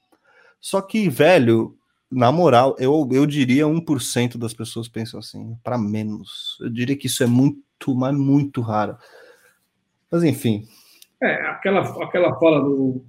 Só 0.61 0.81
que, 0.81 1.09
velho, 1.09 1.77
na 2.11 2.31
moral, 2.31 2.77
eu, 2.79 3.09
eu 3.13 3.27
diria 3.27 3.65
1% 3.65 4.39
das 4.39 4.55
pessoas 4.55 4.89
pensam 4.89 5.19
assim, 5.19 5.57
para 5.63 5.77
menos. 5.77 6.57
Eu 6.61 6.71
diria 6.71 6.97
que 6.97 7.09
isso 7.09 7.23
é 7.23 7.27
muito, 7.27 7.95
mas 7.95 8.15
muito 8.17 8.61
raro. 8.61 8.97
Mas 10.11 10.23
enfim. 10.23 10.65
É, 11.23 11.47
aquela, 11.49 11.81
aquela 12.05 12.39
fala 12.39 12.61
do. 12.61 13.05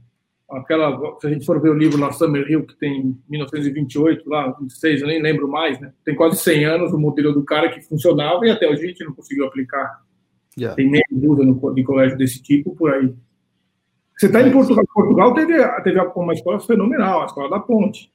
Aquela, 0.49 0.97
se 1.19 1.27
a 1.27 1.29
gente 1.29 1.45
for 1.45 1.61
ver 1.61 1.69
o 1.69 1.77
livro 1.77 1.99
lá, 1.99 2.11
Summer 2.13 2.49
Hill, 2.49 2.65
que 2.65 2.75
tem 2.77 3.17
1928, 3.29 4.29
lá, 4.29 4.49
26, 4.59 5.01
eu 5.01 5.07
nem 5.07 5.21
lembro 5.21 5.47
mais, 5.47 5.79
né? 5.79 5.91
Tem 6.05 6.15
quase 6.15 6.37
100 6.37 6.65
anos 6.65 6.93
o 6.93 6.99
modelo 6.99 7.33
do 7.33 7.43
cara 7.43 7.69
que 7.69 7.81
funcionava 7.81 8.45
e 8.45 8.51
até 8.51 8.67
hoje 8.67 8.85
a 8.85 8.87
gente 8.87 9.03
não 9.03 9.13
conseguiu 9.13 9.45
aplicar. 9.45 10.01
Yeah. 10.57 10.75
Tem 10.75 10.89
meia 10.89 11.03
dúvida 11.11 11.45
no, 11.45 11.73
de 11.73 11.83
colégio 11.83 12.17
desse 12.17 12.41
tipo 12.41 12.73
por 12.75 12.93
aí. 12.93 13.13
Você 14.17 14.27
está 14.27 14.41
em 14.41 14.51
Portugal, 14.51 14.85
Portugal 14.93 15.33
teve, 15.33 15.81
teve 15.83 15.99
uma 15.99 16.33
escola 16.33 16.59
fenomenal, 16.59 17.21
a 17.21 17.25
escola 17.25 17.49
da 17.49 17.59
Ponte. 17.59 18.11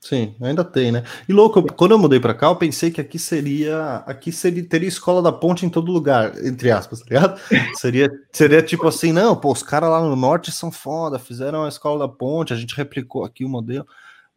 Sim, 0.00 0.36
ainda 0.40 0.62
tem, 0.62 0.92
né? 0.92 1.02
E 1.28 1.32
louco, 1.32 1.62
quando 1.74 1.92
eu 1.92 1.98
mudei 1.98 2.20
para 2.20 2.34
cá, 2.34 2.46
eu 2.46 2.56
pensei 2.56 2.90
que 2.90 3.00
aqui 3.00 3.18
seria, 3.18 3.96
aqui 4.06 4.30
seria 4.30 4.62
teria 4.68 4.88
escola 4.88 5.20
da 5.20 5.32
ponte 5.32 5.66
em 5.66 5.70
todo 5.70 5.90
lugar, 5.90 6.32
entre 6.44 6.70
aspas, 6.70 7.00
tá 7.00 7.06
ligado? 7.08 7.40
seria, 7.74 8.08
seria 8.30 8.62
tipo 8.62 8.86
assim, 8.86 9.10
não, 9.10 9.34
pô, 9.34 9.50
os 9.50 9.62
caras 9.62 9.90
lá 9.90 10.00
no 10.00 10.14
norte 10.14 10.52
são 10.52 10.70
foda, 10.70 11.18
fizeram 11.18 11.64
a 11.64 11.68
escola 11.68 12.06
da 12.06 12.08
ponte, 12.12 12.52
a 12.52 12.56
gente 12.56 12.76
replicou 12.76 13.24
aqui 13.24 13.44
o 13.44 13.48
modelo. 13.48 13.86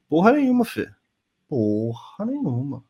Porra 0.08 0.32
nenhuma, 0.32 0.66
Fê. 0.66 0.90
Porra 1.48 2.26
nenhuma. 2.26 2.84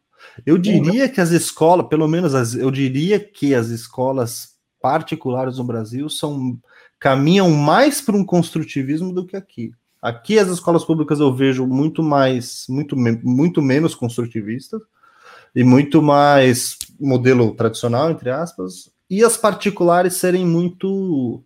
Eu 0.45 0.57
diria 0.57 1.09
que 1.09 1.19
as 1.19 1.31
escolas, 1.31 1.87
pelo 1.87 2.07
menos 2.07 2.33
as, 2.33 2.53
eu 2.53 2.71
diria 2.71 3.19
que 3.19 3.53
as 3.53 3.67
escolas 3.67 4.55
particulares 4.81 5.57
no 5.57 5.63
Brasil 5.63 6.09
são 6.09 6.57
caminham 6.99 7.49
mais 7.49 8.01
para 8.01 8.15
um 8.15 8.25
construtivismo 8.25 9.13
do 9.13 9.25
que 9.25 9.35
aqui. 9.35 9.71
Aqui 10.01 10.39
as 10.39 10.47
escolas 10.47 10.85
públicas 10.85 11.19
eu 11.19 11.33
vejo 11.33 11.67
muito 11.67 12.01
mais, 12.01 12.65
muito, 12.69 12.95
muito 12.95 13.61
menos 13.61 13.93
construtivistas 13.93 14.81
e 15.53 15.63
muito 15.63 16.01
mais 16.01 16.77
modelo 16.99 17.53
tradicional, 17.53 18.11
entre 18.11 18.29
aspas, 18.29 18.91
e 19.09 19.23
as 19.23 19.35
particulares 19.35 20.15
serem 20.15 20.45
muito 20.45 21.43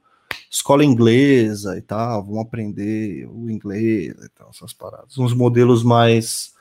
escola 0.51 0.85
inglesa 0.85 1.77
e 1.77 1.81
tal, 1.81 2.23
vão 2.23 2.39
aprender 2.39 3.27
o 3.27 3.49
inglês 3.49 4.13
e 4.23 4.29
tal, 4.29 4.49
essas 4.49 4.73
paradas. 4.73 5.17
Uns 5.17 5.33
modelos 5.33 5.83
mais 5.83 6.53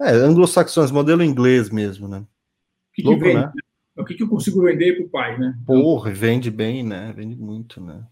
é, 0.00 0.12
anglo-saxões, 0.12 0.92
modelo 0.92 1.24
inglês 1.24 1.70
mesmo, 1.70 2.06
né? 2.06 2.18
O 2.18 2.94
que, 2.94 3.02
Louco, 3.02 3.18
que 3.18 3.24
vende? 3.24 3.40
Né? 3.40 3.52
O 3.96 4.04
que, 4.04 4.14
que 4.14 4.22
eu 4.22 4.28
consigo 4.28 4.62
vender 4.62 4.96
para 4.96 5.06
o 5.06 5.08
pai, 5.08 5.38
né? 5.38 5.58
Porra, 5.66 6.12
vende 6.12 6.50
bem, 6.50 6.84
né? 6.84 7.12
Vende 7.16 7.34
muito, 7.34 7.80
né? 7.80 8.04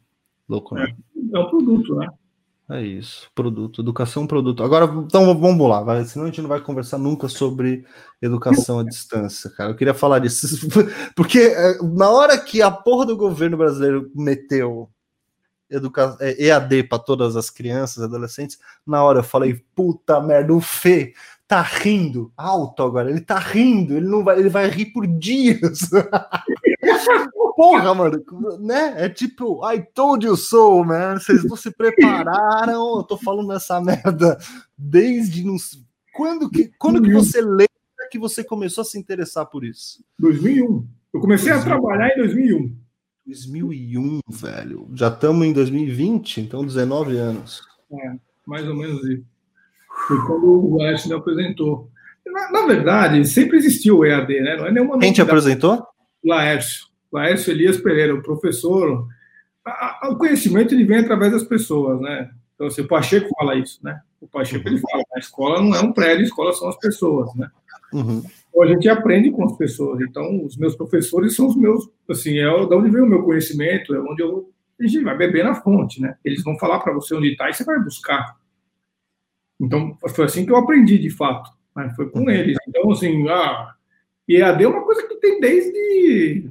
Louco, 0.49 0.75
né? 0.75 0.85
É, 0.85 1.37
é 1.37 1.39
um 1.39 1.49
produto, 1.49 1.95
né? 1.95 2.09
É 2.71 2.83
isso, 2.83 3.31
produto, 3.35 3.81
educação 3.81 4.27
produto. 4.27 4.63
Agora, 4.63 4.85
então 4.85 5.39
vamos 5.39 5.69
lá, 5.69 5.83
vai, 5.83 6.05
senão 6.05 6.27
a 6.27 6.29
gente 6.29 6.43
não 6.43 6.51
vai 6.51 6.61
conversar 6.61 6.99
nunca 6.99 7.27
sobre 7.27 7.87
educação 8.21 8.81
à 8.81 8.85
distância, 8.85 9.49
cara. 9.49 9.71
Eu 9.71 9.75
queria 9.75 9.95
falar 9.95 10.19
disso, 10.19 10.69
porque 11.17 11.39
é, 11.39 11.79
na 11.83 12.11
hora 12.11 12.37
que 12.37 12.61
a 12.61 12.71
porra 12.71 13.07
do 13.07 13.17
governo 13.17 13.57
brasileiro 13.57 14.11
meteu 14.15 14.91
educa 15.71 16.17
EAD 16.21 16.85
para 16.85 16.99
todas 16.99 17.37
as 17.37 17.49
crianças, 17.49 18.03
adolescentes, 18.05 18.59
na 18.87 19.03
hora 19.03 19.21
eu 19.21 19.25
falei, 19.25 19.63
puta 19.75 20.21
merda, 20.21 20.53
o 20.53 20.61
Fê 20.61 21.15
tá 21.49 21.63
rindo 21.63 22.31
alto 22.37 22.83
agora, 22.83 23.11
ele 23.11 23.23
tá 23.23 23.39
rindo, 23.39 23.97
ele 23.97 24.07
não 24.07 24.23
vai, 24.23 24.39
ele 24.39 24.51
vai 24.51 24.69
rir 24.69 24.93
por 24.93 25.07
dias. 25.07 25.89
Porra, 27.57 27.93
mano, 27.93 28.23
né? 28.61 28.95
É 29.05 29.09
tipo, 29.09 29.69
I 29.69 29.83
told 29.93 30.25
you 30.25 30.37
so, 30.37 30.85
man. 30.85 31.19
Vocês 31.19 31.43
não 31.43 31.57
se 31.57 31.73
prepararam. 31.73 32.99
Eu 32.99 33.03
tô 33.03 33.17
falando 33.17 33.53
essa 33.53 33.81
merda 33.81 34.39
desde 34.77 35.43
nos... 35.43 35.85
quando 36.15 36.49
que 36.49 36.71
quando 36.79 37.03
que 37.03 37.13
você 37.13 37.41
lembra 37.41 37.67
que 38.13 38.19
você 38.19 38.45
começou 38.45 38.83
a 38.83 38.85
se 38.85 38.97
interessar 38.97 39.47
por 39.47 39.65
isso? 39.65 40.05
2001. 40.21 40.87
Eu 41.13 41.21
comecei 41.21 41.53
2001. 41.53 41.61
a 41.61 41.65
trabalhar 41.65 42.15
em 42.15 42.19
2001. 42.19 42.77
2001, 43.27 44.21
velho. 44.29 44.89
Já 44.95 45.09
estamos 45.09 45.45
em 45.45 45.53
2020, 45.53 46.41
então 46.43 46.65
19 46.65 47.17
anos. 47.17 47.61
É, 47.91 48.15
mais 48.47 48.69
ou 48.69 48.77
menos 48.77 49.05
isso. 49.05 49.25
Foi 50.09 50.17
quando 50.27 50.47
o 50.47 50.79
Laércio 50.79 51.11
me 51.11 51.15
apresentou. 51.15 51.91
Na, 52.27 52.51
na, 52.51 52.67
verdade, 52.67 53.23
sempre 53.27 53.59
existiu 53.59 53.99
o 53.99 54.07
EAD, 54.07 54.41
né? 54.41 54.57
Não 54.57 54.67
é 54.67 54.73
nenhuma 54.73 54.99
Quem 54.99 55.13
te 55.13 55.21
apresentou? 55.21 55.87
Laércio. 56.25 56.87
Laércio 57.13 57.51
Elias 57.51 57.77
Pereira, 57.77 58.15
o 58.15 58.23
professor. 58.23 59.07
A, 59.65 60.07
a, 60.07 60.11
o 60.11 60.17
conhecimento 60.17 60.75
ele 60.75 60.85
vem 60.85 60.99
através 60.99 61.33
das 61.33 61.45
pessoas, 61.45 62.01
né? 62.01 62.31
Então, 62.55 62.67
assim, 62.67 62.81
o 62.81 62.89
Pacheco 62.89 63.29
fala 63.39 63.55
isso, 63.55 63.79
né? 63.83 64.01
O 64.19 64.27
Pacheco 64.27 64.67
ele 64.67 64.79
fala: 64.79 65.03
a 65.15 65.19
escola 65.19 65.61
não 65.61 65.75
é 65.75 65.81
um 65.81 65.93
prédio, 65.93 66.25
a 66.25 66.29
escola 66.29 66.53
são 66.55 66.69
as 66.69 66.79
pessoas, 66.79 67.35
né? 67.35 67.51
Uhum. 67.93 68.23
Então, 68.49 68.63
a 68.63 68.67
gente 68.67 68.89
aprende 68.89 69.31
com 69.31 69.45
as 69.45 69.57
pessoas. 69.57 70.01
Então, 70.01 70.45
os 70.45 70.57
meus 70.57 70.75
professores 70.75 71.37
são 71.37 71.47
os 71.47 71.57
meus, 71.57 71.87
assim, 72.09 72.39
é 72.39 72.45
da 72.45 72.77
onde 72.77 72.91
vem 72.91 73.03
o 73.03 73.07
meu 73.07 73.23
conhecimento, 73.23 73.95
é 73.95 74.01
onde 74.01 74.23
eu 74.23 74.51
a 74.81 74.87
gente 74.87 75.03
vai 75.03 75.17
beber 75.17 75.45
na 75.45 75.57
fonte, 75.57 76.01
né? 76.01 76.17
Eles 76.25 76.43
vão 76.43 76.57
falar 76.57 76.79
para 76.79 76.93
você 76.93 77.15
onde 77.15 77.33
está 77.33 77.51
e 77.51 77.55
você 77.55 77.65
vai 77.65 77.81
buscar. 77.81 78.37
Então, 79.61 79.97
foi 80.15 80.25
assim 80.25 80.47
que 80.47 80.53
eu 80.53 80.57
aprendi, 80.57 80.99
de 80.99 81.11
fato. 81.11 81.51
Né? 81.75 81.93
Foi 81.97 82.09
com 82.11 82.21
uhum. 82.21 82.31
eles. 82.31 82.57
Então, 82.69 82.91
assim, 82.91 83.29
a 83.29 83.75
EAD 84.29 84.65
é 84.65 84.69
uma 84.69 84.83
coisa 84.83 85.07
que 85.07 85.17
tem 85.17 85.41
desde 85.41 86.51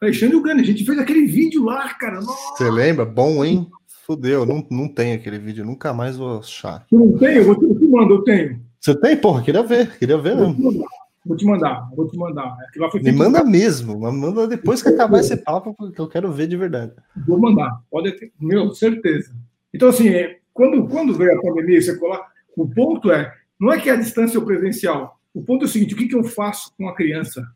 Alexandre 0.00 0.36
Ugani. 0.36 0.60
A 0.60 0.64
gente 0.64 0.84
fez 0.84 0.98
aquele 0.98 1.26
vídeo 1.26 1.64
lá, 1.64 1.92
cara. 1.94 2.20
Você 2.20 2.70
lembra? 2.70 3.04
Bom, 3.04 3.44
hein? 3.44 3.68
Fudeu, 4.06 4.44
não, 4.44 4.66
não 4.70 4.86
tem 4.86 5.14
aquele 5.14 5.38
vídeo, 5.38 5.64
nunca 5.64 5.94
mais 5.94 6.16
vou 6.16 6.40
achar. 6.40 6.84
Eu 6.92 6.98
não 6.98 7.16
tenho, 7.16 7.42
eu 7.42 7.54
te, 7.54 7.88
mando, 7.88 8.14
eu 8.14 8.22
tenho. 8.22 8.60
Você 8.78 8.94
tem? 8.94 9.16
Porra, 9.16 9.42
queria 9.42 9.62
ver, 9.62 9.96
queria 9.98 10.18
ver 10.18 10.36
mesmo. 10.36 10.84
Vou 11.24 11.36
te 11.38 11.46
mandar, 11.46 11.88
vou 11.96 12.06
te 12.06 12.18
mandar. 12.18 12.54
Me 13.02 13.12
manda 13.12 13.42
mesmo, 13.42 13.98
manda 13.98 14.46
depois 14.46 14.82
que 14.82 14.90
acabar 14.90 15.20
esse 15.20 15.38
papo, 15.38 15.72
porque 15.72 15.98
eu 15.98 16.06
quero 16.06 16.30
ver 16.30 16.46
de 16.46 16.56
verdade. 16.56 16.92
Vou 17.26 17.40
mandar, 17.40 17.80
pode 17.90 18.12
ter, 18.12 18.30
meu, 18.38 18.74
certeza. 18.74 19.34
Então, 19.72 19.88
assim, 19.88 20.10
quando, 20.52 20.86
quando 20.86 21.14
veio 21.14 21.38
a 21.38 21.40
pandemia, 21.40 21.80
você 21.80 21.96
colar, 21.96 22.20
o 22.56 22.68
ponto 22.68 23.10
é, 23.10 23.34
não 23.58 23.72
é 23.72 23.80
que 23.80 23.88
é 23.88 23.92
a 23.92 23.96
distância 23.96 24.38
ou 24.38 24.46
presencial. 24.46 25.18
O 25.32 25.42
ponto 25.42 25.64
é 25.64 25.66
o 25.66 25.70
seguinte: 25.70 25.94
o 25.94 25.96
que, 25.96 26.08
que 26.08 26.14
eu 26.14 26.24
faço 26.24 26.72
com 26.76 26.88
a 26.88 26.94
criança? 26.94 27.46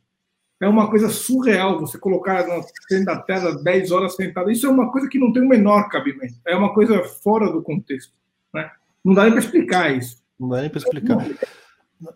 É 0.61 0.67
uma 0.67 0.91
coisa 0.91 1.09
surreal 1.09 1.79
você 1.79 1.97
colocar 1.99 2.47
na 2.47 2.61
frente 2.89 3.05
da 3.05 3.21
tela 3.21 3.63
10 3.63 3.93
horas 3.93 4.17
sentado. 4.17 4.51
Isso 4.51 4.67
é 4.67 4.71
uma 4.71 4.91
coisa 4.91 5.09
que 5.09 5.19
não 5.19 5.33
tem 5.33 5.43
o 5.43 5.49
menor 5.49 5.89
cabimento. 5.89 6.35
É 6.45 6.57
uma 6.57 6.75
coisa 6.75 7.05
fora 7.05 7.53
do 7.53 7.63
contexto. 7.63 8.13
Né? 8.53 8.69
Não 9.05 9.15
dá 9.15 9.23
nem 9.23 9.33
para 9.33 9.41
explicar 9.41 9.97
isso. 9.97 10.21
Não 10.39 10.49
dá 10.49 10.61
nem 10.61 10.69
para 10.69 10.79
explicar. 10.79 11.17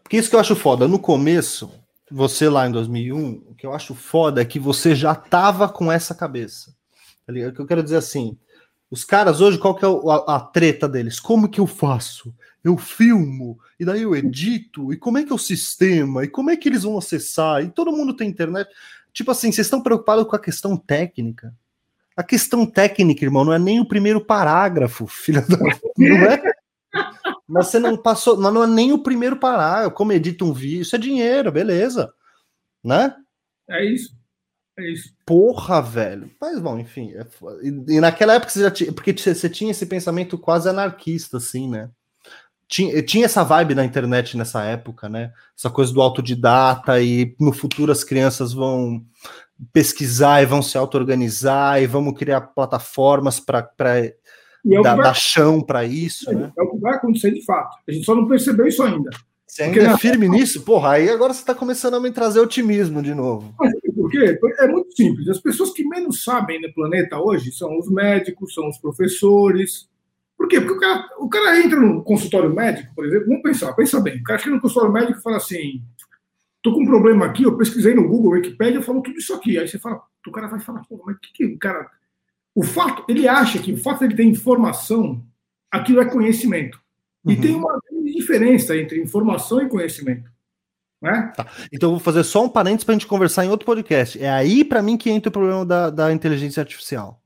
Porque 0.03 0.17
isso 0.17 0.29
que 0.29 0.35
eu 0.35 0.41
acho 0.41 0.57
foda. 0.57 0.89
No 0.89 0.99
começo, 0.99 1.73
você 2.11 2.49
lá 2.49 2.67
em 2.67 2.73
2001, 2.73 3.45
o 3.49 3.55
que 3.55 3.65
eu 3.65 3.73
acho 3.73 3.95
foda 3.95 4.43
é 4.43 4.45
que 4.45 4.59
você 4.59 4.95
já 4.95 5.15
tava 5.15 5.69
com 5.69 5.91
essa 5.91 6.15
cabeça. 6.15 6.75
Tá 7.25 7.33
o 7.33 7.53
que 7.53 7.61
eu 7.61 7.67
quero 7.67 7.83
dizer 7.83 7.97
assim, 7.97 8.37
os 8.91 9.05
caras 9.05 9.41
hoje, 9.41 9.59
qual 9.59 9.75
que 9.75 9.85
é 9.85 9.89
a, 9.89 10.37
a, 10.37 10.41
treta 10.41 10.89
deles? 10.89 11.19
Como 11.19 11.49
que 11.49 11.61
eu 11.61 11.67
faço? 11.67 12.35
Eu 12.65 12.77
filmo, 12.77 13.59
e 13.79 13.85
daí 13.85 14.03
eu 14.03 14.15
edito, 14.15 14.93
e 14.93 14.97
como 14.97 15.19
é 15.19 15.25
que 15.25 15.33
é 15.33 15.35
o 15.35 15.39
sistema, 15.39 16.25
e 16.25 16.29
como 16.29 16.51
é 16.51 16.57
que 16.57 16.69
eles 16.69 16.85
vão 16.85 16.97
acessar, 16.97 17.63
e 17.63 17.71
todo 17.71 17.93
mundo 17.93 18.15
tem 18.15 18.29
internet. 18.29 18.71
Tipo 19.13 19.31
assim, 19.33 19.51
vocês 19.51 19.67
estão 19.67 19.83
preocupados 19.83 20.27
com 20.27 20.37
a 20.37 20.41
questão 20.41 20.77
técnica. 20.77 21.55
A 22.17 22.23
questão 22.23 22.65
técnica, 22.65 23.25
irmão, 23.25 23.45
não 23.45 23.53
é 23.53 23.59
nem 23.59 23.81
o 23.81 23.89
primeiro 23.89 24.25
parágrafo, 24.25 25.07
filha 25.09 25.43
da. 25.43 25.57
Não 25.99 26.17
é? 26.27 26.43
Mas 27.49 27.69
você 27.69 27.79
não 27.79 27.97
passou, 27.97 28.37
não 28.37 28.63
é 28.63 28.67
nem 28.67 28.93
o 28.93 29.03
primeiro 29.03 29.37
parágrafo. 29.37 29.97
Como 29.97 30.13
edita 30.13 30.45
um 30.45 30.53
vídeo, 30.53 30.83
isso 30.83 30.95
é 30.95 30.99
dinheiro, 30.99 31.51
beleza. 31.51 32.13
Né? 32.85 33.15
É 33.69 33.85
isso. 33.85 34.15
É 34.79 34.91
isso. 34.91 35.15
Porra, 35.27 35.83
velho. 35.83 36.31
Mas 36.41 36.59
bom, 36.59 36.79
enfim. 36.79 37.13
É... 37.15 37.27
E, 37.63 37.97
e, 37.97 38.01
naquela 38.01 38.35
época 38.35 38.51
você 38.51 38.61
já 38.61 38.71
tinha. 38.71 38.93
Porque 38.93 39.13
você 39.13 39.49
tinha 39.49 39.71
esse 39.71 39.85
pensamento 39.87 40.39
quase 40.39 40.69
anarquista, 40.69 41.37
assim, 41.37 41.69
né? 41.69 41.91
Tinha, 42.73 43.03
tinha 43.03 43.27
essa 43.27 43.45
vibe 43.45 43.75
na 43.75 43.85
internet 43.85 44.35
nessa 44.35 44.65
época, 44.65 45.07
né? 45.07 45.31
Essa 45.55 45.69
coisa 45.69 45.93
do 45.93 46.01
autodidata 46.01 47.03
e 47.03 47.37
no 47.39 47.53
futuro 47.53 47.93
as 47.93 48.03
crianças 48.03 48.55
vão 48.55 49.05
pesquisar 49.71 50.43
e 50.43 50.47
vão 50.47 50.63
se 50.63 50.79
auto-organizar 50.79 51.83
e 51.83 51.87
vamos 51.87 52.19
criar 52.19 52.41
plataformas 52.41 53.39
para 53.39 53.69
é 53.79 54.15
dar, 54.83 54.97
dar, 54.97 55.15
chão 55.15 55.61
para 55.61 55.85
isso. 55.85 56.31
É, 56.31 56.35
né? 56.35 56.53
é 56.59 56.63
o 56.63 56.71
que 56.71 56.79
vai 56.79 56.95
acontecer 56.95 57.33
de 57.33 57.45
fato. 57.45 57.77
A 57.87 57.93
gente 57.93 58.07
só 58.07 58.15
não 58.15 58.27
percebeu 58.27 58.67
isso 58.67 58.83
ainda. 58.83 59.11
Você 59.47 59.65
ainda 59.65 59.83
é 59.83 59.99
firme 59.99 60.27
na... 60.27 60.37
nisso? 60.37 60.63
Porra, 60.63 60.93
aí 60.93 61.11
agora 61.11 61.35
você 61.35 61.41
está 61.41 61.55
começando 61.55 61.93
a 61.93 62.01
me 62.01 62.11
trazer 62.11 62.41
otimismo 62.41 63.03
de 63.03 63.15
novo. 63.15 63.55
Mas 63.61 63.71
por 63.95 64.11
quê? 64.11 64.39
É 64.61 64.67
muito 64.67 64.97
simples. 64.97 65.29
As 65.29 65.41
pessoas 65.41 65.73
que 65.73 65.85
menos 65.85 66.25
sabem 66.25 66.59
no 66.59 66.73
planeta 66.73 67.19
hoje 67.19 67.53
são 67.53 67.79
os 67.79 67.91
médicos, 67.91 68.55
são 68.55 68.67
os 68.67 68.79
professores. 68.79 69.92
Por 70.43 70.49
quê? 70.49 70.61
Porque 70.61 70.75
o 70.75 70.81
cara, 70.81 71.09
o 71.21 71.29
cara 71.29 71.61
entra 71.61 71.79
no 71.79 72.03
consultório 72.03 72.53
médico, 72.53 72.93
por 72.97 73.07
exemplo, 73.07 73.29
vamos 73.29 73.43
pensar, 73.43 73.73
pensa 73.75 74.01
bem. 74.01 74.19
O 74.19 74.25
cara 74.25 74.41
chega 74.41 74.57
no 74.57 74.61
consultório 74.61 74.93
médico 74.93 75.21
e 75.21 75.23
fala 75.23 75.37
assim: 75.37 75.81
tô 76.61 76.75
com 76.75 76.83
um 76.83 76.85
problema 76.85 77.27
aqui, 77.27 77.45
eu 77.45 77.57
pesquisei 77.57 77.95
no 77.95 78.09
Google, 78.09 78.33
Wikipedia, 78.33 78.81
eu 78.81 78.83
falo 78.83 79.01
tudo 79.03 79.17
isso 79.17 79.33
aqui. 79.35 79.57
Aí 79.57 79.69
você 79.69 79.79
fala, 79.79 80.03
o 80.27 80.33
cara 80.33 80.49
vai 80.49 80.59
falar, 80.59 80.85
pô, 80.89 81.01
mas 81.07 81.15
o 81.15 81.21
que, 81.21 81.33
que 81.33 81.45
o 81.45 81.59
cara. 81.61 81.89
O 82.57 82.65
fato, 82.65 83.05
ele 83.09 83.29
acha 83.29 83.61
que 83.61 83.73
o 83.73 83.77
fato 83.77 84.01
de 84.01 84.07
ele 84.07 84.17
ter 84.17 84.25
informação, 84.25 85.25
aquilo 85.71 86.01
é 86.01 86.07
conhecimento. 86.07 86.77
E 87.25 87.35
uhum. 87.35 87.41
tem 87.41 87.55
uma 87.55 87.81
diferença 88.13 88.77
entre 88.77 89.01
informação 89.01 89.63
e 89.63 89.69
conhecimento. 89.69 90.29
Né? 91.01 91.33
Tá. 91.37 91.47
Então 91.73 91.91
eu 91.91 91.93
vou 91.93 92.01
fazer 92.01 92.25
só 92.25 92.45
um 92.45 92.49
parênteses 92.49 92.83
para 92.83 92.97
a 92.97 92.99
gente 92.99 93.07
conversar 93.07 93.45
em 93.45 93.49
outro 93.49 93.65
podcast. 93.65 94.21
É 94.21 94.29
aí 94.29 94.65
para 94.65 94.83
mim 94.83 94.97
que 94.97 95.09
entra 95.09 95.29
o 95.29 95.33
problema 95.33 95.65
da, 95.65 95.89
da 95.89 96.13
inteligência 96.13 96.61
artificial. 96.61 97.22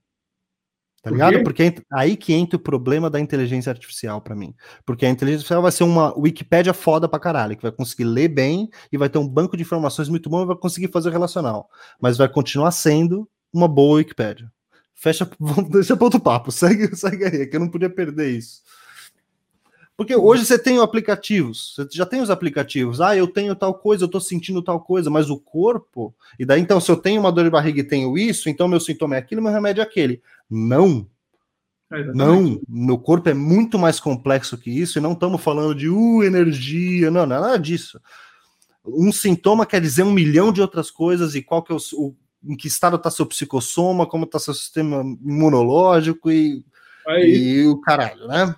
Tá 1.07 1.13
ligado? 1.13 1.45
Porque 1.45 1.73
aí 1.93 2.17
que 2.17 2.33
entra 2.33 2.57
o 2.57 2.61
problema 2.61 3.09
da 3.09 3.21
inteligência 3.21 3.71
artificial 3.71 4.21
para 4.21 4.35
mim. 4.35 4.53
Porque 4.85 5.07
a 5.07 5.09
inteligência 5.09 5.43
artificial 5.43 5.63
vai 5.63 5.71
ser 5.71 5.85
uma 5.85 6.13
Wikipédia 6.19 6.75
foda 6.75 7.09
pra 7.09 7.21
caralho, 7.21 7.57
que 7.57 7.63
vai 7.63 7.71
conseguir 7.71 8.03
ler 8.03 8.27
bem 8.27 8.69
e 8.91 8.99
vai 8.99 9.09
ter 9.09 9.19
um 9.19 9.29
banco 9.29 9.57
de 9.57 9.63
informações 9.63 10.09
muito 10.09 10.29
bom 10.29 10.43
e 10.43 10.47
vai 10.47 10.57
conseguir 10.57 10.89
fazer 10.89 11.11
relacional. 11.11 11.71
Mas 12.01 12.17
vai 12.17 12.29
continuar 12.29 12.73
sendo 12.73 13.29
uma 13.53 13.69
boa 13.69 13.99
Wikipédia. 13.99 14.51
Fecha, 14.97 15.31
deixa 15.71 15.97
para 15.97 16.05
outro 16.07 16.19
papo, 16.19 16.51
segue, 16.51 16.91
segue 16.97 17.25
aí, 17.25 17.47
que 17.47 17.55
eu 17.55 17.61
não 17.61 17.69
podia 17.69 17.89
perder 17.89 18.31
isso. 18.31 18.63
Porque 19.97 20.15
hoje 20.15 20.45
você 20.45 20.59
tem 20.59 20.79
aplicativos, 20.79 21.75
você 21.75 21.89
já 21.93 22.05
tem 22.05 22.21
os 22.21 22.29
aplicativos. 22.29 23.01
Ah, 23.01 23.17
eu 23.17 23.27
tenho 23.27 23.57
tal 23.57 23.75
coisa, 23.75 24.05
eu 24.05 24.09
tô 24.09 24.21
sentindo 24.21 24.61
tal 24.63 24.79
coisa, 24.81 25.09
mas 25.09 25.31
o 25.31 25.39
corpo. 25.39 26.15
E 26.39 26.45
daí, 26.45 26.61
então, 26.61 26.79
se 26.81 26.91
eu 26.91 26.97
tenho 26.97 27.21
uma 27.21 27.33
dor 27.33 27.45
de 27.45 27.51
barriga 27.51 27.81
e 27.81 27.85
tenho 27.85 28.19
isso, 28.19 28.51
então 28.51 28.69
meu 28.69 28.79
sintoma 28.79 29.17
é 29.17 29.19
aquilo, 29.19 29.43
meu 29.43 29.53
remédio 29.53 29.81
é 29.81 29.85
aquele. 29.85 30.21
Não. 30.51 31.09
É 31.91 32.03
não, 32.13 32.61
meu 32.69 32.99
corpo 32.99 33.29
é 33.29 33.35
muito 33.35 33.79
mais 33.79 33.99
complexo 33.99 34.59
que 34.59 34.71
isso, 34.71 34.99
e 34.99 35.01
não 35.01 35.13
estamos 35.13 35.41
falando 35.41 35.75
de 35.75 35.89
uh, 35.89 36.23
energia, 36.23 37.11
não, 37.11 37.25
não 37.25 37.37
é 37.37 37.41
nada 37.41 37.59
disso. 37.59 38.01
Um 38.85 39.13
sintoma 39.13 39.65
quer 39.65 39.81
dizer 39.81 40.03
um 40.03 40.13
milhão 40.13 40.53
de 40.53 40.61
outras 40.61 40.91
coisas, 40.91 41.35
e 41.35 41.43
qual 41.43 41.63
que 41.63 41.73
é 41.73 41.77
o, 41.77 41.79
o 41.95 42.15
em 42.45 42.57
que 42.57 42.69
estado 42.69 42.97
está 42.97 43.11
seu 43.11 43.27
psicossoma, 43.27 44.07
como 44.07 44.25
está 44.25 44.39
seu 44.39 44.55
sistema 44.55 45.03
imunológico 45.25 46.31
e, 46.31 46.65
e 47.25 47.67
o 47.67 47.81
caralho, 47.81 48.29
né? 48.29 48.55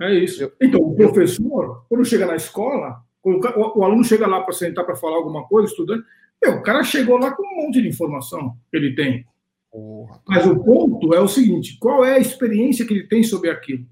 É 0.00 0.14
isso. 0.14 0.50
Então, 0.60 0.80
o 0.80 0.94
professor, 0.94 1.84
quando 1.88 2.04
chega 2.04 2.26
na 2.26 2.36
escola, 2.36 3.02
o, 3.22 3.80
o 3.80 3.84
aluno 3.84 4.04
chega 4.04 4.26
lá 4.26 4.40
para 4.40 4.52
sentar 4.52 4.84
para 4.84 4.96
falar 4.96 5.16
alguma 5.16 5.44
coisa, 5.44 5.68
estudante, 5.68 6.04
meu, 6.42 6.54
o 6.54 6.62
cara 6.62 6.84
chegou 6.84 7.18
lá 7.18 7.32
com 7.32 7.42
um 7.42 7.64
monte 7.64 7.82
de 7.82 7.88
informação 7.88 8.56
que 8.70 8.76
ele 8.76 8.94
tem. 8.94 9.26
Porra, 9.70 10.20
Mas 10.26 10.46
o 10.46 10.62
ponto 10.62 11.12
é 11.14 11.20
o 11.20 11.28
seguinte: 11.28 11.76
qual 11.80 12.04
é 12.04 12.14
a 12.14 12.18
experiência 12.18 12.86
que 12.86 12.94
ele 12.94 13.06
tem 13.06 13.22
sobre 13.22 13.50
aquilo? 13.50 13.84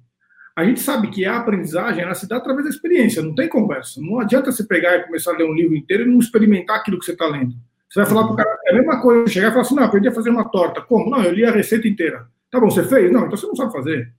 A 0.54 0.64
gente 0.64 0.80
sabe 0.80 1.10
que 1.10 1.26
a 1.26 1.36
aprendizagem 1.36 2.02
ela 2.02 2.14
se 2.14 2.26
dá 2.26 2.36
através 2.36 2.64
da 2.64 2.70
experiência, 2.70 3.22
não 3.22 3.34
tem 3.34 3.48
conversa. 3.48 4.00
Não 4.00 4.18
adianta 4.18 4.50
você 4.50 4.64
pegar 4.64 4.96
e 4.96 5.04
começar 5.04 5.34
a 5.34 5.36
ler 5.36 5.44
um 5.44 5.52
livro 5.52 5.76
inteiro 5.76 6.04
e 6.04 6.06
não 6.06 6.18
experimentar 6.18 6.76
aquilo 6.76 6.98
que 6.98 7.04
você 7.04 7.12
está 7.12 7.26
lendo. 7.26 7.54
Você 7.90 8.00
vai 8.00 8.08
falar 8.08 8.24
para 8.24 8.32
o 8.32 8.36
cara, 8.36 8.58
é 8.64 8.72
a 8.72 8.74
mesma 8.74 9.02
coisa, 9.02 9.30
chegar 9.30 9.48
e 9.48 9.50
falar 9.50 9.62
assim: 9.62 9.74
não, 9.74 9.84
aprendi 9.84 10.08
a 10.08 10.12
fazer 10.12 10.30
uma 10.30 10.48
torta. 10.48 10.80
Como? 10.80 11.10
Não, 11.10 11.22
eu 11.22 11.32
li 11.32 11.44
a 11.44 11.50
receita 11.50 11.86
inteira. 11.86 12.26
Tá 12.50 12.58
bom, 12.58 12.70
você 12.70 12.84
fez? 12.84 13.12
Não, 13.12 13.26
então 13.26 13.36
você 13.36 13.46
não 13.46 13.56
sabe 13.56 13.72
fazer. 13.72 14.14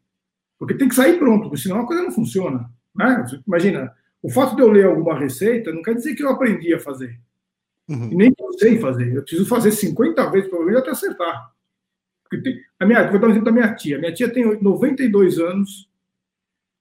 Porque 0.57 0.73
tem 0.73 0.87
que 0.87 0.95
sair 0.95 1.19
pronto, 1.19 1.43
porque 1.43 1.57
senão 1.57 1.81
a 1.81 1.87
coisa 1.87 2.03
não 2.03 2.11
funciona. 2.11 2.69
Né? 2.95 3.25
Imagina, 3.47 3.93
o 4.21 4.29
fato 4.29 4.55
de 4.55 4.61
eu 4.61 4.71
ler 4.71 4.85
alguma 4.85 5.17
receita 5.17 5.71
não 5.71 5.81
quer 5.81 5.95
dizer 5.95 6.15
que 6.15 6.23
eu 6.23 6.29
aprendi 6.29 6.73
a 6.73 6.79
fazer. 6.79 7.19
Uhum. 7.87 8.09
Nem 8.09 8.33
que 8.33 8.43
eu 8.43 8.53
sei 8.53 8.79
fazer. 8.79 9.15
Eu 9.15 9.21
preciso 9.21 9.47
fazer 9.47 9.71
50 9.71 10.29
vezes, 10.31 10.49
provavelmente, 10.49 10.81
até 10.81 10.91
acertar. 10.91 11.53
Tem, 12.43 12.59
a 12.79 12.85
minha, 12.85 13.09
vou 13.09 13.19
dar 13.19 13.27
um 13.27 13.31
exemplo 13.31 13.45
da 13.45 13.51
minha 13.51 13.73
tia. 13.75 13.97
Minha 13.97 14.13
tia 14.13 14.29
tem 14.29 14.61
92 14.61 15.39
anos 15.39 15.89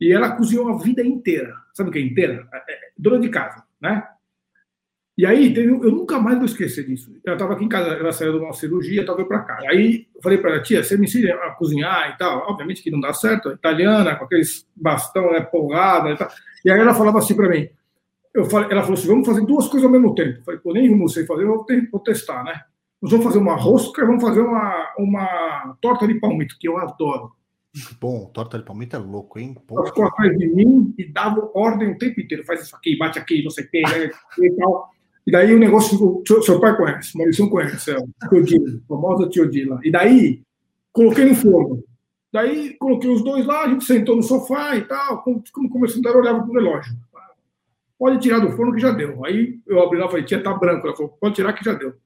e 0.00 0.12
ela 0.12 0.36
cozinhou 0.36 0.68
a 0.68 0.78
vida 0.78 1.04
inteira. 1.04 1.54
Sabe 1.74 1.90
o 1.90 1.92
que 1.92 1.98
é 1.98 2.02
inteira? 2.02 2.48
É, 2.52 2.56
é, 2.56 2.78
dona 2.98 3.20
de 3.20 3.28
casa, 3.28 3.62
né? 3.80 4.02
E 5.16 5.24
aí, 5.24 5.54
teve, 5.54 5.68
eu 5.68 5.90
nunca 5.90 6.20
mais 6.20 6.36
vou 6.36 6.44
esquecer 6.44 6.86
disso. 6.86 7.10
Ela 7.24 7.36
estava 7.36 7.54
aqui 7.54 7.64
em 7.64 7.68
casa, 7.68 7.88
ela 7.88 8.12
saiu 8.12 8.32
de 8.32 8.38
uma 8.38 8.52
cirurgia, 8.52 9.00
estava 9.00 9.24
para 9.24 9.40
cá. 9.40 9.58
Aí 9.66 10.06
eu 10.14 10.22
falei 10.22 10.36
para 10.36 10.50
ela, 10.50 10.62
tia, 10.62 10.84
você 10.84 10.96
me 10.98 11.06
ensina 11.06 11.34
a 11.34 11.52
cozinhar 11.52 12.10
e 12.10 12.18
tal. 12.18 12.46
Obviamente 12.50 12.82
que 12.82 12.90
não 12.90 13.00
dá 13.00 13.14
certo, 13.14 13.50
italiana, 13.50 14.14
com 14.16 14.26
aqueles 14.26 14.68
bastão, 14.76 15.32
né, 15.32 15.40
porrada 15.40 16.10
e 16.10 16.16
tal. 16.16 16.28
E 16.62 16.70
aí 16.70 16.78
ela 16.78 16.92
falava 16.92 17.18
assim 17.18 17.34
para 17.34 17.48
mim, 17.48 17.66
eu 18.34 18.44
falei, 18.44 18.70
ela 18.70 18.82
falou 18.82 18.98
assim, 18.98 19.08
vamos 19.08 19.26
fazer 19.26 19.46
duas 19.46 19.66
coisas 19.66 19.86
ao 19.86 19.90
mesmo 19.90 20.14
tempo. 20.14 20.38
Eu 20.38 20.44
falei, 20.44 20.60
pô, 20.60 20.72
nem 20.74 20.94
não 20.94 21.08
sei 21.08 21.24
fazer, 21.24 21.46
vou, 21.46 21.64
ter, 21.64 21.88
vou 21.90 22.00
testar, 22.00 22.44
né? 22.44 22.60
Nós 23.00 23.10
vamos 23.10 23.24
fazer 23.24 23.38
uma 23.38 23.56
rosca 23.56 24.02
e 24.02 24.06
vamos 24.06 24.22
fazer 24.22 24.40
uma, 24.40 24.94
uma 24.98 25.76
torta 25.80 26.06
de 26.06 26.20
palmito, 26.20 26.58
que 26.60 26.68
eu 26.68 26.76
adoro. 26.76 27.32
Bom, 27.98 28.26
torta 28.34 28.58
de 28.58 28.64
palmito 28.64 28.96
é 28.96 28.98
louco, 28.98 29.38
hein? 29.38 29.56
Ela 29.70 29.86
ficou 29.86 30.04
atrás 30.04 30.36
de 30.36 30.46
mim 30.48 30.94
e 30.98 31.10
dava 31.10 31.50
ordem 31.54 31.92
o 31.92 31.98
tempo 31.98 32.20
inteiro. 32.20 32.44
Faz 32.44 32.62
isso 32.62 32.76
aqui, 32.76 32.98
bate 32.98 33.18
aqui, 33.18 33.42
não 33.42 33.50
sei 33.50 33.64
o 33.64 33.70
que, 33.70 33.80
né? 33.80 34.10
e 34.38 34.50
tal. 34.56 34.90
E 35.26 35.30
daí 35.30 35.52
o 35.52 35.58
negócio 35.58 35.90
ficou. 35.90 36.22
Seu, 36.26 36.42
seu 36.42 36.60
pai 36.60 36.76
conhece, 36.76 37.16
Maurício 37.16 37.50
conhece, 37.50 37.90
é, 37.90 37.96
Teodila, 38.28 38.80
a 38.84 38.86
famosa 38.86 39.28
Teodila. 39.28 39.80
E 39.82 39.90
daí, 39.90 40.42
coloquei 40.92 41.24
no 41.24 41.34
forno. 41.34 41.82
Daí, 42.32 42.76
coloquei 42.78 43.10
os 43.10 43.24
dois 43.24 43.44
lá, 43.44 43.64
a 43.64 43.68
gente 43.68 43.84
sentou 43.84 44.14
no 44.14 44.22
sofá 44.22 44.76
e 44.76 44.82
tal. 44.82 45.22
Como, 45.22 45.42
como 45.52 45.70
começando 45.70 46.06
a 46.06 46.16
olhava 46.16 46.40
para 46.40 46.50
o 46.50 46.54
relógio. 46.54 46.94
Pode 47.98 48.20
tirar 48.20 48.40
do 48.40 48.52
forno 48.52 48.74
que 48.74 48.80
já 48.80 48.90
deu. 48.90 49.24
Aí 49.24 49.58
eu 49.66 49.82
abri 49.82 49.98
lá 49.98 50.06
e 50.06 50.10
falei, 50.10 50.24
tia, 50.24 50.42
tá 50.42 50.52
branco. 50.52 50.86
Ela 50.86 50.96
falou, 50.96 51.16
pode 51.20 51.34
tirar 51.34 51.52
que 51.54 51.64
já 51.64 51.72
deu. 51.72 51.88
Eu 51.88 51.96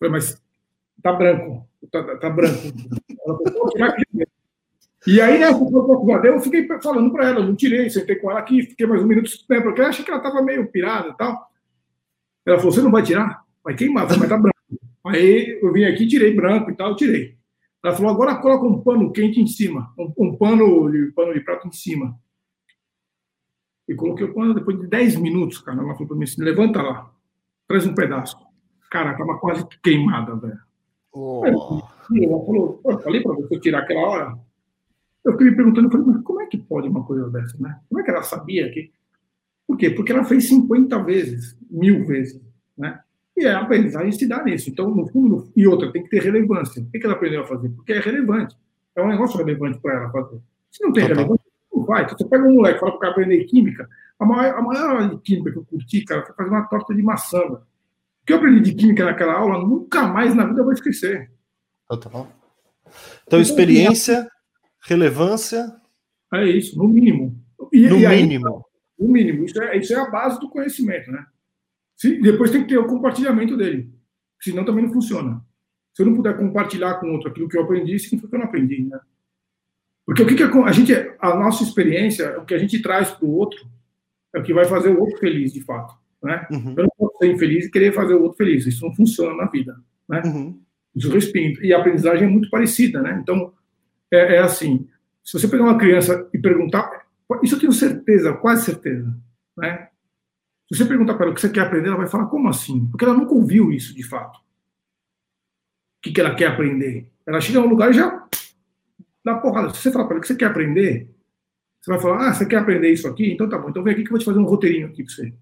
falei, 0.00 0.12
mas 0.12 0.42
tá 1.02 1.12
branco. 1.12 1.68
Tá, 1.92 2.16
tá 2.16 2.30
branco. 2.30 2.58
Ela 3.26 3.36
falou, 3.36 3.52
pode 3.52 3.72
tirar 3.72 3.92
que 3.92 3.98
já 3.98 4.06
deu. 4.12 4.28
E 5.06 5.20
aí, 5.20 5.38
né, 5.38 5.50
eu 5.50 6.40
fiquei 6.40 6.66
falando 6.82 7.12
para 7.12 7.28
ela, 7.28 7.44
não 7.44 7.54
tirei, 7.54 7.90
sentei 7.90 8.16
com 8.16 8.30
ela 8.30 8.40
aqui, 8.40 8.62
fiquei 8.62 8.86
mais 8.86 9.02
um 9.02 9.06
minuto, 9.06 9.30
porque 9.46 9.82
eu 9.82 9.86
achei 9.86 10.02
que 10.02 10.10
ela 10.10 10.18
estava 10.18 10.40
meio 10.40 10.66
pirada 10.66 11.10
e 11.10 11.16
tal. 11.18 11.53
Ela 12.46 12.58
falou: 12.58 12.72
você 12.72 12.82
não 12.82 12.90
vai 12.90 13.02
tirar? 13.02 13.44
Vai 13.62 13.74
queimar, 13.74 14.06
vai 14.06 14.18
estar 14.18 14.38
branco. 14.38 14.54
Aí 15.06 15.58
eu 15.62 15.72
vim 15.72 15.84
aqui, 15.84 16.06
tirei 16.06 16.34
branco 16.34 16.70
e 16.70 16.74
tal, 16.74 16.96
tirei. 16.96 17.36
Ela 17.82 17.94
falou: 17.94 18.10
agora 18.10 18.36
coloca 18.36 18.66
um 18.66 18.80
pano 18.80 19.12
quente 19.12 19.40
em 19.40 19.46
cima, 19.46 19.92
um, 19.98 20.12
um 20.18 20.36
pano, 20.36 20.90
de, 20.90 21.12
pano 21.12 21.32
de 21.32 21.40
prato 21.40 21.68
em 21.68 21.72
cima. 21.72 22.18
E 23.86 23.94
coloquei 23.94 24.26
o 24.26 24.34
pano 24.34 24.54
depois 24.54 24.78
de 24.78 24.86
10 24.86 25.16
minutos, 25.16 25.58
cara. 25.58 25.78
Ela 25.78 25.92
falou 25.92 26.08
para 26.08 26.16
mim 26.16 26.24
assim: 26.24 26.42
levanta 26.42 26.82
lá, 26.82 27.10
traz 27.68 27.86
um 27.86 27.94
pedaço. 27.94 28.36
Cara, 28.90 29.12
estava 29.12 29.38
quase 29.38 29.66
queimada, 29.82 30.36
velho. 30.36 30.58
Oh. 31.12 31.44
Ela 31.46 31.58
falou: 31.58 32.80
eu 32.84 32.98
falei 33.00 33.22
para 33.22 33.34
você 33.34 33.60
tirar 33.60 33.80
aquela 33.80 34.00
hora. 34.00 34.38
Eu 35.24 35.32
fiquei 35.32 35.50
me 35.50 35.56
perguntando, 35.56 35.86
eu 35.86 35.90
falei, 35.90 36.06
mas 36.06 36.22
como 36.22 36.42
é 36.42 36.46
que 36.46 36.58
pode 36.58 36.86
uma 36.86 37.02
coisa 37.02 37.30
dessa, 37.30 37.56
né? 37.58 37.80
Como 37.88 37.98
é 37.98 38.04
que 38.04 38.10
ela 38.10 38.22
sabia 38.22 38.70
que 38.70 38.92
por 39.66 39.76
quê? 39.76 39.90
Porque 39.90 40.12
ela 40.12 40.24
fez 40.24 40.48
50 40.48 41.02
vezes, 41.04 41.56
mil 41.70 42.06
vezes, 42.06 42.40
né? 42.76 43.00
E 43.36 43.46
a 43.46 43.60
aprendizagem 43.60 44.12
se 44.12 44.28
dá 44.28 44.44
nisso. 44.44 44.70
Então, 44.70 44.94
no 44.94 45.08
fundo, 45.08 45.50
e 45.56 45.66
outra, 45.66 45.90
tem 45.90 46.04
que 46.04 46.10
ter 46.10 46.22
relevância. 46.22 46.82
Por 46.82 46.92
que 46.92 47.04
ela 47.04 47.14
aprendeu 47.14 47.42
a 47.42 47.46
fazer? 47.46 47.68
Porque 47.70 47.92
é 47.92 47.98
relevante. 47.98 48.56
É 48.94 49.02
um 49.02 49.08
negócio 49.08 49.36
relevante 49.38 49.78
para 49.80 49.94
ela 49.94 50.10
fazer. 50.10 50.38
Se 50.70 50.84
não 50.84 50.92
tem 50.92 51.04
relevância, 51.04 51.44
não 51.72 51.84
vai. 51.84 52.04
Então, 52.04 52.16
você 52.16 52.24
pega 52.26 52.44
um 52.44 52.54
moleque 52.54 52.76
e 52.76 52.80
fala 52.80 52.92
para 52.92 52.96
o 52.96 53.00
cara 53.00 53.12
aprender 53.12 53.44
química. 53.44 53.88
A 54.20 54.24
maior, 54.24 54.54
a 54.54 54.62
maior 54.62 54.90
aula 54.90 55.08
de 55.08 55.18
química 55.18 55.50
que 55.50 55.58
eu 55.58 55.64
curti, 55.64 56.04
cara, 56.04 56.24
foi 56.24 56.34
fazer 56.36 56.50
uma 56.50 56.68
torta 56.68 56.94
de 56.94 57.02
maçã. 57.02 57.40
O 57.40 57.58
que 58.24 58.32
eu 58.32 58.36
aprendi 58.36 58.60
de 58.60 58.74
química 58.74 59.04
naquela 59.04 59.34
aula, 59.34 59.58
nunca 59.66 60.06
mais 60.06 60.34
na 60.34 60.46
vida 60.46 60.60
eu 60.60 60.64
vou 60.64 60.72
esquecer. 60.72 61.30
Total. 61.88 62.28
Então, 63.26 63.40
experiência, 63.40 64.28
relevância. 64.80 65.74
É 66.32 66.44
isso, 66.44 66.78
no 66.78 66.86
mínimo. 66.86 67.36
E, 67.72 67.88
no 67.88 67.96
e 67.96 68.08
mínimo. 68.08 68.64
O 68.98 69.08
mínimo. 69.08 69.44
Isso 69.44 69.62
é, 69.62 69.76
isso 69.76 69.92
é 69.92 69.96
a 69.96 70.10
base 70.10 70.38
do 70.40 70.48
conhecimento, 70.48 71.10
né? 71.10 71.24
Se, 71.96 72.20
depois 72.20 72.50
tem 72.50 72.62
que 72.62 72.68
ter 72.68 72.78
o 72.78 72.86
compartilhamento 72.86 73.56
dele. 73.56 73.92
Senão 74.40 74.64
também 74.64 74.84
não 74.84 74.92
funciona. 74.92 75.44
Se 75.94 76.02
eu 76.02 76.06
não 76.06 76.16
puder 76.16 76.36
compartilhar 76.36 76.94
com 76.94 77.12
outro 77.12 77.28
aquilo 77.28 77.48
que 77.48 77.56
eu 77.56 77.62
aprendi, 77.62 77.98
significa 77.98 78.28
que 78.28 78.34
eu 78.34 78.38
não 78.40 78.46
aprendi, 78.46 78.82
né? 78.82 79.00
Porque 80.04 80.22
o 80.22 80.26
que, 80.26 80.34
que 80.34 80.42
a, 80.42 80.48
a 80.48 80.72
gente, 80.72 80.92
a 81.18 81.34
nossa 81.34 81.62
experiência, 81.62 82.38
o 82.38 82.44
que 82.44 82.54
a 82.54 82.58
gente 82.58 82.82
traz 82.82 83.10
para 83.10 83.26
o 83.26 83.32
outro, 83.32 83.66
é 84.34 84.38
o 84.38 84.42
que 84.42 84.52
vai 84.52 84.64
fazer 84.64 84.90
o 84.90 85.00
outro 85.00 85.18
feliz, 85.18 85.52
de 85.52 85.62
fato. 85.62 85.94
Né? 86.22 86.46
Uhum. 86.50 86.74
Eu 86.76 86.82
não 86.84 86.90
posso 86.98 87.18
ser 87.18 87.32
infeliz 87.32 87.66
e 87.66 87.70
querer 87.70 87.92
fazer 87.92 88.14
o 88.14 88.22
outro 88.22 88.36
feliz. 88.36 88.66
Isso 88.66 88.84
não 88.84 88.94
funciona 88.94 89.34
na 89.34 89.46
vida. 89.46 89.76
Né? 90.08 90.22
Uhum. 90.24 90.60
Isso 90.94 91.10
respinga. 91.10 91.64
E 91.64 91.72
a 91.72 91.78
aprendizagem 91.78 92.24
é 92.26 92.30
muito 92.30 92.50
parecida. 92.50 93.00
Né? 93.00 93.18
Então, 93.22 93.52
é, 94.10 94.36
é, 94.36 94.38
assim: 94.38 94.88
se 95.22 95.38
você 95.38 95.48
pegar 95.48 95.64
uma 95.64 95.78
criança 95.78 96.28
e 96.32 96.38
perguntar, 96.38 97.03
isso 97.42 97.54
eu 97.54 97.60
tenho 97.60 97.72
certeza, 97.72 98.32
quase 98.34 98.64
certeza. 98.64 99.16
Né? 99.56 99.88
Se 100.70 100.78
você 100.78 100.84
perguntar 100.84 101.14
para 101.14 101.24
ela 101.24 101.32
o 101.32 101.34
que 101.34 101.40
você 101.40 101.50
quer 101.50 101.60
aprender, 101.60 101.88
ela 101.88 101.96
vai 101.96 102.06
falar: 102.06 102.26
como 102.26 102.48
assim? 102.48 102.86
Porque 102.86 103.04
ela 103.04 103.14
nunca 103.14 103.34
ouviu 103.34 103.72
isso 103.72 103.94
de 103.94 104.02
fato. 104.02 104.38
O 104.38 104.42
que, 106.02 106.12
que 106.12 106.20
ela 106.20 106.34
quer 106.34 106.48
aprender? 106.48 107.10
Ela 107.26 107.40
chega 107.40 107.60
num 107.60 107.68
lugar 107.68 107.90
e 107.90 107.94
já 107.94 108.28
dá 109.24 109.36
porrada. 109.36 109.72
Se 109.72 109.80
você 109.80 109.90
falar 109.90 110.04
para 110.04 110.14
ela 110.14 110.18
o 110.18 110.22
que 110.22 110.28
você 110.28 110.36
quer 110.36 110.46
aprender, 110.46 111.10
você 111.80 111.90
vai 111.90 112.00
falar: 112.00 112.28
ah, 112.28 112.34
você 112.34 112.46
quer 112.46 112.56
aprender 112.56 112.90
isso 112.90 113.08
aqui? 113.08 113.32
Então 113.32 113.48
tá 113.48 113.58
bom, 113.58 113.70
então 113.70 113.82
vem 113.82 113.92
aqui 113.92 114.02
que 114.02 114.08
eu 114.08 114.12
vou 114.12 114.18
te 114.18 114.24
fazer 114.24 114.38
um 114.38 114.44
roteirinho 114.44 114.88
aqui 114.88 115.02
para 115.02 115.14
você. 115.14 115.34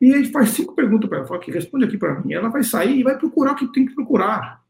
E 0.00 0.12
a 0.12 0.18
gente 0.18 0.32
faz 0.32 0.50
cinco 0.50 0.74
perguntas 0.74 1.08
para 1.08 1.18
ela, 1.18 1.26
fala 1.26 1.40
aqui, 1.40 1.52
responde 1.52 1.84
aqui 1.84 1.96
para 1.96 2.20
mim. 2.20 2.32
Ela 2.32 2.48
vai 2.48 2.64
sair 2.64 2.98
e 2.98 3.04
vai 3.04 3.16
procurar 3.16 3.52
o 3.52 3.56
que 3.56 3.72
tem 3.72 3.86
que 3.86 3.94
procurar. 3.94 4.61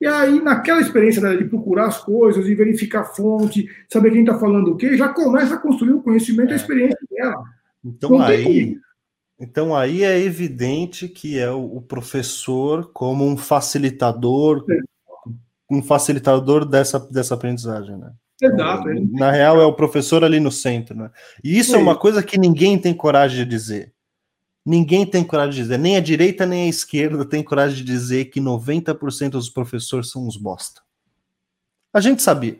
E 0.00 0.06
aí, 0.06 0.40
naquela 0.40 0.80
experiência 0.80 1.20
dela 1.20 1.36
de 1.36 1.44
procurar 1.44 1.86
as 1.86 1.98
coisas 1.98 2.46
e 2.46 2.54
verificar 2.54 3.00
a 3.00 3.04
fonte, 3.04 3.68
saber 3.88 4.12
quem 4.12 4.20
está 4.20 4.38
falando 4.38 4.72
o 4.72 4.76
quê, 4.76 4.96
já 4.96 5.08
começa 5.08 5.54
a 5.54 5.58
construir 5.58 5.92
o 5.92 6.02
conhecimento 6.02 6.50
e 6.50 6.52
é. 6.52 6.54
a 6.54 6.56
experiência 6.56 6.98
dela. 7.10 7.42
Então 7.84 8.20
aí, 8.20 8.78
então 9.40 9.74
aí 9.74 10.04
é 10.04 10.18
evidente 10.20 11.08
que 11.08 11.38
é 11.38 11.50
o, 11.50 11.80
professor 11.80 12.90
como 12.92 13.26
um 13.26 13.36
facilitador, 13.36 14.64
é. 14.70 14.78
um 15.70 15.82
facilitador 15.82 16.64
dessa, 16.64 17.00
dessa 17.00 17.34
aprendizagem, 17.34 17.96
né? 17.96 18.12
Exato. 18.40 18.90
Então, 18.90 19.18
na 19.18 19.32
real, 19.32 19.60
é 19.60 19.64
o 19.64 19.72
professor 19.72 20.22
ali 20.22 20.38
no 20.38 20.52
centro, 20.52 20.96
né? 20.96 21.10
E 21.42 21.58
isso 21.58 21.74
é, 21.74 21.78
é 21.78 21.82
uma 21.82 21.96
coisa 21.96 22.22
que 22.22 22.38
ninguém 22.38 22.78
tem 22.78 22.94
coragem 22.94 23.38
de 23.38 23.50
dizer. 23.50 23.92
Ninguém 24.64 25.06
tem 25.06 25.24
coragem 25.24 25.54
de 25.54 25.62
dizer, 25.62 25.78
nem 25.78 25.96
a 25.96 26.00
direita 26.00 26.44
nem 26.44 26.64
a 26.64 26.68
esquerda 26.68 27.24
tem 27.24 27.42
coragem 27.42 27.76
de 27.76 27.84
dizer 27.84 28.26
que 28.26 28.40
90% 28.40 29.30
dos 29.30 29.48
professores 29.48 30.10
são 30.10 30.26
uns 30.26 30.36
bosta. 30.36 30.82
A 31.92 32.00
gente 32.00 32.22
sabia. 32.22 32.58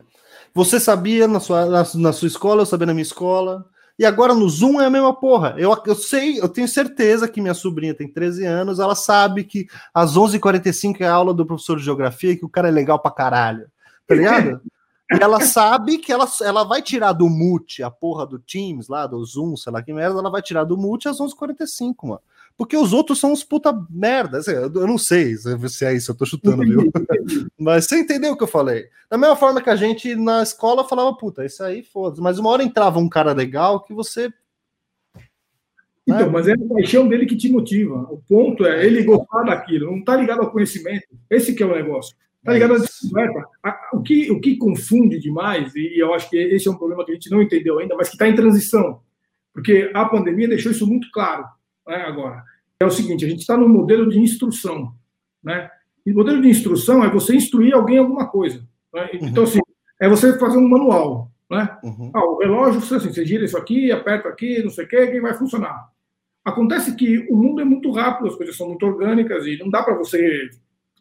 Você 0.54 0.80
sabia 0.80 1.28
na 1.28 1.38
sua, 1.38 1.66
na, 1.66 1.86
na, 1.94 2.12
sua 2.12 2.28
escola, 2.28 2.62
eu 2.62 2.66
sabia 2.66 2.86
na 2.86 2.94
minha 2.94 3.02
escola. 3.02 3.66
E 3.98 4.06
agora 4.06 4.32
no 4.32 4.48
Zoom 4.48 4.80
é 4.80 4.86
a 4.86 4.90
mesma 4.90 5.12
porra. 5.12 5.54
Eu, 5.58 5.76
eu 5.84 5.94
sei, 5.94 6.40
eu 6.40 6.48
tenho 6.48 6.68
certeza 6.68 7.28
que 7.28 7.40
minha 7.40 7.54
sobrinha 7.54 7.94
tem 7.94 8.08
13 8.08 8.46
anos, 8.46 8.78
ela 8.78 8.94
sabe 8.94 9.44
que 9.44 9.66
às 9.92 10.16
11h45 10.16 11.00
é 11.00 11.06
a 11.06 11.12
aula 11.12 11.34
do 11.34 11.44
professor 11.44 11.76
de 11.76 11.84
geografia 11.84 12.32
e 12.32 12.36
que 12.36 12.44
o 12.44 12.48
cara 12.48 12.68
é 12.68 12.70
legal 12.70 12.98
pra 12.98 13.10
caralho. 13.10 13.66
Tá 14.06 14.14
ligado? 14.14 14.60
E 15.10 15.22
ela 15.22 15.40
sabe 15.40 15.98
que 15.98 16.12
ela, 16.12 16.26
ela 16.42 16.64
vai 16.64 16.82
tirar 16.82 17.12
do 17.12 17.28
mute 17.28 17.82
a 17.82 17.90
porra 17.90 18.26
do 18.26 18.38
Teams 18.38 18.88
lá, 18.88 19.06
do 19.06 19.24
Zoom, 19.24 19.56
sei 19.56 19.72
lá 19.72 19.82
que 19.82 19.92
merda, 19.92 20.18
ela 20.18 20.30
vai 20.30 20.42
tirar 20.42 20.64
do 20.64 20.76
mute 20.76 21.08
às 21.08 21.18
11h45, 21.18 21.94
mano. 22.02 22.20
Porque 22.58 22.76
os 22.76 22.92
outros 22.92 23.20
são 23.20 23.32
uns 23.32 23.44
puta 23.44 23.72
merda. 23.88 24.38
Assim, 24.38 24.50
eu 24.50 24.68
não 24.68 24.98
sei 24.98 25.36
se 25.36 25.84
é 25.84 25.94
isso, 25.94 26.10
eu 26.10 26.16
tô 26.16 26.26
chutando, 26.26 26.64
viu? 26.64 26.90
Mas 27.56 27.86
você 27.86 28.00
entendeu 28.00 28.32
o 28.32 28.36
que 28.36 28.42
eu 28.42 28.48
falei? 28.48 28.88
Da 29.08 29.16
mesma 29.16 29.36
forma 29.36 29.62
que 29.62 29.70
a 29.70 29.76
gente 29.76 30.16
na 30.16 30.42
escola 30.42 30.86
falava, 30.86 31.14
puta, 31.14 31.46
isso 31.46 31.62
aí 31.62 31.84
foda-se. 31.84 32.20
Mas 32.20 32.36
uma 32.38 32.50
hora 32.50 32.64
entrava 32.64 32.98
um 32.98 33.08
cara 33.08 33.32
legal 33.32 33.80
que 33.84 33.94
você. 33.94 34.28
Então, 36.04 36.26
né? 36.26 36.26
mas 36.26 36.48
é 36.48 36.54
a 36.54 36.74
paixão 36.74 37.06
dele 37.06 37.26
que 37.26 37.36
te 37.36 37.48
motiva. 37.48 38.08
O 38.10 38.20
ponto 38.28 38.66
é 38.66 38.84
ele 38.84 39.04
gostar 39.04 39.44
daquilo, 39.44 39.92
não 39.92 40.02
tá 40.02 40.16
ligado 40.16 40.40
ao 40.40 40.50
conhecimento. 40.50 41.06
Esse 41.30 41.54
que 41.54 41.62
é 41.62 41.66
o 41.66 41.74
negócio. 41.74 42.16
Tá 42.44 42.52
ligado 42.52 42.74
à 42.74 42.78
descoberta? 42.78 43.44
O 43.92 44.02
que, 44.02 44.30
o 44.30 44.40
que 44.40 44.56
confunde 44.56 45.18
demais, 45.18 45.74
e 45.74 46.00
eu 46.00 46.14
acho 46.14 46.30
que 46.30 46.36
esse 46.36 46.68
é 46.68 46.70
um 46.70 46.76
problema 46.76 47.04
que 47.04 47.10
a 47.10 47.14
gente 47.14 47.30
não 47.30 47.42
entendeu 47.42 47.78
ainda, 47.78 47.96
mas 47.96 48.08
que 48.08 48.14
está 48.14 48.28
em 48.28 48.34
transição, 48.34 49.00
porque 49.52 49.90
a 49.94 50.04
pandemia 50.04 50.48
deixou 50.48 50.70
isso 50.70 50.86
muito 50.86 51.10
claro 51.10 51.44
né, 51.86 51.96
agora. 51.96 52.42
É 52.80 52.86
o 52.86 52.90
seguinte: 52.90 53.24
a 53.24 53.28
gente 53.28 53.40
está 53.40 53.56
no 53.56 53.68
modelo 53.68 54.08
de 54.08 54.18
instrução. 54.18 54.94
Né? 55.42 55.68
E 56.06 56.12
o 56.12 56.14
modelo 56.14 56.40
de 56.40 56.48
instrução 56.48 57.04
é 57.04 57.10
você 57.10 57.34
instruir 57.34 57.74
alguém 57.74 57.98
alguma 57.98 58.28
coisa. 58.28 58.64
Né? 58.94 59.10
Uhum. 59.14 59.28
Então, 59.28 59.44
assim, 59.44 59.60
é 60.00 60.08
você 60.08 60.38
fazer 60.38 60.58
um 60.58 60.68
manual. 60.68 61.30
Né? 61.50 61.76
Uhum. 61.82 62.10
Ah, 62.14 62.24
o 62.24 62.38
relógio, 62.38 62.78
assim, 62.78 63.10
você 63.10 63.24
gira 63.24 63.44
isso 63.44 63.56
aqui, 63.56 63.90
aperta 63.90 64.28
aqui, 64.28 64.62
não 64.62 64.70
sei 64.70 64.84
o 64.84 64.88
que, 64.88 65.06
que 65.06 65.20
vai 65.20 65.34
funcionar. 65.34 65.88
Acontece 66.44 66.94
que 66.94 67.26
o 67.30 67.36
mundo 67.36 67.60
é 67.60 67.64
muito 67.64 67.90
rápido, 67.90 68.28
as 68.28 68.36
coisas 68.36 68.56
são 68.56 68.68
muito 68.68 68.86
orgânicas 68.86 69.46
e 69.46 69.58
não 69.58 69.68
dá 69.68 69.82
para 69.82 69.96
você 69.96 70.48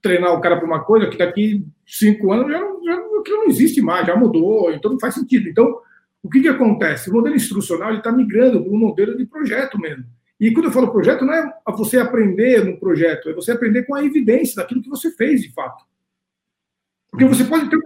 treinar 0.08 0.34
o 0.34 0.42
cara 0.42 0.58
para 0.58 0.66
uma 0.66 0.84
coisa 0.84 1.08
que 1.08 1.18
daqui 1.18 1.66
cinco 1.86 2.32
anos 2.32 2.52
já, 2.52 2.60
já, 2.60 2.94
aquilo 3.20 3.38
não 3.38 3.48
existe 3.48 3.82
mais, 3.82 4.08
já 4.08 4.16
mudou, 4.16 4.72
então 4.72 4.92
não 4.92 5.00
faz 5.00 5.16
sentido. 5.16 5.50
Então, 5.50 5.80
o 6.24 6.30
que, 6.30 6.42
que 6.42 6.48
acontece? 6.48 7.10
O 7.10 7.14
modelo 7.14 7.36
instrucional 7.36 7.94
está 7.94 8.12
migrando 8.12 8.64
para 8.64 8.72
um 8.72 8.78
modelo 8.78 9.18
de 9.18 9.26
projeto 9.26 9.80
mesmo. 9.80 10.06
E 10.40 10.52
quando 10.52 10.66
eu 10.66 10.72
falo 10.72 10.92
projeto, 10.92 11.26
não 11.26 11.34
é 11.34 11.54
você 11.76 11.98
aprender 11.98 12.64
no 12.64 12.80
projeto, 12.80 13.30
é 13.30 13.34
você 13.34 13.52
aprender 13.52 13.84
com 13.84 13.96
a 13.96 14.04
evidência 14.04 14.56
daquilo 14.56 14.82
que 14.82 14.90
você 14.90 15.12
fez 15.12 15.42
de 15.42 15.52
fato. 15.52 15.84
Porque 17.10 17.26
você 17.26 17.44
pode 17.44 17.70
ter 17.70 17.78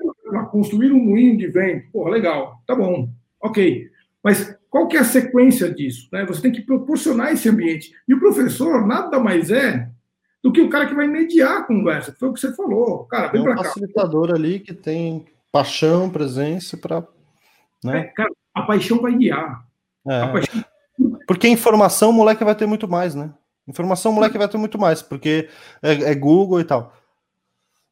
construir 0.51 0.91
um 0.91 0.99
moinho 0.99 1.37
de 1.37 1.47
vento, 1.47 1.89
porra, 1.91 2.11
legal, 2.11 2.61
tá 2.67 2.75
bom, 2.75 3.09
ok. 3.41 3.89
Mas 4.23 4.57
qual 4.69 4.87
que 4.87 4.97
é 4.97 4.99
a 4.99 5.05
sequência 5.05 5.73
disso? 5.73 6.07
Né? 6.11 6.25
Você 6.25 6.41
tem 6.41 6.51
que 6.51 6.61
proporcionar 6.61 7.33
esse 7.33 7.49
ambiente. 7.49 7.91
E 8.07 8.13
o 8.13 8.19
professor 8.19 8.85
nada 8.85 9.19
mais 9.19 9.49
é 9.49 9.89
do 10.43 10.51
que 10.51 10.61
o 10.61 10.69
cara 10.69 10.87
que 10.87 10.95
vai 10.95 11.07
mediar 11.07 11.59
a 11.59 11.63
conversa, 11.63 12.15
foi 12.19 12.29
o 12.29 12.33
que 12.33 12.39
você 12.39 12.53
falou. 12.53 13.05
Cara, 13.05 13.27
vem 13.27 13.45
é 13.45 13.49
um 13.49 13.57
facilitador 13.57 14.33
ali 14.33 14.59
que 14.59 14.73
tem 14.73 15.25
paixão, 15.51 16.09
presença 16.09 16.77
para. 16.77 17.03
Né? 17.83 17.99
É, 17.99 18.03
cara, 18.05 18.31
a 18.53 18.63
paixão 18.63 18.99
vai 18.99 19.13
guiar. 19.13 19.63
É. 20.07 20.27
Paixão... 20.27 20.65
Porque 21.27 21.47
informação 21.47 22.09
o 22.09 22.13
moleque 22.13 22.43
vai 22.43 22.55
ter 22.55 22.65
muito 22.65 22.87
mais, 22.87 23.15
né? 23.15 23.31
Informação 23.67 24.11
o 24.11 24.15
moleque 24.15 24.37
vai 24.37 24.47
ter 24.47 24.57
muito 24.57 24.77
mais, 24.77 25.01
porque 25.01 25.47
é, 25.81 26.11
é 26.11 26.15
Google 26.15 26.59
e 26.59 26.63
tal. 26.63 26.93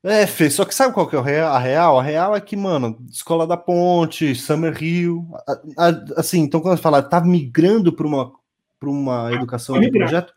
É, 0.01 0.25
Fê, 0.25 0.49
só 0.49 0.63
que 0.63 0.73
sabe 0.73 0.93
qual 0.93 1.07
que 1.07 1.15
é 1.15 1.19
a 1.41 1.59
real? 1.59 1.99
A 1.99 2.03
real 2.03 2.35
é 2.35 2.39
que, 2.39 2.55
mano, 2.55 2.97
Escola 3.09 3.45
da 3.45 3.57
Ponte, 3.57 4.33
Summer 4.33 4.73
Rio, 4.73 5.27
assim, 6.15 6.39
então 6.39 6.61
quando 6.61 6.79
fala 6.79 7.01
tá 7.01 7.19
migrando 7.19 7.91
para 7.91 8.07
uma, 8.07 8.31
uma 8.81 9.33
educação 9.33 9.77
de 9.77 9.91
projeto, 9.91 10.33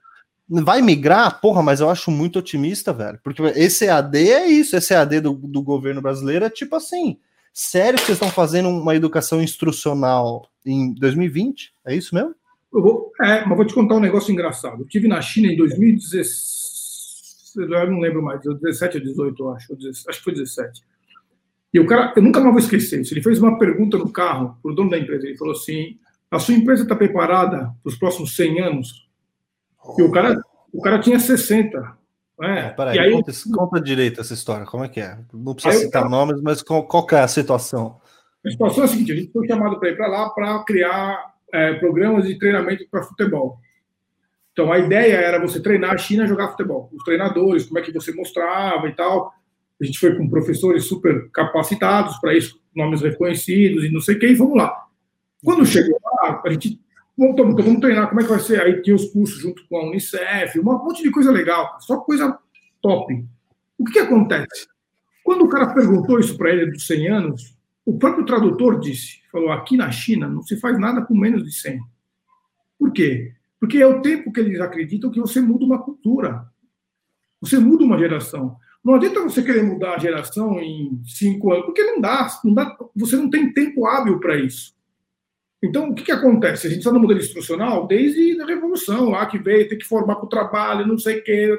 Vai 0.61 0.83
migrar? 0.83 1.41
Porra, 1.41 1.63
mas 1.63 1.81
eu 1.81 1.89
acho 1.89 2.11
muito 2.11 2.39
otimista, 2.39 2.93
velho. 2.93 3.19
Porque 3.25 3.43
esse 3.57 3.87
EAD 3.87 4.31
é 4.31 4.47
isso, 4.49 4.77
esse 4.77 4.93
EAD 4.93 5.21
do, 5.21 5.33
do 5.33 5.63
governo 5.63 6.03
brasileiro 6.03 6.45
é 6.45 6.51
tipo 6.51 6.77
assim. 6.77 7.19
Sério 7.55 7.99
que 7.99 8.07
vocês 8.07 8.17
estão 8.17 8.31
fazendo 8.31 8.69
uma 8.69 8.95
educação 8.95 9.43
instrucional 9.43 10.49
em 10.65 10.95
2020? 10.95 11.73
É 11.87 11.95
isso 11.95 12.15
mesmo? 12.15 12.35
Eu 12.73 12.83
vou, 12.83 13.13
é, 13.21 13.45
mas 13.45 13.57
vou 13.57 13.67
te 13.67 13.75
contar 13.75 13.95
um 13.97 14.01
negócio 14.01 14.33
engraçado. 14.33 14.81
Eu 14.81 14.87
estive 14.87 15.07
na 15.07 15.21
China 15.21 15.53
em 15.53 15.57
2016, 15.57 17.53
eu 17.57 17.91
não 17.91 18.01
lembro 18.01 18.23
mais, 18.23 18.41
17 18.41 18.97
ou 18.97 19.03
18, 19.03 19.43
eu 19.43 19.51
acho, 19.51 19.77
acho 20.09 20.19
que 20.19 20.25
foi 20.25 20.33
17. 20.33 20.83
E 21.75 21.81
o 21.81 21.87
cara, 21.87 22.13
eu 22.17 22.23
nunca 22.23 22.41
mais 22.41 22.53
vou 22.53 22.63
esquecer 22.63 23.01
isso. 23.01 23.15
Ele 23.15 23.23
fez 23.23 23.39
uma 23.39 23.59
pergunta 23.59 23.97
no 23.97 24.11
carro 24.11 24.59
para 24.63 24.73
o 24.73 24.75
dono 24.75 24.91
da 24.91 24.99
empresa. 24.99 25.27
Ele 25.27 25.37
falou 25.37 25.55
assim: 25.55 25.99
a 26.31 26.39
sua 26.39 26.55
empresa 26.55 26.83
está 26.83 26.95
preparada 26.95 27.75
para 27.83 27.91
os 27.91 27.97
próximos 27.97 28.37
100 28.37 28.61
anos? 28.61 29.09
E 29.99 30.03
o 30.03 30.11
cara, 30.11 30.41
o 30.73 30.81
cara 30.81 30.99
tinha 30.99 31.19
60. 31.19 31.81
Né? 32.39 32.67
É, 32.67 32.69
peraí, 32.71 32.99
aí, 32.99 33.13
conta, 33.13 33.33
conta, 33.55 33.81
direito 33.81 34.21
essa 34.21 34.35
história, 34.35 34.67
como 34.67 34.85
é 34.85 34.89
que 34.89 35.01
é? 35.01 35.19
Não 35.33 35.55
precisa 35.55 35.85
citar 35.85 36.09
nomes, 36.09 36.41
mas 36.41 36.63
qual, 36.63 36.87
qual 36.87 37.07
é 37.13 37.21
a 37.21 37.29
situação? 37.29 38.01
A 38.45 38.51
situação 38.51 38.83
é 38.83 38.87
a 38.87 38.89
seguinte: 38.89 39.13
a 39.13 39.17
gente 39.17 39.33
foi 39.33 39.47
chamado 39.47 39.79
para 39.79 39.91
ir 39.91 39.97
para 39.97 40.09
lá 40.09 40.31
para 40.31 40.65
criar 40.65 41.35
é, 41.53 41.75
programas 41.75 42.27
de 42.27 42.39
treinamento 42.39 42.87
para 42.91 43.03
futebol. 43.03 43.59
Então 44.53 44.73
a 44.73 44.79
ideia 44.79 45.15
era 45.15 45.41
você 45.41 45.61
treinar 45.61 45.93
a 45.93 45.99
China 45.99 46.25
a 46.25 46.27
jogar 46.27 46.49
futebol. 46.49 46.91
Os 46.93 47.05
treinadores, 47.05 47.67
como 47.67 47.79
é 47.79 47.83
que 47.83 47.93
você 47.93 48.13
mostrava 48.13 48.89
e 48.89 48.95
tal. 48.95 49.33
A 49.81 49.85
gente 49.85 49.99
foi 49.99 50.17
com 50.17 50.29
professores 50.29 50.85
super 50.85 51.29
capacitados 51.31 52.17
para 52.19 52.35
isso, 52.35 52.61
nomes 52.75 53.03
reconhecidos 53.03 53.85
e 53.85 53.91
não 53.91 54.01
sei 54.01 54.15
o 54.15 54.19
que, 54.19 54.29
e 54.29 54.35
vamos 54.35 54.57
lá. 54.57 54.73
Quando 55.43 55.67
chegou 55.67 55.99
lá, 56.05 56.41
a 56.45 56.51
gente 56.51 56.81
então, 57.19 57.55
vamos 57.55 57.81
treinar, 57.81 58.09
como 58.09 58.21
é 58.21 58.25
que 58.25 58.31
vai 58.31 58.41
ser? 58.41 58.61
Aí 58.61 58.81
tinha 58.83 58.97
os 58.97 59.11
cursos 59.11 59.41
junto 59.41 59.67
com 59.69 59.77
a 59.77 59.85
Unicef, 59.85 60.59
um 60.59 60.63
monte 60.63 61.03
de 61.03 61.11
coisa 61.11 61.31
legal, 61.31 61.77
só 61.81 61.99
coisa 61.99 62.39
top. 62.81 63.25
O 63.79 63.85
que, 63.85 63.93
que 63.93 63.99
acontece? 63.99 64.67
Quando 65.23 65.45
o 65.45 65.49
cara 65.49 65.75
perguntou 65.75 66.19
isso 66.19 66.37
para 66.37 66.51
ele 66.51 66.71
dos 66.71 66.87
100 66.87 67.09
anos, 67.09 67.57
o 67.85 67.99
próprio 67.99 68.25
tradutor 68.25 68.81
disse, 68.81 69.21
falou, 69.31 69.51
aqui 69.51 69.77
na 69.77 69.91
China 69.91 70.29
não 70.29 70.43
se 70.43 70.59
faz 70.59 70.79
nada 70.79 71.03
com 71.03 71.15
menos 71.15 71.45
de 71.45 71.53
100. 71.53 71.81
Por 72.79 72.93
quê? 72.93 73.33
Porque 73.61 73.79
é 73.79 73.87
o 73.87 74.03
tempo 74.03 74.33
que 74.33 74.41
eles 74.41 74.61
acreditam 74.61 75.11
que 75.11 75.21
você 75.21 75.41
muda 75.41 75.65
uma 75.65 75.83
cultura. 75.83 76.47
Você 77.41 77.59
muda 77.59 77.85
uma 77.85 77.99
geração. 77.99 78.57
Não 78.85 78.95
adianta 78.95 79.23
você 79.23 79.43
querer 79.43 79.63
mudar 79.63 79.95
a 79.95 79.99
geração 79.99 80.61
em 80.61 81.01
cinco 81.05 81.53
anos, 81.53 81.67
porque 81.67 81.85
não 81.85 82.01
dá, 82.01 82.27
não 82.45 82.55
dá 82.55 82.77
você 82.97 83.17
não 83.17 83.31
tem 83.31 83.53
tempo 83.53 83.87
hábil 83.87 84.19
para 84.19 84.37
isso. 84.37 84.75
Então, 85.63 85.91
o 85.91 85.95
que, 85.95 86.03
que 86.03 86.13
acontece? 86.13 86.67
A 86.67 86.71
gente 86.71 86.81
está 86.81 86.91
no 86.91 86.99
modelo 86.99 87.21
instrucional 87.21 87.87
desde 87.87 88.41
a 88.41 88.47
Revolução, 88.47 89.11
lá 89.11 89.27
que 89.27 89.39
veio, 89.39 89.69
tem 89.69 89.79
que 89.79 89.87
formar 89.87 90.17
para 90.17 90.25
o 90.25 90.29
trabalho, 90.29 90.87
não 90.87 90.99
sei 90.99 91.19
o 91.19 91.25
quê, 91.25 91.59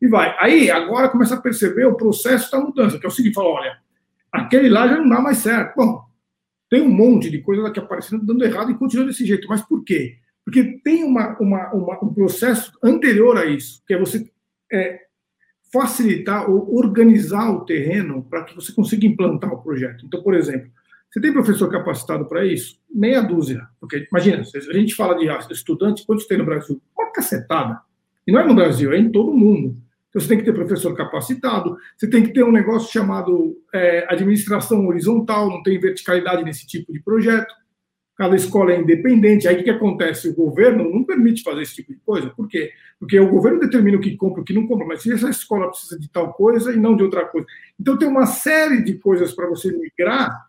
e 0.00 0.06
vai. 0.06 0.36
Aí, 0.38 0.70
agora 0.70 1.08
começa 1.08 1.34
a 1.34 1.40
perceber 1.40 1.86
o 1.86 1.96
processo 1.96 2.50
da 2.52 2.60
mudança, 2.60 2.98
que 2.98 3.06
é 3.06 3.08
o 3.08 3.12
seguinte, 3.12 3.34
fala, 3.34 3.48
olha, 3.48 3.78
aquele 4.30 4.68
lá 4.68 4.86
já 4.86 4.98
não 4.98 5.08
dá 5.08 5.20
mais 5.20 5.38
certo. 5.38 5.74
Bom, 5.74 6.04
tem 6.68 6.82
um 6.82 6.90
monte 6.90 7.30
de 7.30 7.40
coisa 7.40 7.66
aqui 7.66 7.80
aparecendo 7.80 8.26
dando 8.26 8.44
errado 8.44 8.70
e 8.70 8.78
continua 8.78 9.06
desse 9.06 9.24
jeito. 9.24 9.48
Mas 9.48 9.62
por 9.62 9.82
quê? 9.82 10.18
Porque 10.44 10.80
tem 10.84 11.02
uma, 11.02 11.36
uma, 11.40 11.72
uma 11.72 12.04
um 12.04 12.12
processo 12.12 12.72
anterior 12.82 13.38
a 13.38 13.46
isso, 13.46 13.82
que 13.86 13.94
é 13.94 13.98
você 13.98 14.30
é, 14.70 15.00
facilitar 15.72 16.48
ou 16.50 16.76
organizar 16.76 17.50
o 17.50 17.64
terreno 17.64 18.22
para 18.22 18.44
que 18.44 18.54
você 18.54 18.72
consiga 18.72 19.06
implantar 19.06 19.52
o 19.52 19.62
projeto. 19.62 20.04
Então, 20.06 20.22
por 20.22 20.34
exemplo, 20.34 20.70
você 21.18 21.20
tem 21.20 21.32
professor 21.32 21.68
capacitado 21.68 22.26
para 22.26 22.46
isso? 22.46 22.78
Meia 22.88 23.20
dúzia. 23.20 23.66
Porque, 23.80 24.06
imagina, 24.08 24.40
a 24.40 24.72
gente 24.72 24.94
fala 24.94 25.16
de 25.18 25.26
estudante, 25.52 26.06
quantos 26.06 26.26
tem 26.26 26.38
no 26.38 26.44
Brasil? 26.44 26.80
Uma 26.96 27.10
cacetada. 27.10 27.80
E 28.24 28.30
não 28.30 28.38
é 28.38 28.46
no 28.46 28.54
Brasil, 28.54 28.92
é 28.92 28.98
em 28.98 29.10
todo 29.10 29.32
mundo. 29.32 29.76
Então, 30.08 30.22
você 30.22 30.28
tem 30.28 30.38
que 30.38 30.44
ter 30.44 30.52
professor 30.52 30.94
capacitado, 30.94 31.76
você 31.96 32.08
tem 32.08 32.22
que 32.22 32.32
ter 32.32 32.44
um 32.44 32.52
negócio 32.52 32.92
chamado 32.92 33.58
é, 33.74 34.06
administração 34.08 34.86
horizontal, 34.86 35.50
não 35.50 35.60
tem 35.62 35.78
verticalidade 35.80 36.44
nesse 36.44 36.64
tipo 36.66 36.92
de 36.92 37.00
projeto. 37.00 37.52
Cada 38.16 38.36
escola 38.36 38.72
é 38.72 38.80
independente. 38.80 39.48
Aí 39.48 39.60
o 39.60 39.64
que 39.64 39.70
acontece? 39.70 40.28
O 40.28 40.34
governo 40.34 40.88
não 40.88 41.02
permite 41.02 41.42
fazer 41.42 41.62
esse 41.62 41.74
tipo 41.74 41.92
de 41.92 41.98
coisa. 42.00 42.30
Por 42.30 42.48
quê? 42.48 42.70
Porque 42.98 43.18
o 43.18 43.28
governo 43.28 43.58
determina 43.58 43.96
o 43.96 44.00
que 44.00 44.16
compra 44.16 44.40
e 44.40 44.42
o 44.42 44.44
que 44.44 44.52
não 44.52 44.66
compra, 44.66 44.86
mas 44.86 45.02
se 45.02 45.12
essa 45.12 45.30
escola 45.30 45.68
precisa 45.68 45.98
de 45.98 46.08
tal 46.08 46.32
coisa 46.32 46.72
e 46.72 46.76
não 46.76 46.96
de 46.96 47.02
outra 47.02 47.24
coisa. 47.26 47.46
Então 47.78 47.96
tem 47.96 48.08
uma 48.08 48.26
série 48.26 48.82
de 48.82 48.94
coisas 48.94 49.32
para 49.32 49.48
você 49.48 49.72
migrar 49.72 50.47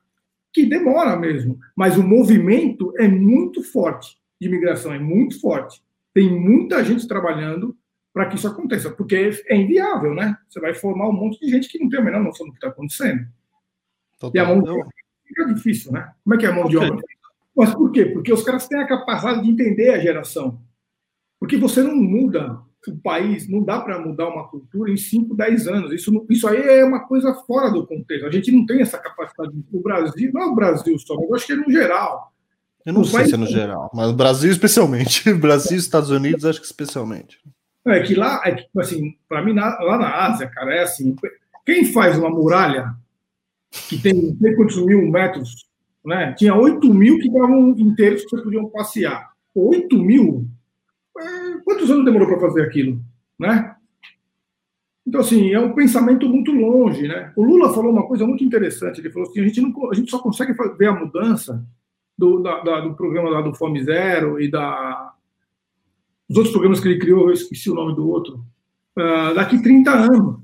que 0.52 0.66
demora 0.66 1.16
mesmo, 1.16 1.60
mas 1.76 1.98
o 1.98 2.04
movimento 2.04 2.94
é 2.98 3.08
muito 3.08 3.64
forte 3.64 4.18
de 4.40 4.48
imigração, 4.48 4.94
é 4.94 5.00
muito 5.00 5.40
forte. 5.40 5.82
Tem 6.14 6.30
muita 6.30 6.84
gente 6.84 7.08
trabalhando 7.08 7.78
para 8.14 8.28
que 8.28 8.36
isso 8.36 8.48
aconteça, 8.48 8.90
porque 8.90 9.32
é 9.46 9.56
inviável, 9.56 10.14
né? 10.14 10.38
Você 10.48 10.60
vai 10.60 10.74
formar 10.74 11.08
um 11.08 11.14
monte 11.14 11.40
de 11.40 11.50
gente 11.50 11.70
que 11.70 11.80
não 11.80 11.90
tem 11.90 12.00
a 12.00 12.04
menor 12.04 12.24
noção 12.24 12.46
do 12.46 12.52
que 12.52 12.58
está 12.58 12.70
acontecendo. 12.70 13.28
Total. 14.20 14.32
E 14.34 14.40
a 14.40 14.48
mão 14.48 14.62
de 14.62 14.70
obra 14.70 14.88
fica 15.26 15.46
difícil, 15.54 15.92
né? 15.92 16.12
Como 16.24 16.36
é 16.36 16.38
que 16.38 16.46
é 16.46 16.50
a 16.50 16.52
mão 16.52 16.66
okay. 16.66 16.80
de 16.80 16.86
obra? 16.86 17.04
Mas 17.56 17.74
por 17.74 17.92
quê? 17.92 18.06
Porque 18.06 18.34
os 18.34 18.44
caras 18.44 18.68
têm 18.68 18.80
a 18.80 18.88
capacidade 18.88 19.44
de 19.44 19.52
entender 19.52 19.90
a 19.90 20.00
geração. 20.00 20.62
Porque 21.40 21.58
você 21.58 21.84
não 21.84 21.96
muda 21.96 22.60
o 22.88 22.98
país, 22.98 23.48
não 23.50 23.64
dá 23.64 23.80
para 23.82 24.00
mudar 24.00 24.30
uma 24.30 24.48
cultura 24.48 24.92
em 24.92 24.98
5, 24.98 25.36
10 25.36 25.68
anos. 25.68 25.92
Isso, 25.92 26.26
isso 26.30 26.48
aí 26.48 26.62
é 26.62 26.86
uma 26.86 27.02
coisa 27.02 27.34
fora 27.34 27.70
do 27.70 27.86
contexto. 27.86 28.26
A 28.26 28.32
gente 28.32 28.52
não 28.52 28.66
tem 28.66 28.82
essa 28.82 28.98
capacidade. 28.98 29.52
O 29.72 29.82
Brasil, 29.82 30.32
não 30.34 30.42
é 30.42 30.46
o 30.46 30.56
Brasil 30.56 30.98
só, 31.00 31.16
mas 31.16 31.30
eu 31.30 31.36
acho 31.36 31.48
que 31.48 31.54
é 31.54 31.56
no 31.58 31.72
geral. 31.72 32.34
Eu 32.86 32.94
não 32.94 33.02
o 33.02 33.06
sei 33.06 33.20
país... 33.20 33.30
se 33.30 33.36
é 33.36 33.38
no 33.38 33.48
geral, 33.48 33.92
mas 33.94 34.10
o 34.10 34.14
Brasil 34.14 34.52
especialmente. 34.52 35.32
Brasil 35.36 35.78
e 35.78 35.80
Estados 35.80 36.10
Unidos, 36.10 36.46
acho 36.46 36.60
que 36.60 36.66
especialmente. 36.66 37.40
É 37.86 38.00
que 38.02 38.16
lá, 38.16 38.42
é 38.46 38.54
que, 38.54 38.66
assim, 38.78 39.16
para 39.28 39.44
mim, 39.44 39.54
lá 39.54 39.98
na 39.98 40.26
Ásia, 40.28 40.48
cara, 40.48 40.74
é 40.76 40.84
assim: 40.84 41.16
quem 41.66 41.86
faz 41.86 42.18
uma 42.18 42.30
muralha 42.30 42.94
que 43.72 44.02
tem 44.02 44.14
não 44.14 44.38
sei 44.38 44.56
quantos 44.56 44.84
mil 44.86 45.02
metros, 45.10 45.68
né? 46.06 46.34
Tinha 46.34 46.56
8 46.56 46.94
mil 46.94 47.20
que 47.20 47.28
estavam 47.28 47.70
inteiros 47.78 48.24
que 48.24 48.30
vocês 48.30 48.44
podiam 48.44 48.70
passear. 48.70 49.30
8 49.54 49.98
mil? 49.98 50.48
É, 51.18 51.49
quantos 51.64 51.90
anos 51.90 52.06
demorou 52.06 52.28
para 52.28 52.40
fazer 52.40 52.64
aquilo, 52.64 53.02
né? 53.38 53.76
Então, 55.06 55.22
assim, 55.22 55.52
é 55.52 55.60
um 55.60 55.74
pensamento 55.74 56.30
muito 56.30 56.52
longe, 56.52 57.08
né? 57.08 57.34
O 57.36 57.44
Lula 57.44 57.74
falou 57.74 57.92
uma 57.92 58.06
coisa 58.06 58.28
muito 58.28 58.44
interessante. 58.44 59.00
Ele 59.00 59.10
falou 59.10 59.28
assim: 59.28 59.40
a 59.40 59.44
gente, 59.44 59.60
não, 59.60 59.90
a 59.90 59.94
gente 59.96 60.12
só 60.12 60.20
consegue 60.20 60.54
ver 60.78 60.88
a 60.88 60.94
mudança 60.94 61.66
do, 62.18 62.44
da, 62.44 62.62
da, 62.62 62.80
do 62.82 62.94
programa 62.94 63.30
lá 63.30 63.42
do 63.42 63.54
Fome 63.54 63.84
Zero 63.84 64.40
e 64.40 64.52
da, 64.52 65.14
os 66.30 66.38
outros 66.38 66.52
programas 66.52 66.80
que 66.80 66.88
ele 66.88 67.00
criou, 67.00 67.28
eu 67.28 67.34
esqueci 67.34 67.72
o 67.72 67.74
nome 67.74 67.96
do 67.96 68.08
outro, 68.08 68.46
uh, 68.98 69.34
daqui 69.34 69.62
30 69.62 69.92
anos. 69.92 70.40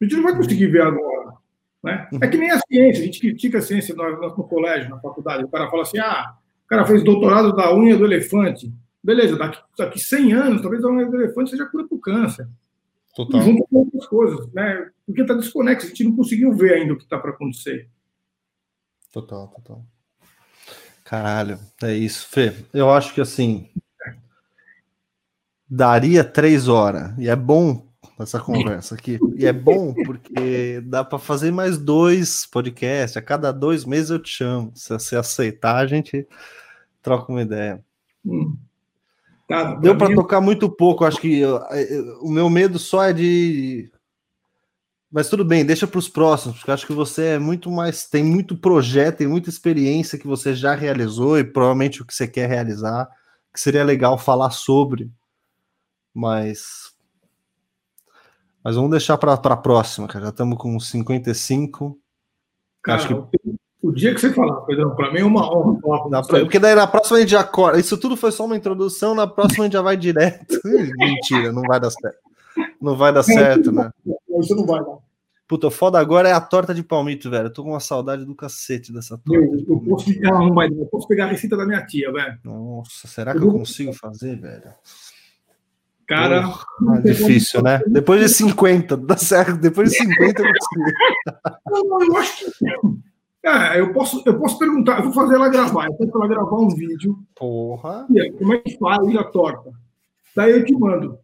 A 0.00 0.04
gente 0.04 0.16
não 0.16 0.24
vai 0.24 0.36
conseguir 0.36 0.66
ver 0.66 0.82
agora. 0.82 1.34
Né? 1.82 2.08
É 2.20 2.26
que 2.26 2.36
nem 2.36 2.50
a 2.50 2.58
ciência, 2.58 3.02
a 3.02 3.06
gente 3.06 3.20
critica 3.20 3.58
a 3.58 3.62
ciência 3.62 3.94
no, 3.94 4.20
no 4.20 4.48
colégio, 4.48 4.90
na 4.90 4.98
faculdade. 4.98 5.44
O 5.44 5.48
cara 5.48 5.70
fala 5.70 5.82
assim: 5.82 5.98
ah, 5.98 6.34
o 6.64 6.68
cara 6.68 6.84
fez 6.84 7.04
doutorado 7.04 7.54
da 7.54 7.72
unha 7.72 7.96
do 7.96 8.04
elefante. 8.04 8.72
Beleza, 9.02 9.36
daqui, 9.36 9.58
daqui 9.76 9.98
100 9.98 10.32
anos, 10.32 10.62
talvez 10.62 10.84
a 10.84 10.88
unha 10.88 11.06
do 11.06 11.16
elefante 11.16 11.50
seja 11.50 11.66
cura 11.66 11.86
para 11.86 11.96
o 11.96 12.00
câncer. 12.00 12.48
Total. 13.14 13.42
Junto 13.42 13.66
com 13.68 13.76
outras 13.78 14.06
coisas, 14.06 14.52
né? 14.52 14.90
Porque 15.06 15.22
está 15.22 15.34
desconexo, 15.34 15.86
a 15.86 15.88
gente 15.88 16.04
não 16.04 16.16
conseguiu 16.16 16.52
ver 16.52 16.74
ainda 16.74 16.92
o 16.92 16.96
que 16.96 17.04
está 17.04 17.18
para 17.18 17.30
acontecer. 17.30 17.88
Total, 19.12 19.48
total. 19.48 19.84
Caralho, 21.04 21.58
é 21.82 21.94
isso, 21.94 22.28
Fê. 22.28 22.54
Eu 22.72 22.90
acho 22.90 23.14
que 23.14 23.20
assim, 23.20 23.70
daria 25.68 26.22
três 26.22 26.68
horas. 26.68 27.12
E 27.18 27.28
é 27.28 27.34
bom 27.34 27.88
essa 28.18 28.40
conversa 28.40 28.94
aqui. 28.94 29.18
E 29.36 29.46
é 29.46 29.52
bom 29.52 29.94
porque 29.94 30.80
dá 30.84 31.04
para 31.04 31.18
fazer 31.18 31.50
mais 31.50 31.78
dois 31.78 32.46
podcasts. 32.46 33.16
A 33.16 33.22
cada 33.22 33.52
dois 33.52 33.84
meses 33.84 34.10
eu 34.10 34.18
te 34.18 34.30
chamo. 34.30 34.72
Se 34.74 34.90
você 34.90 35.16
aceitar, 35.16 35.76
a 35.76 35.86
gente 35.86 36.26
troca 37.02 37.32
uma 37.32 37.42
ideia. 37.42 37.82
Hum. 38.24 38.56
Tá, 39.48 39.74
Deu 39.76 39.96
para 39.96 40.14
tocar 40.14 40.42
muito 40.42 40.68
pouco. 40.68 41.06
Acho 41.06 41.18
que 41.18 41.38
eu, 41.38 41.56
eu, 41.56 42.18
o 42.20 42.30
meu 42.30 42.50
medo 42.50 42.78
só 42.78 43.04
é 43.04 43.12
de. 43.14 43.90
Mas 45.10 45.30
tudo 45.30 45.42
bem, 45.42 45.64
deixa 45.64 45.86
para 45.86 45.98
os 45.98 46.06
próximos, 46.06 46.58
porque 46.58 46.70
acho 46.70 46.86
que 46.86 46.92
você 46.92 47.28
é 47.28 47.38
muito 47.38 47.70
mais. 47.70 48.06
Tem 48.06 48.22
muito 48.22 48.58
projeto, 48.58 49.18
tem 49.18 49.26
muita 49.26 49.48
experiência 49.48 50.18
que 50.18 50.26
você 50.26 50.54
já 50.54 50.74
realizou 50.74 51.38
e 51.38 51.44
provavelmente 51.44 52.02
o 52.02 52.04
que 52.04 52.14
você 52.14 52.28
quer 52.28 52.46
realizar, 52.46 53.08
que 53.52 53.58
seria 53.58 53.82
legal 53.82 54.18
falar 54.18 54.50
sobre 54.50 55.10
mas. 56.12 56.92
Mas 58.62 58.74
vamos 58.74 58.90
deixar 58.90 59.16
para 59.16 59.32
a 59.32 59.56
próxima, 59.56 60.06
cara. 60.08 60.26
Já 60.26 60.30
estamos 60.30 60.58
com 60.58 60.78
55. 60.78 61.98
Cara, 62.82 62.98
acho 62.98 63.08
que... 63.30 63.58
O 63.80 63.92
dia 63.92 64.12
que 64.12 64.20
você 64.20 64.32
falar, 64.32 64.60
Pedrão, 64.62 64.94
para 64.96 65.12
mim 65.12 65.20
é 65.20 65.24
uma 65.24 65.48
honra 65.54 65.80
falar 65.80 66.22
Porque 66.22 66.58
daí 66.58 66.74
na 66.74 66.86
próxima 66.86 67.18
a 67.18 67.20
gente 67.20 67.30
já 67.30 67.44
corta. 67.44 67.78
Isso 67.78 67.96
tudo 67.96 68.16
foi 68.16 68.32
só 68.32 68.44
uma 68.44 68.56
introdução, 68.56 69.14
na 69.14 69.26
próxima 69.26 69.64
a 69.64 69.66
gente 69.66 69.74
já 69.74 69.82
vai 69.82 69.96
direto. 69.96 70.60
Mentira, 70.98 71.52
não 71.52 71.62
vai 71.62 71.78
dar 71.78 71.90
certo. 71.90 72.18
Não 72.80 72.96
vai 72.96 73.12
dar 73.12 73.22
certo, 73.22 73.70
né? 73.70 73.90
Isso 74.40 74.56
não 74.56 74.66
vai 74.66 74.80
dar. 74.80 74.98
Puta, 75.46 75.70
foda 75.70 75.98
agora 75.98 76.28
é 76.28 76.32
a 76.32 76.40
torta 76.40 76.74
de 76.74 76.82
palmito, 76.82 77.30
velho. 77.30 77.46
Eu 77.46 77.52
tô 77.52 77.62
com 77.62 77.70
uma 77.70 77.80
saudade 77.80 78.24
do 78.24 78.34
cacete 78.34 78.92
dessa 78.92 79.16
torta. 79.16 79.42
Eu, 79.42 79.64
eu, 79.66 79.80
posso, 79.80 80.20
não 80.20 80.52
vai, 80.52 80.68
eu 80.68 80.86
posso 80.86 81.08
pegar 81.08 81.24
a 81.24 81.28
receita 81.28 81.56
da 81.56 81.64
minha 81.64 81.86
tia, 81.86 82.12
velho. 82.12 82.38
Nossa, 82.44 83.06
será 83.06 83.32
que 83.32 83.38
eu, 83.38 83.46
eu 83.46 83.52
consigo 83.52 83.92
fazer, 83.94 84.38
velho? 84.38 84.74
Cara. 86.06 86.42
Porra, 86.42 87.00
difícil, 87.02 87.62
né? 87.62 87.80
Depois 87.86 88.20
de 88.20 88.28
50, 88.28 88.96
dá 88.96 89.16
certo. 89.16 89.56
Depois 89.56 89.90
de 89.90 89.98
50 89.98 90.42
eu 90.42 90.48
Não, 91.84 92.02
eu 92.02 92.16
acho 92.16 92.44
que. 92.44 92.66
É, 93.48 93.80
eu 93.80 93.92
posso, 93.94 94.22
eu 94.26 94.38
posso 94.38 94.58
perguntar, 94.58 94.98
eu 94.98 95.04
vou 95.04 95.12
fazer 95.12 95.36
ela 95.36 95.48
gravar, 95.48 95.86
eu 95.86 95.94
posso 95.94 96.10
ela 96.14 96.28
gravar 96.28 96.56
um 96.56 96.68
vídeo. 96.68 97.18
Porra. 97.34 98.06
E 98.10 98.20
aí, 98.20 98.30
como 98.32 98.52
é 98.52 98.58
que 98.58 98.76
faz 98.76 99.16
a 99.16 99.24
torta? 99.24 99.72
Daí 100.36 100.52
eu 100.52 100.64
te 100.64 100.74
mando. 100.74 101.18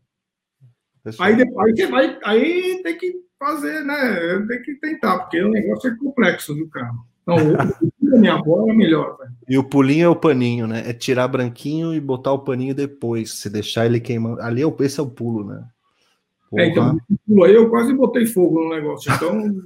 Aí 1.21 1.37
depois 1.37 1.77
você 1.77 1.87
vai. 1.87 2.19
Aí 2.25 2.81
tem 2.83 2.97
que 2.97 3.13
fazer, 3.39 3.85
né? 3.85 4.47
Tem 4.49 4.63
que 4.63 4.75
tentar, 4.77 5.19
porque 5.19 5.43
o 5.43 5.51
negócio 5.51 5.91
é 5.91 5.97
complexo, 5.97 6.55
viu, 6.55 6.67
cara? 6.71 6.91
Não, 7.27 7.37
o 7.37 8.19
minha 8.19 8.35
avó 8.35 8.69
é 8.71 8.73
melhor. 8.73 9.17
Véio. 9.19 9.31
E 9.49 9.59
o 9.59 9.65
pulinho 9.65 10.07
é 10.07 10.09
o 10.09 10.17
paninho, 10.17 10.67
né? 10.67 10.83
É 10.87 10.93
tirar 10.93 11.29
branquinho 11.29 11.95
e 11.95 12.01
botar 12.01 12.33
o 12.33 12.39
paninho 12.39 12.75
depois. 12.75 13.35
Se 13.35 13.51
deixar 13.51 13.87
ele 13.87 14.01
queimando. 14.01 14.41
Ali 14.41 14.63
é 14.63 14.67
o, 14.67 14.75
esse 14.81 14.99
é 14.99 15.03
o 15.03 15.11
pulo, 15.11 15.45
né? 15.45 15.63
É, 16.57 16.69
então, 16.69 16.97
pulo 17.27 17.45
aí 17.45 17.55
eu 17.55 17.69
quase 17.69 17.93
botei 17.93 18.27
fogo 18.27 18.63
no 18.63 18.75
negócio. 18.75 19.13
Então. 19.13 19.63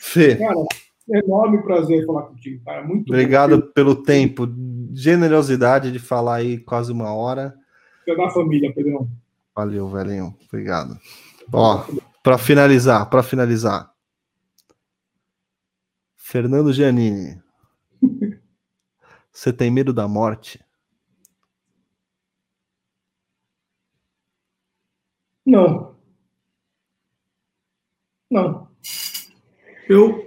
Fê. 0.00 0.36
Cara, 0.36 0.54
enorme 1.08 1.62
prazer 1.62 2.04
falar 2.06 2.22
contigo, 2.22 2.64
cara. 2.64 2.84
Muito 2.84 3.08
Obrigado 3.12 3.58
bom. 3.58 3.68
pelo 3.74 4.02
tempo, 4.02 4.48
generosidade 4.92 5.92
de 5.92 5.98
falar 5.98 6.36
aí 6.36 6.58
quase 6.58 6.92
uma 6.92 7.12
hora. 7.14 7.54
É 8.06 8.14
da 8.16 8.30
família, 8.30 8.72
Pedrão. 8.72 9.08
Valeu, 9.54 9.88
velhinho. 9.88 10.36
Obrigado. 10.48 10.98
Ó, 11.52 11.84
para 12.22 12.38
finalizar, 12.38 13.08
para 13.08 13.22
finalizar. 13.22 13.90
Fernando 16.14 16.72
Giannini. 16.72 17.40
Você 19.32 19.52
tem 19.52 19.70
medo 19.70 19.92
da 19.92 20.08
morte? 20.08 20.65
Não. 25.46 25.94
Não. 28.30 28.68
Eu. 29.88 30.26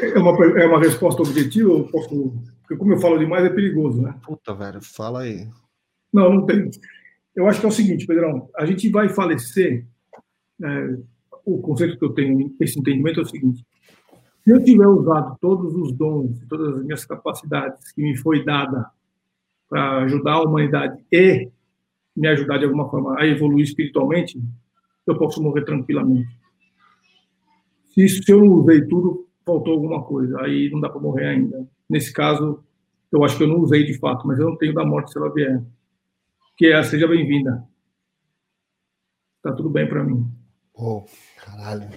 É 0.00 0.18
uma, 0.18 0.44
é 0.58 0.66
uma 0.66 0.80
resposta 0.80 1.22
objetiva, 1.22 1.70
eu 1.70 1.84
posso. 1.84 2.32
Porque, 2.62 2.76
como 2.76 2.94
eu 2.94 2.98
falo 2.98 3.18
demais, 3.18 3.44
é 3.44 3.50
perigoso, 3.50 4.00
né? 4.00 4.18
Puta, 4.24 4.54
velho, 4.54 4.80
fala 4.82 5.20
aí. 5.20 5.46
Não, 6.12 6.32
não 6.32 6.46
tem. 6.46 6.70
Eu 7.36 7.46
acho 7.46 7.60
que 7.60 7.66
é 7.66 7.68
o 7.68 7.72
seguinte, 7.72 8.06
Pedrão, 8.06 8.48
a 8.56 8.64
gente 8.64 8.88
vai 8.88 9.08
falecer 9.08 9.86
é, 10.62 10.96
o 11.44 11.60
conceito 11.60 11.98
que 11.98 12.04
eu 12.04 12.14
tenho, 12.14 12.54
esse 12.60 12.78
entendimento 12.78 13.20
é 13.20 13.22
o 13.22 13.26
seguinte: 13.26 13.66
Se 14.44 14.50
eu 14.50 14.64
tiver 14.64 14.86
usado 14.86 15.36
todos 15.40 15.74
os 15.74 15.92
dons, 15.92 16.40
todas 16.48 16.76
as 16.76 16.84
minhas 16.84 17.04
capacidades 17.04 17.92
que 17.92 18.00
me 18.00 18.16
foi 18.16 18.44
dada 18.44 18.88
para 19.68 20.04
ajudar 20.04 20.34
a 20.34 20.42
humanidade 20.42 21.04
e 21.12 21.50
me 22.16 22.28
ajudar 22.28 22.58
de 22.58 22.64
alguma 22.64 22.88
forma 22.88 23.18
a 23.18 23.26
evoluir 23.26 23.64
espiritualmente, 23.64 24.40
eu 25.06 25.18
posso 25.18 25.42
morrer 25.42 25.64
tranquilamente. 25.64 26.28
Se, 27.86 28.08
se 28.08 28.32
eu 28.32 28.40
não 28.44 28.54
usei 28.54 28.82
tudo, 28.86 29.28
faltou 29.44 29.74
alguma 29.74 30.02
coisa, 30.02 30.40
aí 30.40 30.70
não 30.70 30.80
dá 30.80 30.88
para 30.88 31.00
morrer 31.00 31.26
ainda. 31.26 31.66
Nesse 31.88 32.12
caso, 32.12 32.62
eu 33.12 33.22
acho 33.24 33.36
que 33.36 33.44
eu 33.44 33.48
não 33.48 33.60
usei 33.60 33.84
de 33.84 33.98
fato, 33.98 34.26
mas 34.26 34.38
eu 34.38 34.46
não 34.46 34.56
tenho 34.56 34.74
da 34.74 34.84
morte 34.84 35.12
se 35.12 35.18
ela 35.18 35.32
vier. 35.32 35.62
Que 36.56 36.66
é, 36.66 36.82
seja 36.82 37.06
bem-vinda. 37.06 37.64
Tá 39.42 39.52
tudo 39.52 39.68
bem 39.68 39.86
para 39.88 40.02
mim. 40.02 40.26
Oh, 40.74 41.04
caralho. 41.44 41.88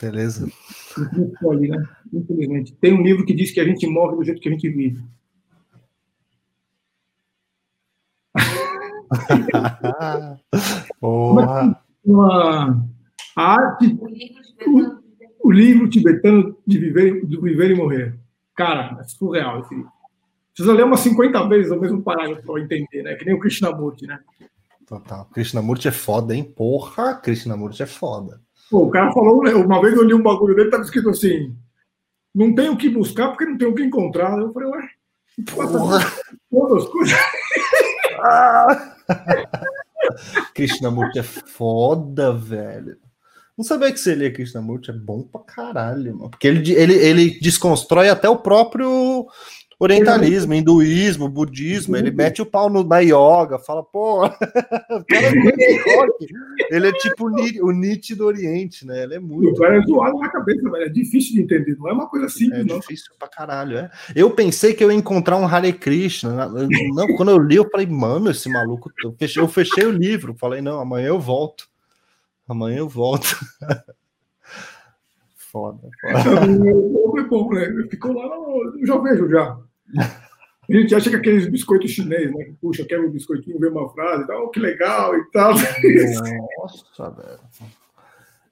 Beleza. 0.00 0.46
Né? 0.46 1.88
Infelizmente. 2.12 2.74
Tem 2.74 2.92
um 2.92 3.02
livro 3.02 3.24
que 3.24 3.34
diz 3.34 3.50
que 3.50 3.60
a 3.60 3.64
gente 3.64 3.86
morre 3.86 4.16
do 4.16 4.24
jeito 4.24 4.40
que 4.40 4.48
a 4.48 4.52
gente 4.52 4.68
vive. 4.68 5.02
Porra. 11.00 11.80
Uma, 12.04 12.84
a 13.36 13.42
arte, 13.52 13.98
o, 14.66 15.48
o, 15.48 15.50
livro 15.50 15.88
tibetano 15.88 16.56
de 16.66 16.78
viver, 16.78 17.26
de 17.26 17.40
viver 17.40 17.70
e 17.70 17.74
morrer. 17.74 18.18
Cara, 18.56 18.98
é 19.00 19.04
surreal 19.04 19.60
esse 19.60 19.74
livro. 19.74 19.90
Precisa 20.54 20.74
ler 20.74 20.84
umas 20.84 21.00
50 21.00 21.48
vezes 21.48 21.70
o 21.70 21.78
mesmo 21.78 22.02
parágrafo 22.02 22.42
para 22.44 22.62
entender, 22.62 23.02
né? 23.02 23.14
Que 23.14 23.24
nem 23.24 23.34
o 23.34 23.38
Krishnamurti, 23.38 24.06
né? 24.06 24.18
Total. 24.86 25.26
Krishnamurti 25.26 25.86
é 25.86 25.92
foda, 25.92 26.34
hein? 26.34 26.42
Porra, 26.42 27.14
Krishnamurti 27.14 27.82
é 27.82 27.86
foda. 27.86 28.40
Pô, 28.70 28.84
o 28.84 28.90
cara 28.90 29.12
falou, 29.12 29.40
uma 29.42 29.80
vez 29.80 29.94
eu 29.94 30.02
li 30.02 30.14
um 30.14 30.22
bagulho 30.22 30.54
dele, 30.56 30.70
tava 30.70 30.82
escrito 30.82 31.10
assim: 31.10 31.54
não 32.34 32.54
tem 32.54 32.68
o 32.68 32.76
que 32.76 32.88
buscar 32.88 33.28
porque 33.28 33.44
não 33.44 33.58
tem 33.58 33.68
o 33.68 33.74
que 33.74 33.82
encontrar. 33.82 34.38
Eu 34.38 34.52
falei, 34.52 34.68
ué, 34.68 34.88
porra. 35.54 36.00
todas 36.50 36.84
as 36.84 36.90
coisas. 36.90 37.18
Ah. 38.20 38.97
Krishnamurti 40.54 41.18
é 41.18 41.22
foda, 41.22 42.32
velho. 42.32 42.96
Não 43.56 43.64
sabia 43.64 43.92
que 43.92 43.98
você 43.98 44.14
lia 44.14 44.32
Krishnamurti 44.32 44.90
é 44.90 44.94
bom 44.94 45.22
pra 45.22 45.40
caralho, 45.40 46.14
mano. 46.14 46.30
Porque 46.30 46.46
ele, 46.46 46.72
ele, 46.72 46.94
ele 46.94 47.40
desconstrói 47.40 48.08
até 48.08 48.28
o 48.28 48.38
próprio 48.38 49.26
orientalismo, 49.78 50.54
hinduísmo, 50.54 51.28
budismo, 51.28 51.96
ele 51.96 52.10
mete 52.10 52.42
o 52.42 52.46
pau 52.46 52.68
no, 52.68 52.82
na 52.82 52.98
yoga, 52.98 53.58
fala, 53.58 53.82
pô, 53.82 54.24
o 54.26 55.04
cara 55.04 55.26
é 55.26 55.32
ele 56.70 56.88
é 56.88 56.92
tipo 56.92 57.26
o 57.26 57.72
Nietzsche 57.72 58.14
do 58.14 58.26
Oriente, 58.26 58.86
né? 58.86 59.04
Ele 59.04 59.14
é 59.14 59.18
muito. 59.18 59.52
O 59.52 59.54
cara 59.54 59.78
é 59.78 59.82
zoado 59.82 60.18
na 60.18 60.28
cabeça, 60.28 60.68
velho. 60.68 60.84
É 60.84 60.88
difícil 60.88 61.34
de 61.34 61.42
entender, 61.42 61.76
não 61.78 61.88
é 61.88 61.92
uma 61.92 62.08
coisa 62.08 62.28
simples, 62.28 62.60
é 62.60 62.64
não. 62.64 62.76
É 62.76 62.80
difícil 62.80 63.12
pra 63.18 63.28
caralho, 63.28 63.78
é. 63.78 63.90
Eu 64.14 64.30
pensei 64.30 64.74
que 64.74 64.82
eu 64.82 64.90
ia 64.90 64.98
encontrar 64.98 65.36
um 65.36 65.46
Hare 65.46 65.72
Krishna. 65.72 66.48
Não, 66.48 67.16
quando 67.16 67.30
eu 67.30 67.38
li, 67.38 67.56
eu 67.56 67.68
falei, 67.70 67.86
mano, 67.86 68.30
esse 68.30 68.50
maluco. 68.50 68.90
Eu 69.02 69.14
fechei, 69.18 69.42
eu 69.42 69.48
fechei 69.48 69.86
o 69.86 69.92
livro, 69.92 70.34
falei, 70.34 70.60
não, 70.60 70.80
amanhã 70.80 71.08
eu 71.08 71.20
volto. 71.20 71.68
Amanhã 72.48 72.78
eu 72.78 72.88
volto. 72.88 73.38
foda, 75.36 75.88
foda. 76.00 76.46
Né? 76.46 77.86
Ficou 77.90 78.12
lá, 78.12 78.24
eu 78.78 78.86
já 78.86 78.98
vejo 78.98 79.28
já. 79.28 79.58
A 79.96 80.72
gente 80.72 80.94
acha 80.94 81.08
que 81.08 81.16
aqueles 81.16 81.48
biscoitos 81.48 81.90
chineses, 81.90 82.34
né? 82.34 82.52
Puxa, 82.60 82.84
quebra 82.84 83.06
um 83.06 83.10
biscoitinho, 83.10 83.58
vê 83.58 83.68
uma 83.68 83.88
frase, 83.88 84.26
tal, 84.26 84.44
oh, 84.44 84.50
que 84.50 84.60
legal 84.60 85.16
e 85.16 85.24
tal. 85.30 85.54
Nossa, 86.58 87.10
velho. 87.10 87.38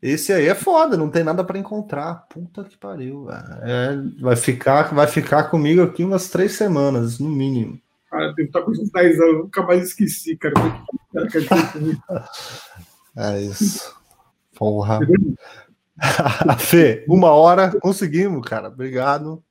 Esse 0.03 0.33
aí 0.33 0.47
é 0.47 0.55
foda, 0.55 0.97
não 0.97 1.11
tem 1.11 1.23
nada 1.23 1.45
para 1.45 1.59
encontrar. 1.59 2.27
Puta 2.31 2.65
que 2.65 2.77
pariu, 2.77 3.27
é, 3.31 3.99
vai, 4.21 4.37
ficar, 4.37 4.95
vai 4.95 5.07
ficar 5.07 5.45
comigo 5.45 5.83
aqui 5.83 6.05
umas 6.05 6.31
três 6.31 6.53
semanas, 6.53 7.19
no 7.19 7.29
mínimo. 7.29 7.79
Cara, 8.11 8.33
devo 8.33 8.49
estar 8.49 8.63
com 8.63 8.71
uns 8.71 8.91
10 8.91 9.21
anos, 9.21 9.39
nunca 9.39 9.63
mais 9.63 9.85
esqueci, 9.85 10.37
cara. 10.37 10.55
É 13.19 13.41
isso. 13.41 13.97
Porra. 14.55 15.01
Fê, 16.61 17.03
uma 17.09 17.31
hora, 17.31 17.71
conseguimos, 17.81 18.47
cara. 18.47 18.69
Obrigado. 18.69 19.43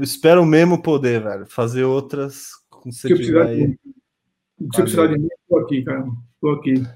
Espero 0.00 0.44
mesmo 0.44 0.82
poder, 0.82 1.22
velho, 1.22 1.46
fazer 1.46 1.84
outras 1.84 2.50
com 2.70 2.90
você 2.90 3.08
precisar 3.08 3.44
aí. 3.44 3.68
de, 3.68 4.76
se 4.76 4.82
precisar 4.82 5.06
de 5.06 5.18
mim, 5.18 5.28
estou 5.42 5.58
aqui, 5.60 5.84
cara. 5.84 6.06
Estou 6.34 6.52
aqui. 6.52 6.86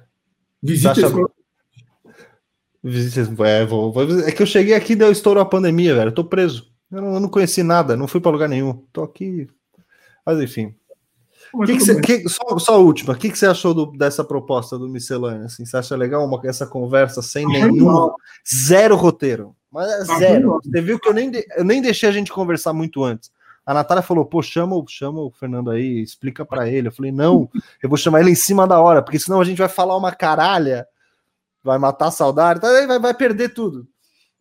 Visite 0.63 0.83
Sasha... 0.83 1.07
É, 3.45 3.65
vou, 3.65 3.93
vou, 3.93 4.21
é 4.21 4.31
que 4.31 4.43
eu 4.43 4.47
cheguei 4.47 4.75
aqui 4.75 4.93
e 4.93 4.97
deu 4.97 5.11
estouro 5.11 5.41
a 5.41 5.45
pandemia, 5.45 5.95
velho. 5.95 6.09
Eu 6.09 6.15
tô 6.15 6.25
preso. 6.25 6.71
Eu 6.91 7.03
não, 7.03 7.15
eu 7.15 7.21
não 7.21 7.29
conheci 7.29 7.63
nada, 7.63 7.97
não 7.97 8.07
fui 8.07 8.21
para 8.21 8.31
lugar 8.31 8.49
nenhum. 8.49 8.75
Tô 8.93 9.03
aqui. 9.03 9.49
Mas 10.25 10.41
enfim. 10.41 10.75
Que 11.65 11.77
que 11.77 11.81
cê, 11.81 12.01
que, 12.01 12.29
só, 12.29 12.59
só 12.59 12.75
a 12.75 12.79
última, 12.79 13.15
o 13.15 13.17
que, 13.17 13.31
que 13.31 13.39
você 13.39 13.47
achou 13.47 13.73
do, 13.73 13.87
dessa 13.93 14.25
proposta 14.25 14.79
do 14.79 14.89
miscelâneo? 14.89 15.47
Assim, 15.47 15.65
você 15.65 15.77
acha 15.77 15.97
legal 15.97 16.25
uma, 16.25 16.41
essa 16.45 16.67
conversa 16.67 17.23
sem 17.23 17.47
nenhum 17.47 18.11
zero 18.67 18.97
roteiro? 18.97 19.55
Mas 19.77 20.09
é 20.09 20.13
ah, 20.13 20.19
zero. 20.19 20.61
Você 20.65 20.81
viu 20.81 20.99
que 20.99 21.07
eu 21.07 21.13
nem, 21.13 21.31
eu 21.55 21.63
nem 21.63 21.83
deixei 21.83 22.09
a 22.09 22.13
gente 22.13 22.33
conversar 22.33 22.73
muito 22.73 23.05
antes. 23.05 23.31
A 23.67 23.75
Natália 23.75 24.03
falou, 24.03 24.25
pô, 24.25 24.41
chama, 24.41 24.83
chama 24.89 25.21
o 25.21 25.31
Fernando 25.31 25.71
aí, 25.71 26.01
explica 26.01 26.47
para 26.47 26.67
ele. 26.67 26.89
Eu 26.89 26.93
falei, 26.93 27.13
não, 27.13 27.51
eu 27.83 27.89
vou 27.89 27.99
chamar 27.99 28.21
ele 28.21 28.31
em 28.31 28.35
cima 28.35 28.67
da 28.67 28.81
hora, 28.81 29.03
porque 29.03 29.19
senão 29.19 29.39
a 29.39 29.45
gente 29.45 29.59
vai 29.59 29.69
falar 29.69 29.95
uma 29.97 30.13
caralha, 30.13 30.87
vai 31.63 31.77
matar 31.77 32.07
a 32.07 32.11
saudade, 32.11 32.59
então 32.59 32.87
vai, 32.87 32.99
vai 32.99 33.13
perder 33.13 33.51
tudo. 33.51 33.87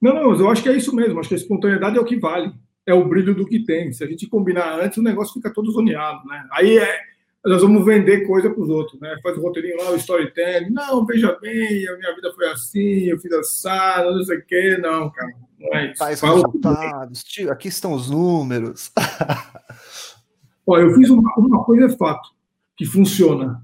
Não, 0.01 0.13
não, 0.13 0.39
eu 0.39 0.49
acho 0.49 0.63
que 0.63 0.69
é 0.69 0.77
isso 0.77 0.95
mesmo, 0.95 1.19
acho 1.19 1.27
que 1.27 1.35
a 1.35 1.37
espontaneidade 1.39 1.97
é 1.97 1.99
o 1.99 2.05
que 2.05 2.17
vale, 2.17 2.53
é 2.85 2.93
o 2.93 3.05
brilho 3.05 3.35
do 3.35 3.45
que 3.45 3.65
tem. 3.65 3.91
Se 3.91 4.05
a 4.05 4.07
gente 4.07 4.27
combinar 4.27 4.79
antes, 4.79 4.99
o 4.99 5.03
negócio 5.03 5.33
fica 5.33 5.51
todo 5.51 5.71
zoneado, 5.71 6.25
né? 6.27 6.47
Aí 6.53 6.77
é, 6.77 6.97
nós 7.45 7.61
vamos 7.61 7.85
vender 7.85 8.25
coisa 8.25 8.49
para 8.49 8.61
os 8.61 8.69
outros, 8.69 8.99
né? 8.99 9.17
Faz 9.21 9.37
o 9.37 9.41
roteirinho 9.41 9.77
lá, 9.77 9.91
o 9.91 9.95
storytelling. 9.95 10.71
Não, 10.71 11.05
veja 11.05 11.37
bem, 11.39 11.87
a 11.87 11.97
minha 11.97 12.15
vida 12.15 12.33
foi 12.33 12.49
assim, 12.49 13.03
eu 13.05 13.19
fiz 13.19 13.31
assado, 13.31 14.15
não 14.15 14.23
sei 14.23 14.39
o 14.39 14.45
quê. 14.45 14.77
Não, 14.81 15.11
cara, 15.11 15.33
não 15.59 15.77
é. 15.77 15.95
Faz 15.95 16.21
resultados, 16.21 17.23
tio, 17.23 17.51
aqui 17.51 17.67
estão 17.67 17.93
os 17.93 18.09
números. 18.09 18.91
Ó, 20.65 20.79
eu 20.79 20.95
fiz 20.95 21.09
uma, 21.11 21.31
uma 21.37 21.63
coisa, 21.63 21.85
é 21.85 21.89
fato, 21.89 22.29
que 22.75 22.85
funciona. 22.85 23.63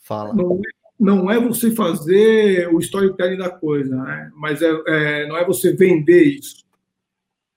Fala. 0.00 0.34
Não, 0.34 0.60
não 1.00 1.30
é 1.30 1.40
você 1.40 1.70
fazer 1.70 2.68
o 2.68 2.78
storytelling 2.78 3.38
da 3.38 3.48
coisa, 3.48 3.96
né? 3.96 4.30
Mas 4.36 4.60
é, 4.60 4.70
é, 4.86 5.26
não 5.26 5.36
é 5.38 5.44
você 5.46 5.72
vender 5.72 6.24
isso. 6.24 6.62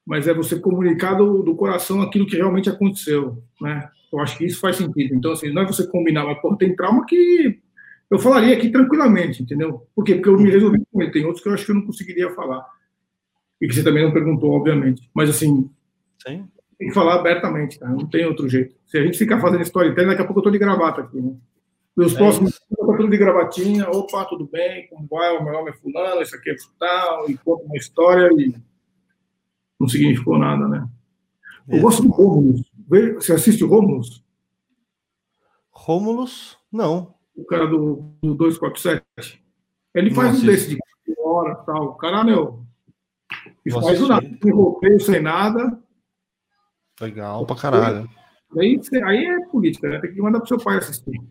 Mas 0.06 0.26
é 0.30 0.34
você 0.34 0.58
comunicar 0.58 1.16
do, 1.16 1.44
do 1.44 1.54
coração 1.56 2.02
aquilo 2.02 2.26
que 2.26 2.38
realmente 2.38 2.70
aconteceu, 2.70 3.44
né? 3.60 3.90
Eu 4.12 4.20
acho 4.20 4.38
que 4.38 4.46
isso 4.46 4.60
faz 4.60 4.78
sentido. 4.78 5.16
Então, 5.16 5.32
assim, 5.32 5.52
não 5.52 5.64
é 5.64 5.66
você 5.66 5.88
combinar, 5.88 6.26
mas 6.26 6.40
por 6.42 6.58
tem 6.58 6.76
trauma 6.76 7.06
que 7.06 7.60
eu 8.10 8.20
falaria 8.20 8.56
aqui 8.56 8.70
tranquilamente, 8.70 9.44
entendeu? 9.44 9.86
Por 9.96 10.04
quê? 10.04 10.16
Porque 10.16 10.30
eu 10.30 10.40
me 10.40 10.50
resolvi 10.50 10.82
com 10.92 11.02
ele. 11.02 11.12
Tem 11.12 11.26
outros 11.26 11.44
que 11.44 11.50
eu 11.50 11.54
acho 11.54 11.66
que 11.66 11.72
eu 11.72 11.76
não 11.76 11.86
conseguiria 11.86 12.34
falar. 12.34 12.66
E 13.62 13.68
que 13.68 13.74
você 13.74 13.84
também 13.84 14.04
não 14.04 14.14
perguntou, 14.14 14.52
obviamente. 14.52 15.10
Mas, 15.14 15.30
assim, 15.30 15.70
Sim. 16.26 16.48
tem 16.78 16.88
que 16.88 16.94
falar 16.94 17.16
abertamente, 17.16 17.78
tá? 17.78 17.90
Não 17.90 18.08
tem 18.08 18.26
outro 18.26 18.48
jeito. 18.48 18.76
Se 18.86 18.98
a 18.98 19.04
gente 19.04 19.18
ficar 19.18 19.42
fazendo 19.42 19.64
storytelling, 19.64 20.10
daqui 20.10 20.22
a 20.22 20.26
pouco 20.26 20.40
eu 20.40 20.44
tô 20.44 20.52
de 20.52 20.60
gravata 20.60 21.02
aqui, 21.02 21.20
né? 21.20 21.36
Os 21.98 22.14
é 22.14 22.18
próximos, 22.18 22.62
eu 22.80 22.86
tô 22.86 22.96
tudo 22.96 23.10
de 23.10 23.18
gravatinha. 23.18 23.90
Opa, 23.90 24.24
tudo 24.26 24.48
bem? 24.48 24.88
Como 24.88 25.08
vai? 25.10 25.36
O 25.36 25.44
meu 25.44 25.52
nome 25.52 25.72
é 25.72 25.74
fulano, 25.74 26.22
isso 26.22 26.36
aqui 26.36 26.52
é 26.52 26.56
tal. 26.80 27.30
E 27.30 27.36
conta 27.38 27.64
uma 27.64 27.76
história 27.76 28.30
e 28.40 28.54
não 29.80 29.88
significou 29.88 30.38
nada, 30.38 30.68
né? 30.68 30.88
Eu 31.68 31.82
gosto 31.82 32.04
do 32.04 32.10
Rômulus. 32.10 32.62
Você 32.88 33.34
assiste 33.34 33.64
o 33.64 33.68
Rômulus? 33.68 34.24
Rômulus? 35.70 36.58
Não. 36.72 37.14
O 37.36 37.46
cara 37.46 37.68
do, 37.68 38.14
do 38.22 38.34
247. 38.34 39.04
Ele 39.94 40.14
faz 40.14 40.42
um 40.42 40.46
desse 40.46 40.70
de 40.70 40.80
hora 41.20 41.56
tal. 41.56 41.90
O 41.90 41.96
cara, 41.96 42.24
meu. 42.24 42.66
E 43.66 43.72
faz 43.72 44.02
o 44.02 44.08
nada. 44.08 44.28
Sem 44.42 44.52
roteiro, 44.52 45.00
sem 45.00 45.22
nada. 45.22 45.80
Legal 47.00 47.46
pra 47.46 47.56
caralho. 47.56 48.10
Aí, 48.58 48.80
aí 49.04 49.26
é 49.26 49.40
política, 49.48 49.90
né? 49.90 50.00
Tem 50.00 50.14
que 50.14 50.22
mandar 50.22 50.40
pro 50.40 50.48
seu 50.48 50.58
pai 50.58 50.78
assistir. 50.78 51.22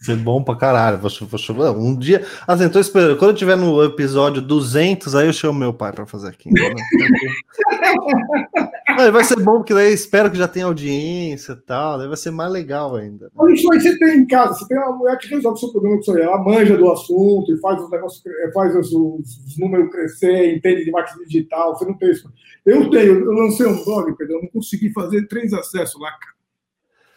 Ser 0.00 0.16
bom 0.16 0.42
pra 0.42 0.56
caralho. 0.56 0.98
Vou, 0.98 1.10
vou, 1.10 1.78
um 1.78 1.96
dia. 1.96 2.26
Assim, 2.46 2.68
tô 2.68 2.78
esperando. 2.78 3.16
Quando 3.16 3.30
eu 3.30 3.36
tiver 3.36 3.56
no 3.56 3.82
episódio 3.82 4.42
200, 4.42 5.14
aí 5.14 5.26
eu 5.26 5.32
chamo 5.32 5.58
meu 5.58 5.72
pai 5.72 5.92
pra 5.92 6.04
fazer 6.04 6.28
aqui. 6.28 6.52
Né? 6.52 6.60
vai 9.10 9.24
ser 9.24 9.40
bom, 9.40 9.58
porque 9.58 9.74
daí 9.74 9.92
espero 9.92 10.30
que 10.30 10.36
já 10.36 10.48
tenha 10.48 10.66
audiência 10.66 11.52
e 11.52 11.56
tal. 11.56 11.98
Daí 11.98 12.08
vai 12.08 12.16
ser 12.16 12.30
mais 12.30 12.50
legal 12.50 12.96
ainda. 12.96 13.30
Mas 13.34 13.58
isso 13.58 13.72
aí 13.72 13.80
você 13.80 13.98
tem 13.98 14.18
em 14.18 14.26
casa. 14.26 14.54
Você 14.54 14.68
tem 14.68 14.78
uma 14.78 14.96
mulher 14.96 15.18
que 15.18 15.28
resolve 15.28 15.56
o 15.56 15.60
seu 15.60 15.72
problema 15.72 15.96
com 15.96 16.02
isso 16.02 16.12
aí. 16.12 16.22
Ela 16.22 16.42
manja 16.42 16.76
do 16.76 16.90
assunto 16.90 17.52
e 17.52 17.60
faz 17.60 17.80
os 17.82 17.90
negócios, 17.90 18.22
faz 18.52 18.76
os, 18.76 18.92
os 18.92 19.58
números 19.58 19.90
crescer, 19.90 20.56
entende 20.56 20.84
de 20.84 20.90
marketing 20.90 21.24
digital. 21.24 21.76
Você 21.76 21.84
não 21.84 21.94
tem 21.94 22.10
isso. 22.10 22.32
Eu 22.64 22.90
tenho, 22.90 23.24
eu 23.24 23.32
lancei 23.32 23.66
um 23.66 23.84
blog, 23.84 24.16
Pedro, 24.16 24.36
eu 24.36 24.42
não 24.42 24.48
consegui 24.48 24.90
fazer 24.92 25.26
três 25.28 25.52
acessos 25.52 26.00
lá, 26.00 26.10
cara. 26.12 26.34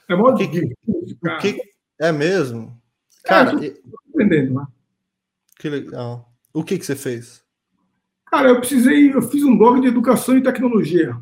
É 0.09 0.15
mó 0.15 0.31
difícil, 0.31 0.75
cara. 1.21 1.39
Que, 1.39 1.61
é 1.99 2.11
mesmo? 2.11 2.77
Cara, 3.23 3.65
é, 3.65 3.73
entendendo, 4.09 4.53
né? 4.55 4.65
Que 5.59 5.69
legal. 5.69 6.31
O 6.53 6.63
que, 6.63 6.77
que 6.77 6.85
você 6.85 6.95
fez? 6.95 7.43
Cara, 8.25 8.49
eu 8.49 8.59
precisei, 8.59 9.13
eu 9.13 9.21
fiz 9.21 9.43
um 9.43 9.57
blog 9.57 9.79
de 9.79 9.87
educação 9.87 10.37
e 10.37 10.43
tecnologia. 10.43 11.15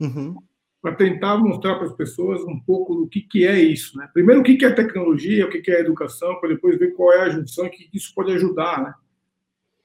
Uhum. 0.00 0.36
Para 0.80 0.94
tentar 0.94 1.36
mostrar 1.36 1.76
para 1.76 1.86
as 1.86 1.92
pessoas 1.92 2.42
um 2.42 2.58
pouco 2.58 2.94
do 2.94 3.06
que, 3.06 3.20
que 3.20 3.46
é 3.46 3.58
isso. 3.60 3.98
Né? 3.98 4.08
Primeiro, 4.12 4.40
o 4.40 4.44
que, 4.44 4.56
que 4.56 4.64
é 4.64 4.70
tecnologia, 4.70 5.46
o 5.46 5.50
que, 5.50 5.60
que 5.60 5.70
é 5.70 5.80
educação, 5.80 6.40
para 6.40 6.48
depois 6.48 6.78
ver 6.78 6.94
qual 6.94 7.12
é 7.12 7.22
a 7.22 7.28
junção 7.28 7.66
e 7.66 7.70
que 7.70 7.90
isso 7.92 8.14
pode 8.14 8.32
ajudar. 8.32 8.82
Né? 8.82 8.94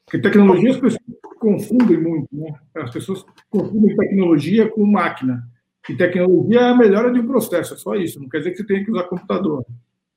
Porque 0.05 0.19
tecnologia 0.19 0.71
as 0.71 0.79
pessoas 0.79 1.03
confundem 1.37 2.01
muito. 2.01 2.29
Né? 2.31 2.57
As 2.75 2.91
pessoas 2.91 3.25
confundem 3.49 3.95
tecnologia 3.95 4.69
com 4.69 4.85
máquina. 4.85 5.43
E 5.89 5.95
tecnologia 5.95 6.61
é 6.61 6.69
a 6.69 6.75
melhora 6.75 7.11
de 7.11 7.19
um 7.19 7.27
processo, 7.27 7.73
é 7.73 7.77
só 7.77 7.95
isso. 7.95 8.19
Não 8.19 8.29
quer 8.29 8.39
dizer 8.39 8.51
que 8.51 8.57
você 8.57 8.65
tenha 8.65 8.83
que 8.83 8.91
usar 8.91 9.03
computador. 9.03 9.65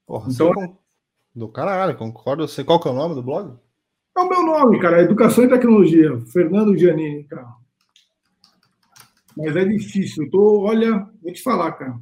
Porra, 0.07 0.31
então, 0.31 0.53
do 1.35 1.49
caralho, 1.49 1.97
concordo. 1.97 2.47
Você, 2.49 2.65
qual 2.65 2.81
que 2.81 2.89
é 2.89 2.91
o 2.91 2.95
nome 2.95 3.15
do 3.15 3.23
blog? 3.23 3.55
É 4.17 4.21
o 4.21 4.29
meu 4.29 4.43
nome, 4.45 4.81
cara. 4.81 5.03
Educação 5.03 5.45
e 5.45 5.49
Tecnologia. 5.49 6.19
Fernando 6.33 6.77
Giannini, 6.77 7.25
cara. 7.25 7.47
Mas 9.39 9.55
é 9.55 9.65
difícil. 9.65 10.25
Eu 10.25 10.31
tô, 10.31 10.61
olha, 10.63 11.07
vou 11.23 11.33
te 11.33 11.43
falar, 11.43 11.71
cara. 11.73 11.95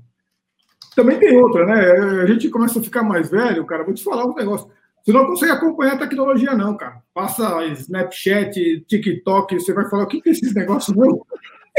Também 0.95 1.19
tem 1.19 1.37
outra, 1.37 1.67
né? 1.67 2.23
A 2.23 2.27
gente 2.27 2.49
começa 2.49 2.81
a 2.81 2.83
ficar 2.83 3.03
mais 3.03 3.31
velho, 3.31 3.67
cara. 3.67 3.85
Vou 3.85 3.93
te 3.93 4.03
falar 4.03 4.25
um 4.25 4.35
negócio. 4.35 4.71
Você 5.05 5.13
não 5.13 5.27
consegue 5.27 5.53
acompanhar 5.53 5.95
a 5.95 5.99
tecnologia, 5.99 6.55
não, 6.55 6.75
cara. 6.77 7.03
Passa 7.13 7.65
Snapchat, 7.67 8.81
TikTok, 8.89 9.55
você 9.55 9.75
vai 9.75 9.89
falar 9.89 10.05
o 10.05 10.07
que 10.07 10.23
é 10.27 10.33
esses 10.33 10.55
negócios, 10.55 10.97
não? 10.97 11.25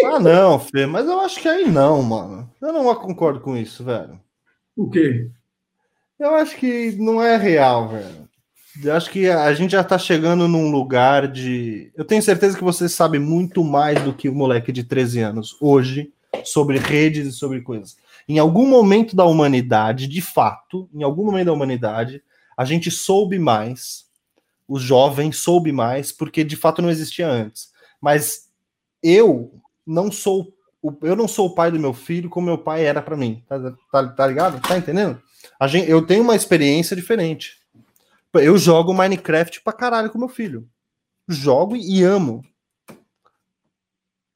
Ah, 0.05 0.19
não, 0.19 0.59
Fê, 0.59 0.85
mas 0.85 1.07
eu 1.07 1.19
acho 1.19 1.41
que 1.41 1.47
aí 1.47 1.67
não, 1.69 2.03
mano. 2.03 2.47
Eu 2.61 2.71
não 2.71 2.93
concordo 2.95 3.39
com 3.39 3.57
isso, 3.57 3.83
velho. 3.83 4.19
O 4.75 4.87
quê? 4.89 5.27
Eu 6.19 6.35
acho 6.35 6.55
que 6.55 6.95
não 6.97 7.21
é 7.21 7.35
real, 7.35 7.89
velho. 7.89 8.26
Acho 8.93 9.09
que 9.09 9.29
a 9.29 9.53
gente 9.53 9.71
já 9.71 9.83
tá 9.83 9.97
chegando 9.97 10.47
num 10.47 10.69
lugar 10.71 11.27
de. 11.27 11.91
Eu 11.95 12.05
tenho 12.05 12.21
certeza 12.21 12.57
que 12.57 12.63
você 12.63 12.87
sabe 12.87 13.19
muito 13.19 13.63
mais 13.63 14.01
do 14.03 14.13
que 14.13 14.29
o 14.29 14.35
moleque 14.35 14.71
de 14.71 14.83
13 14.83 15.21
anos 15.21 15.57
hoje 15.61 16.11
sobre 16.43 16.77
redes 16.77 17.27
e 17.27 17.31
sobre 17.31 17.61
coisas. 17.61 17.97
Em 18.27 18.39
algum 18.39 18.67
momento 18.67 19.15
da 19.15 19.25
humanidade, 19.25 20.07
de 20.07 20.21
fato, 20.21 20.89
em 20.93 21.03
algum 21.03 21.25
momento 21.25 21.47
da 21.47 21.53
humanidade, 21.53 22.21
a 22.57 22.65
gente 22.65 22.91
soube 22.91 23.39
mais, 23.39 24.05
os 24.67 24.81
jovens 24.81 25.37
soube 25.37 25.71
mais, 25.71 26.11
porque 26.11 26.43
de 26.43 26.55
fato 26.55 26.81
não 26.81 26.89
existia 26.89 27.27
antes. 27.27 27.71
Mas 28.01 28.49
eu 29.01 29.53
não 29.85 30.11
sou 30.11 30.53
eu 31.01 31.15
não 31.15 31.27
sou 31.27 31.47
o 31.47 31.55
pai 31.55 31.71
do 31.71 31.79
meu 31.79 31.91
filho 31.93 32.29
como 32.29 32.47
meu 32.47 32.57
pai 32.57 32.85
era 32.85 33.01
para 33.01 33.17
mim. 33.17 33.43
Tá, 33.47 33.73
tá, 33.91 34.07
tá 34.07 34.27
ligado? 34.27 34.61
Tá 34.61 34.77
entendendo? 34.77 35.21
Gente, 35.65 35.89
eu 35.89 36.05
tenho 36.05 36.23
uma 36.23 36.35
experiência 36.35 36.95
diferente. 36.95 37.57
Eu 38.33 38.57
jogo 38.57 38.93
Minecraft 38.93 39.61
pra 39.61 39.73
caralho 39.73 40.09
com 40.09 40.19
meu 40.19 40.29
filho. 40.29 40.69
Jogo 41.27 41.75
e 41.75 42.03
amo. 42.03 42.43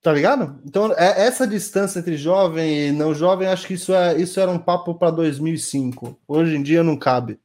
Tá 0.01 0.11
ligado? 0.11 0.59
Então, 0.65 0.91
é, 0.93 1.27
essa 1.27 1.45
distância 1.45 1.99
entre 1.99 2.17
jovem 2.17 2.87
e 2.87 2.91
não 2.91 3.13
jovem, 3.13 3.47
acho 3.47 3.67
que 3.67 3.75
isso, 3.75 3.93
é, 3.93 4.17
isso 4.19 4.39
era 4.39 4.49
um 4.49 4.57
papo 4.57 4.95
para 4.95 5.11
2005. 5.11 6.19
Hoje 6.27 6.55
em 6.55 6.63
dia 6.63 6.81
não 6.83 6.97
cabe. 6.97 7.39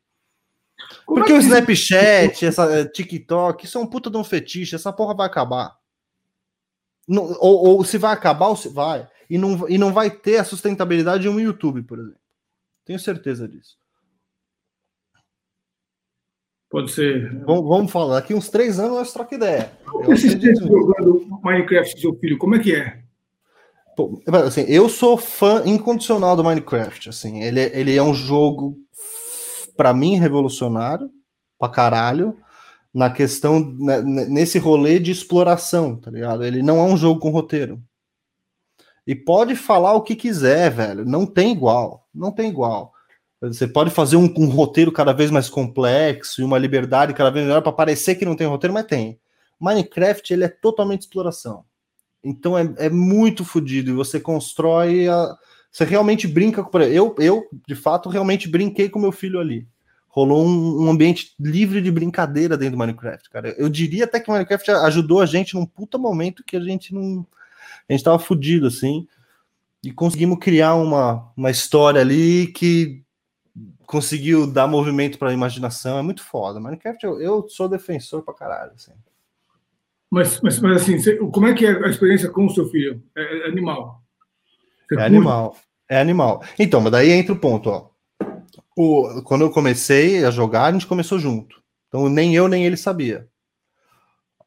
Como 1.05 1.21
Porque 1.21 1.33
é 1.33 1.37
o 1.37 1.41
Snapchat, 1.41 2.47
essa 2.47 2.65
é, 2.73 2.85
TikTok, 2.85 3.65
isso 3.65 3.77
é 3.77 3.81
um 3.81 3.87
puta 3.87 4.11
de 4.11 4.17
um 4.17 4.25
fetiche, 4.25 4.75
essa 4.75 4.93
porra 4.93 5.15
vai 5.15 5.27
acabar. 5.27 5.77
Não, 7.07 7.25
ou, 7.41 7.77
ou, 7.77 7.85
se 7.85 7.99
vai 7.99 8.13
acabar, 8.13 8.49
ou 8.49 8.57
se 8.57 8.69
vai. 8.69 9.07
E 9.29 9.37
não, 9.37 9.69
e 9.69 9.77
não 9.77 9.93
vai 9.93 10.11
ter 10.11 10.39
a 10.39 10.45
sustentabilidade 10.45 11.23
de 11.23 11.29
um 11.29 11.39
YouTube, 11.39 11.83
por 11.83 11.99
exemplo. 11.99 12.21
Tenho 12.85 12.99
certeza 12.99 13.47
disso. 13.47 13.77
Pode 16.69 16.91
ser. 16.91 17.33
Vamos, 17.45 17.69
vamos 17.69 17.93
falar. 17.93 18.17
Daqui 18.17 18.35
uns 18.35 18.49
três 18.49 18.79
anos 18.79 18.97
nós 18.97 19.13
troca 19.13 19.35
ideia. 19.35 19.71
Você 20.05 20.31
jogando 20.31 21.27
Minecraft 21.43 22.01
seu 22.01 22.15
filho, 22.17 22.39
como 22.39 22.57
é 22.57 22.59
que 22.59 22.75
é? 22.75 23.03
Pô, 23.97 24.21
assim, 24.45 24.63
eu 24.69 24.89
sou 24.89 25.17
fã 25.17 25.63
incondicional 25.65 26.37
do 26.37 26.45
Minecraft. 26.45 27.09
Assim, 27.09 27.43
ele, 27.43 27.61
ele 27.61 27.97
é 27.97 28.03
um 28.03 28.13
jogo, 28.13 28.77
para 29.77 29.95
mim, 29.95 30.17
revolucionário, 30.17 31.09
pra 31.59 31.69
caralho, 31.69 32.37
na 32.93 33.11
questão, 33.11 33.61
né, 33.79 34.03
nesse 34.03 34.59
rolê 34.59 34.99
de 34.99 35.11
exploração, 35.11 35.97
tá 35.97 36.11
ligado? 36.11 36.45
Ele 36.45 36.63
não 36.63 36.79
é 36.79 36.83
um 36.83 36.97
jogo 36.97 37.21
com 37.21 37.31
roteiro. 37.31 37.81
E 39.07 39.15
pode 39.15 39.55
falar 39.55 39.95
o 39.95 40.03
que 40.03 40.17
quiser, 40.17 40.71
velho. 40.71 41.05
Não 41.05 41.25
tem 41.25 41.53
igual. 41.53 42.09
Não 42.13 42.33
tem 42.33 42.51
igual. 42.51 42.93
Você 43.41 43.69
pode 43.69 43.91
fazer 43.91 44.17
um, 44.17 44.33
um, 44.37 44.49
roteiro 44.49 44.91
cada 44.91 45.13
vez 45.13 45.31
mais 45.31 45.49
complexo 45.49 46.41
e 46.41 46.45
uma 46.45 46.59
liberdade 46.59 47.13
cada 47.13 47.31
vez 47.31 47.45
melhor 47.45 47.63
para 47.63 47.73
parecer 47.73 48.15
que 48.15 48.25
não 48.25 48.35
tem 48.35 48.47
roteiro, 48.47 48.73
mas 48.73 48.87
tem. 48.87 49.19
Minecraft 49.61 50.33
ele 50.33 50.45
é 50.45 50.49
totalmente 50.49 51.03
exploração. 51.03 51.65
Então 52.25 52.59
é, 52.59 52.75
é 52.79 52.91
muito 52.91 53.45
fodido 53.45 53.91
e 53.91 53.95
você 53.95 54.19
constrói. 54.19 55.09
A, 55.09 55.37
você 55.71 55.85
realmente 55.85 56.27
brinca 56.27 56.63
com. 56.63 56.79
Eu, 56.81 57.15
eu, 57.19 57.47
de 57.69 57.75
fato, 57.75 58.09
realmente 58.09 58.49
brinquei 58.49 58.89
com 58.89 58.99
meu 58.99 59.13
filho 59.13 59.39
ali. 59.39 59.69
Rolou 60.09 60.47
um, 60.47 60.85
um, 60.85 60.91
ambiente 60.91 61.35
livre 61.39 61.83
de 61.83 61.91
brincadeira 61.91 62.57
dentro 62.57 62.77
do 62.77 62.79
Minecraft, 62.79 63.29
cara. 63.29 63.55
Eu 63.59 63.69
diria 63.69 64.05
até 64.05 64.19
que 64.19 64.31
o 64.31 64.33
Minecraft 64.33 64.71
ajudou 64.71 65.21
a 65.21 65.27
gente 65.27 65.55
num 65.55 65.67
puta 65.67 65.99
momento 65.99 66.43
que 66.43 66.57
a 66.57 66.61
gente 66.61 66.95
não. 66.95 67.27
A 67.87 67.93
gente 67.93 68.03
tava 68.03 68.19
fudido, 68.19 68.67
assim. 68.67 69.07
E 69.85 69.93
conseguimos 69.93 70.39
criar 70.39 70.75
uma, 70.75 71.31
uma 71.37 71.51
história 71.51 72.01
ali 72.01 72.47
que 72.49 73.05
conseguiu 73.87 74.47
dar 74.47 74.67
movimento 74.67 75.19
para 75.19 75.31
a 75.31 75.35
imaginação, 75.35 75.99
é 75.99 76.03
muito 76.03 76.23
foda. 76.23 76.61
Minecraft, 76.61 77.05
eu, 77.05 77.21
eu, 77.21 77.49
sou 77.49 77.69
defensor 77.69 78.23
pra 78.23 78.35
caralho. 78.35 78.73
Assim. 78.75 78.93
Mas, 80.11 80.41
mas, 80.41 80.61
mas 80.61 80.83
assim, 80.83 80.99
você, 80.99 81.17
como 81.17 81.47
é 81.47 81.55
que 81.55 81.65
é 81.65 81.85
a 81.85 81.89
experiência 81.89 82.29
com 82.29 82.47
o 82.47 82.51
seu 82.51 82.69
filho? 82.69 83.03
É, 83.17 83.47
é 83.47 83.49
animal? 83.49 84.03
Você 84.89 85.01
é 85.01 85.05
animal. 85.05 85.57
É 85.89 86.01
animal. 86.01 86.43
Então, 86.59 86.81
mas 86.81 86.93
daí 86.93 87.11
entra 87.11 87.33
o 87.33 87.39
ponto, 87.39 87.71
ó. 87.71 87.91
O, 88.77 89.23
quando 89.23 89.43
eu 89.43 89.51
comecei 89.51 90.25
a 90.25 90.31
jogar, 90.31 90.65
a 90.65 90.73
gente 90.73 90.87
começou 90.87 91.19
junto. 91.19 91.63
Então, 91.89 92.09
nem 92.09 92.35
eu 92.35 92.49
nem 92.49 92.67
ele 92.67 92.77
sabia. 92.77 93.29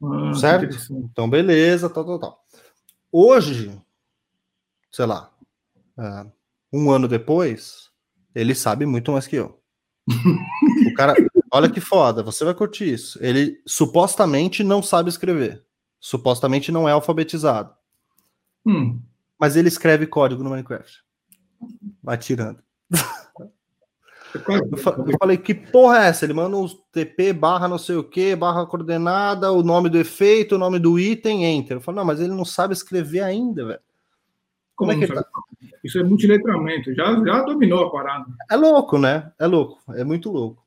Ah, 0.02 0.34
certo? 0.34 0.78
Então, 0.92 1.30
beleza, 1.30 1.90
tal, 1.90 2.06
tal, 2.06 2.20
tal. 2.20 2.44
Hoje, 3.12 3.72
sei 4.92 5.06
lá, 5.06 5.32
é, 5.98 6.26
um 6.72 6.92
ano 6.92 7.08
depois, 7.08 7.89
ele 8.34 8.56
sabe 8.56 8.86
muito 8.86 9.12
mais 9.12 9.28
que 9.28 9.36
eu. 9.36 9.60
o 10.88 10.94
cara, 10.96 11.16
olha 11.52 11.70
que 11.70 11.80
foda, 11.80 12.24
você 12.24 12.44
vai 12.44 12.54
curtir 12.54 12.94
isso. 12.94 13.20
Ele 13.22 13.62
supostamente 13.66 14.64
não 14.64 14.82
sabe 14.82 15.10
escrever. 15.10 15.64
Supostamente 16.00 16.72
não 16.72 16.88
é 16.88 16.92
alfabetizado. 16.92 17.74
Hum. 18.66 19.00
Mas 19.38 19.56
ele 19.56 19.68
escreve 19.68 20.08
código 20.08 20.44
no 20.44 20.50
Minecraft. 20.50 21.04
Vai 22.02 22.18
tirando. 22.18 22.60
Eu 24.34 25.18
falei, 25.20 25.38
que 25.38 25.54
porra 25.54 26.06
é 26.06 26.08
essa? 26.08 26.26
Ele 26.26 26.34
manda 26.34 26.56
um 26.56 26.68
TP 26.92 27.34
barra 27.34 27.68
não 27.68 27.78
sei 27.78 27.96
o 27.96 28.04
que, 28.04 28.36
barra 28.36 28.66
coordenada, 28.66 29.52
o 29.52 29.64
nome 29.64 29.90
do 29.90 29.98
efeito, 29.98 30.56
o 30.56 30.60
nome 30.60 30.78
do 30.78 31.00
item, 31.00 31.46
enter. 31.46 31.78
Eu 31.78 31.82
falei, 31.82 32.00
não, 32.00 32.06
mas 32.06 32.20
ele 32.20 32.34
não 32.34 32.46
sabe 32.46 32.74
escrever 32.74 33.22
ainda, 33.22 33.66
velho. 33.66 33.80
Como, 34.80 34.94
Como 34.94 35.04
é 35.04 35.08
que 35.08 35.14
tá? 35.14 35.26
Isso 35.84 36.00
é 36.00 36.04
multiletramento, 36.04 36.96
já, 36.96 37.14
já 37.22 37.42
dominou 37.42 37.84
a 37.84 37.92
parada. 37.92 38.26
É 38.50 38.56
louco, 38.56 38.98
né? 38.98 39.30
É 39.38 39.46
louco, 39.46 39.78
é 39.94 40.06
muito 40.06 40.32
louco. 40.32 40.66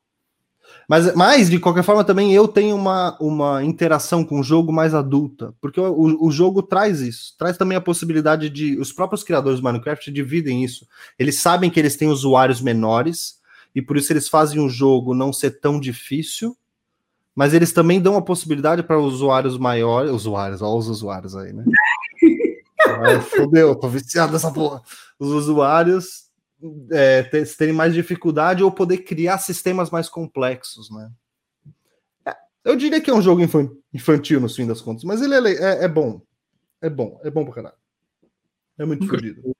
Mas, 0.87 1.15
mas, 1.15 1.49
de 1.49 1.59
qualquer 1.59 1.83
forma, 1.83 2.03
também 2.03 2.31
eu 2.31 2.47
tenho 2.47 2.75
uma, 2.75 3.17
uma 3.19 3.63
interação 3.63 4.23
com 4.23 4.39
o 4.39 4.43
jogo 4.43 4.71
mais 4.71 4.93
adulta, 4.93 5.51
porque 5.59 5.79
o, 5.79 6.27
o 6.27 6.31
jogo 6.31 6.61
traz 6.61 7.01
isso, 7.01 7.35
traz 7.39 7.57
também 7.57 7.75
a 7.75 7.81
possibilidade 7.81 8.51
de. 8.51 8.77
Os 8.77 8.93
próprios 8.93 9.23
criadores 9.23 9.59
do 9.59 9.63
Minecraft 9.63 10.11
dividem 10.11 10.63
isso. 10.63 10.87
Eles 11.17 11.39
sabem 11.39 11.71
que 11.71 11.79
eles 11.79 11.95
têm 11.95 12.07
usuários 12.07 12.61
menores, 12.61 13.39
e 13.73 13.81
por 13.81 13.97
isso 13.97 14.13
eles 14.13 14.29
fazem 14.29 14.59
o 14.61 14.69
jogo 14.69 15.15
não 15.15 15.33
ser 15.33 15.59
tão 15.59 15.79
difícil, 15.79 16.55
mas 17.33 17.55
eles 17.55 17.73
também 17.73 17.99
dão 17.99 18.15
a 18.15 18.21
possibilidade 18.21 18.83
para 18.83 18.99
usuários 18.99 19.57
maiores. 19.57 20.11
Usuários, 20.11 20.61
olha 20.61 20.75
os 20.75 20.87
usuários 20.87 21.35
aí, 21.35 21.51
né? 21.51 21.65
Ai, 23.05 23.21
fodeu, 23.21 23.75
tô 23.75 23.87
viciado 23.87 24.33
nessa 24.33 24.51
porra. 24.51 24.81
Os 25.19 25.29
usuários 25.29 26.29
é, 26.91 27.23
terem 27.23 27.73
mais 27.73 27.93
dificuldade 27.93 28.63
ou 28.63 28.71
poder 28.71 28.99
criar 28.99 29.37
sistemas 29.37 29.89
mais 29.89 30.09
complexos, 30.09 30.89
né? 30.89 31.11
É, 32.25 32.35
eu 32.63 32.75
diria 32.75 33.01
que 33.01 33.09
é 33.09 33.13
um 33.13 33.21
jogo 33.21 33.41
infantil 33.93 34.39
no 34.39 34.49
fim 34.49 34.67
das 34.67 34.81
contas, 34.81 35.03
mas 35.03 35.21
ele 35.21 35.35
é, 35.35 35.63
é, 35.63 35.83
é 35.85 35.87
bom. 35.87 36.21
É 36.81 36.89
bom, 36.89 37.19
é 37.23 37.29
bom 37.29 37.45
pra 37.45 37.53
caralho. 37.53 37.75
É 38.77 38.85
muito 38.85 39.07
fodido. 39.07 39.55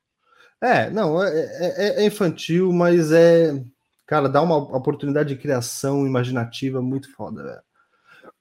É, 0.62 0.90
não, 0.90 1.22
é, 1.22 1.30
é, 1.30 2.04
é, 2.04 2.06
infantil, 2.06 2.72
mas 2.72 3.12
é. 3.12 3.62
Cara, 4.06 4.30
dá 4.30 4.42
uma 4.42 4.58
oportunidade 4.58 5.30
de 5.30 5.42
criação 5.42 6.06
imaginativa 6.06 6.82
muito 6.82 7.12
foda, 7.14 7.44
velho. 7.44 7.62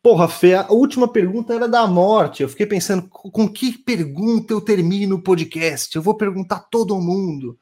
Porra, 0.02 0.28
Fê, 0.28 0.54
a 0.54 0.66
última 0.72 1.06
pergunta 1.06 1.54
era 1.54 1.68
da 1.68 1.86
morte. 1.86 2.42
Eu 2.42 2.48
fiquei 2.48 2.66
pensando, 2.66 3.08
com 3.08 3.48
que 3.48 3.78
pergunta 3.78 4.52
eu 4.52 4.60
termino 4.60 5.16
o 5.16 5.22
podcast? 5.22 5.94
Eu 5.94 6.02
vou 6.02 6.16
perguntar 6.16 6.58
todo 6.70 7.00
mundo. 7.00 7.56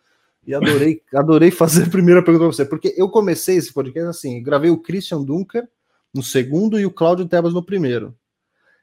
E 0.47 0.55
adorei, 0.55 1.03
adorei 1.15 1.51
fazer 1.51 1.85
a 1.85 1.91
primeira 1.91 2.25
pergunta 2.25 2.47
para 2.47 2.57
você, 2.57 2.65
porque 2.65 2.95
eu 2.97 3.11
comecei 3.11 3.57
esse 3.57 3.73
podcast 3.73 4.09
assim, 4.09 4.43
gravei 4.43 4.71
o 4.71 4.79
Christian 4.79 5.23
Dunker, 5.23 5.69
no 6.15 6.23
segundo 6.23 6.81
e 6.81 6.87
o 6.87 6.91
Cláudio 6.91 7.29
Tebas 7.29 7.53
no 7.53 7.63
primeiro. 7.63 8.17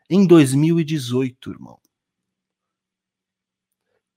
Em 0.08 0.26
2018, 0.26 1.50
irmão. 1.50 1.80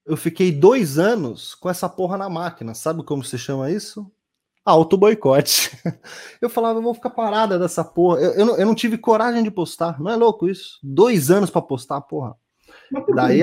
Eu 0.04 0.18
fiquei 0.18 0.52
dois 0.52 0.98
anos 0.98 1.54
com 1.54 1.70
essa 1.70 1.88
porra 1.88 2.18
na 2.18 2.28
máquina. 2.28 2.74
Sabe 2.74 3.02
como 3.02 3.24
se 3.24 3.38
chama 3.38 3.70
isso? 3.70 4.10
Auto 4.70 4.96
boicote. 4.96 5.70
Eu 6.40 6.48
falava, 6.48 6.78
eu 6.78 6.82
vou 6.82 6.94
ficar 6.94 7.10
parada 7.10 7.58
dessa 7.58 7.84
porra. 7.84 8.18
Eu, 8.18 8.30
eu, 8.32 8.46
não, 8.46 8.56
eu 8.56 8.64
não 8.64 8.74
tive 8.74 8.96
coragem 8.96 9.42
de 9.42 9.50
postar. 9.50 10.00
Não 10.00 10.10
é 10.10 10.16
louco 10.16 10.48
isso? 10.48 10.78
Dois 10.82 11.30
anos 11.30 11.50
para 11.50 11.60
postar, 11.60 12.00
porra. 12.00 12.34
Daí, 13.14 13.42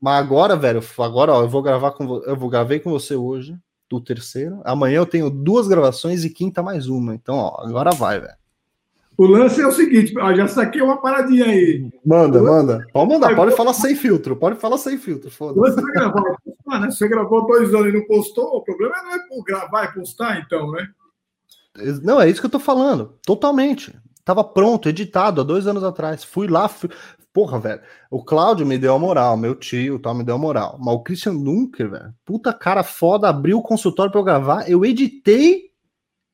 mas 0.00 0.18
agora, 0.18 0.56
velho, 0.56 0.82
agora, 0.98 1.34
ó, 1.34 1.42
eu 1.42 1.48
vou 1.48 1.62
gravar 1.62 1.90
com 1.90 2.22
eu 2.24 2.34
vou 2.34 2.48
gravei 2.48 2.80
com 2.80 2.90
você 2.90 3.14
hoje, 3.14 3.54
do 3.88 4.00
terceiro. 4.00 4.62
Amanhã 4.64 4.96
eu 4.96 5.06
tenho 5.06 5.28
duas 5.28 5.68
gravações 5.68 6.24
e 6.24 6.30
quinta 6.30 6.62
mais 6.62 6.88
uma. 6.88 7.14
Então, 7.14 7.36
ó, 7.36 7.62
agora 7.62 7.90
vai, 7.90 8.18
velho. 8.18 8.40
O 9.18 9.26
lance 9.26 9.60
é 9.60 9.66
o 9.66 9.72
seguinte, 9.72 10.14
ó, 10.18 10.34
já 10.34 10.48
saquei 10.48 10.80
uma 10.80 10.96
paradinha 10.96 11.44
aí. 11.44 11.90
Manda, 12.06 12.40
manda. 12.40 12.86
Pode 12.90 13.12
mandar, 13.12 13.36
pode 13.36 13.54
falar 13.54 13.74
sem 13.74 13.94
filtro, 13.94 14.34
pode 14.34 14.58
falar 14.58 14.78
sem 14.78 14.96
filtro, 14.96 15.30
foda-se. 15.30 15.76
Você 16.70 16.70
gravou, 16.70 16.80
né? 16.80 16.90
Você 16.90 17.08
gravou 17.08 17.46
dois 17.46 17.74
anos 17.74 17.88
e 17.88 17.96
não 17.96 18.06
postou, 18.06 18.56
o 18.56 18.62
problema 18.62 19.02
não 19.02 19.14
é 19.14 19.18
gravar 19.46 19.84
e 19.84 19.94
postar, 19.94 20.40
então, 20.40 20.70
né? 20.70 20.88
Não, 22.02 22.20
é 22.20 22.28
isso 22.28 22.40
que 22.40 22.46
eu 22.46 22.50
tô 22.50 22.58
falando, 22.58 23.18
totalmente. 23.24 23.94
Tava 24.24 24.44
pronto, 24.44 24.88
editado 24.88 25.40
há 25.40 25.44
dois 25.44 25.66
anos 25.66 25.82
atrás. 25.82 26.22
Fui 26.22 26.46
lá, 26.46 26.68
fui, 26.68 26.90
Porra, 27.32 27.60
velho. 27.60 27.80
O 28.10 28.24
Cláudio 28.24 28.66
me 28.66 28.76
deu 28.76 28.94
a 28.94 28.98
moral, 28.98 29.36
meu 29.36 29.54
tio 29.54 30.00
tal, 30.00 30.14
me 30.14 30.24
deu 30.24 30.34
a 30.34 30.38
moral. 30.38 30.76
Mas 30.80 30.94
o 30.94 31.02
Christian 31.02 31.36
Dunker, 31.36 31.90
velho, 31.90 32.14
puta 32.24 32.52
cara 32.52 32.82
foda, 32.82 33.28
abriu 33.28 33.58
o 33.58 33.62
consultório 33.62 34.10
pra 34.10 34.20
eu 34.20 34.24
gravar, 34.24 34.68
eu 34.68 34.84
editei 34.84 35.70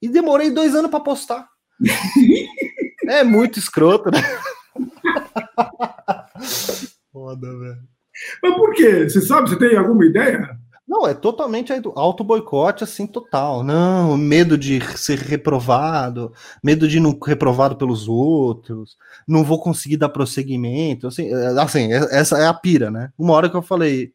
e 0.01 0.09
demorei 0.09 0.51
dois 0.51 0.75
anos 0.75 0.91
pra 0.91 1.01
postar. 1.01 1.47
é 3.07 3.23
muito 3.23 3.59
escroto, 3.59 4.11
né? 4.11 4.23
foda, 7.13 7.59
velho. 7.59 7.96
Mas 8.43 8.55
por 8.55 8.73
quê? 8.75 9.09
Você 9.09 9.21
sabe? 9.21 9.49
Você 9.49 9.59
tem 9.59 9.77
alguma 9.77 10.05
ideia? 10.05 10.59
Não, 10.87 11.05
é 11.05 11.13
totalmente 11.13 11.73
auto 11.97 12.23
boicote 12.23 12.85
assim 12.85 13.07
total. 13.07 13.65
Não, 13.65 14.17
medo 14.17 14.57
de 14.57 14.81
ser 14.97 15.19
reprovado, 15.19 16.33
medo 16.63 16.87
de 16.87 17.01
não 17.01 17.19
reprovado 17.19 17.77
pelos 17.77 18.07
outros, 18.07 18.97
não 19.27 19.43
vou 19.43 19.61
conseguir 19.61 19.97
dar 19.97 20.11
prosseguimento, 20.11 21.09
assim, 21.09 21.29
é, 21.35 21.47
assim, 21.61 21.93
é, 21.93 21.97
essa 22.13 22.39
é 22.39 22.47
a 22.47 22.55
pira, 22.55 22.89
né? 22.91 23.13
Uma 23.19 23.33
hora 23.33 23.51
que 23.51 23.57
eu 23.57 23.63
falei, 23.63 24.13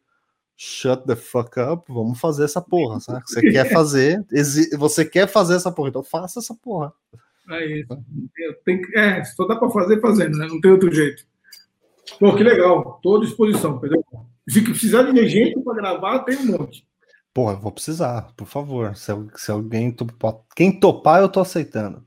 shut 0.56 1.04
the 1.06 1.14
fuck 1.14 1.60
up, 1.60 1.92
vamos 1.92 2.18
fazer 2.18 2.44
essa 2.44 2.62
porra, 2.62 3.00
sabe? 3.00 3.22
Você 3.26 3.42
quer 3.52 3.70
fazer, 3.70 4.24
você 4.78 5.04
quer 5.04 5.26
fazer 5.26 5.56
essa 5.56 5.70
porra, 5.70 5.90
então 5.90 6.02
faça 6.02 6.38
essa 6.38 6.54
porra. 6.54 6.90
É 7.50 7.80
isso. 7.80 7.98
É, 8.94 9.22
só 9.24 9.46
dá 9.46 9.56
para 9.56 9.68
fazer 9.68 10.00
fazendo, 10.00 10.38
né? 10.38 10.46
Não 10.48 10.60
tem 10.60 10.70
outro 10.70 10.90
jeito. 10.90 11.24
Pô, 12.18 12.34
que 12.34 12.42
legal. 12.42 12.96
Estou 12.96 13.16
à 13.16 13.20
disposição, 13.20 13.76
entendeu? 13.76 14.04
Se 14.48 14.62
precisar 14.62 15.04
de 15.04 15.28
gente 15.28 15.60
para 15.60 15.74
gravar, 15.74 16.18
tem 16.20 16.36
um 16.38 16.58
monte. 16.58 16.86
Porra, 17.32 17.54
vou 17.54 17.72
precisar, 17.72 18.32
por 18.36 18.46
favor. 18.46 18.94
Se, 18.96 19.12
se 19.36 19.50
alguém 19.50 19.90
topar, 19.90 20.34
quem 20.54 20.78
topar, 20.78 21.22
eu 21.22 21.28
tô 21.28 21.40
aceitando. 21.40 22.04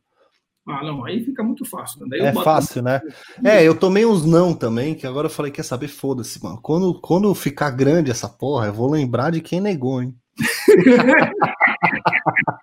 Ah, 0.67 0.83
não, 0.83 1.05
aí 1.05 1.23
fica 1.23 1.43
muito 1.43 1.63
fácil. 1.63 2.05
Né? 2.07 2.17
é 2.19 2.33
fácil, 2.33 2.81
né? 2.81 2.99
É, 3.43 3.63
eu 3.63 3.77
tomei 3.77 4.05
uns 4.05 4.25
não 4.25 4.53
também, 4.53 4.95
que 4.95 5.05
agora 5.05 5.27
eu 5.27 5.31
falei, 5.31 5.51
quer 5.51 5.63
saber, 5.63 5.87
foda-se, 5.87 6.43
mano. 6.43 6.59
Quando, 6.61 6.99
quando 6.99 7.33
ficar 7.35 7.69
grande 7.69 8.09
essa 8.09 8.27
porra, 8.27 8.67
eu 8.67 8.73
vou 8.73 8.89
lembrar 8.89 9.31
de 9.31 9.41
quem 9.41 9.61
negou, 9.61 10.01
hein? 10.01 10.15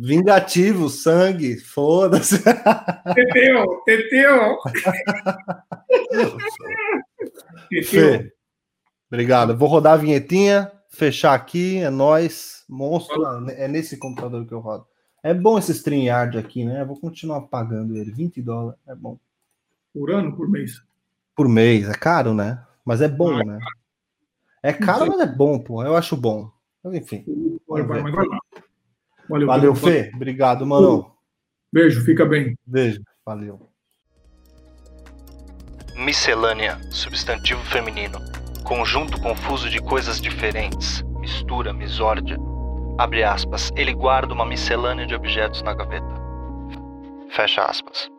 Vingativo, 0.00 0.88
sangue, 0.88 1.58
foda-se. 1.58 2.42
Teteu, 3.14 3.82
teteu. 3.84 4.58
Fê, 7.84 8.32
obrigado. 9.10 9.56
Vou 9.56 9.68
rodar 9.68 9.94
a 9.94 9.96
vinhetinha, 9.96 10.70
fechar 10.88 11.34
aqui, 11.34 11.78
é 11.78 11.90
nós, 11.90 12.64
monstro. 12.68 13.24
É 13.50 13.66
nesse 13.68 13.96
computador 13.96 14.46
que 14.46 14.52
eu 14.52 14.60
rodo. 14.60 14.86
É 15.22 15.32
bom 15.32 15.58
esse 15.58 15.72
StreamYard 15.72 16.36
aqui, 16.36 16.64
né? 16.64 16.82
Eu 16.82 16.86
vou 16.86 16.98
continuar 16.98 17.42
pagando 17.42 17.96
ele, 17.96 18.10
20 18.10 18.42
dólares, 18.42 18.80
é 18.88 18.94
bom. 18.94 19.18
Por 19.94 20.10
ano, 20.10 20.34
por 20.34 20.48
mês? 20.48 20.82
Por 21.36 21.48
mês, 21.48 21.88
é 21.88 21.94
caro, 21.94 22.34
né? 22.34 22.62
Mas 22.84 23.00
é 23.00 23.08
bom, 23.08 23.36
ah, 23.36 23.44
né? 23.44 23.58
É 24.62 24.72
caro, 24.72 25.06
mas 25.08 25.20
é 25.20 25.26
bom, 25.26 25.58
pô. 25.58 25.82
Eu 25.84 25.96
acho 25.96 26.16
bom. 26.16 26.50
Mas 26.82 26.94
enfim. 26.94 27.24
Valeu, 29.28 29.46
Valeu 29.46 29.74
Fê. 29.74 30.10
Obrigado, 30.14 30.66
mano. 30.66 31.12
Beijo, 31.72 32.04
fica 32.04 32.26
bem. 32.26 32.56
Beijo, 32.66 33.00
valeu. 33.24 33.68
Miscelânea, 35.96 36.78
substantivo 36.90 37.62
feminino. 37.64 38.18
Conjunto 38.64 39.20
confuso 39.20 39.70
de 39.70 39.80
coisas 39.80 40.20
diferentes. 40.20 41.02
Mistura, 41.18 41.72
misórdia. 41.72 42.36
Abre 42.98 43.24
aspas. 43.24 43.70
Ele 43.76 43.94
guarda 43.94 44.34
uma 44.34 44.44
miscelânea 44.44 45.06
de 45.06 45.14
objetos 45.14 45.62
na 45.62 45.74
gaveta. 45.74 46.14
Fecha 47.30 47.64
aspas. 47.64 48.12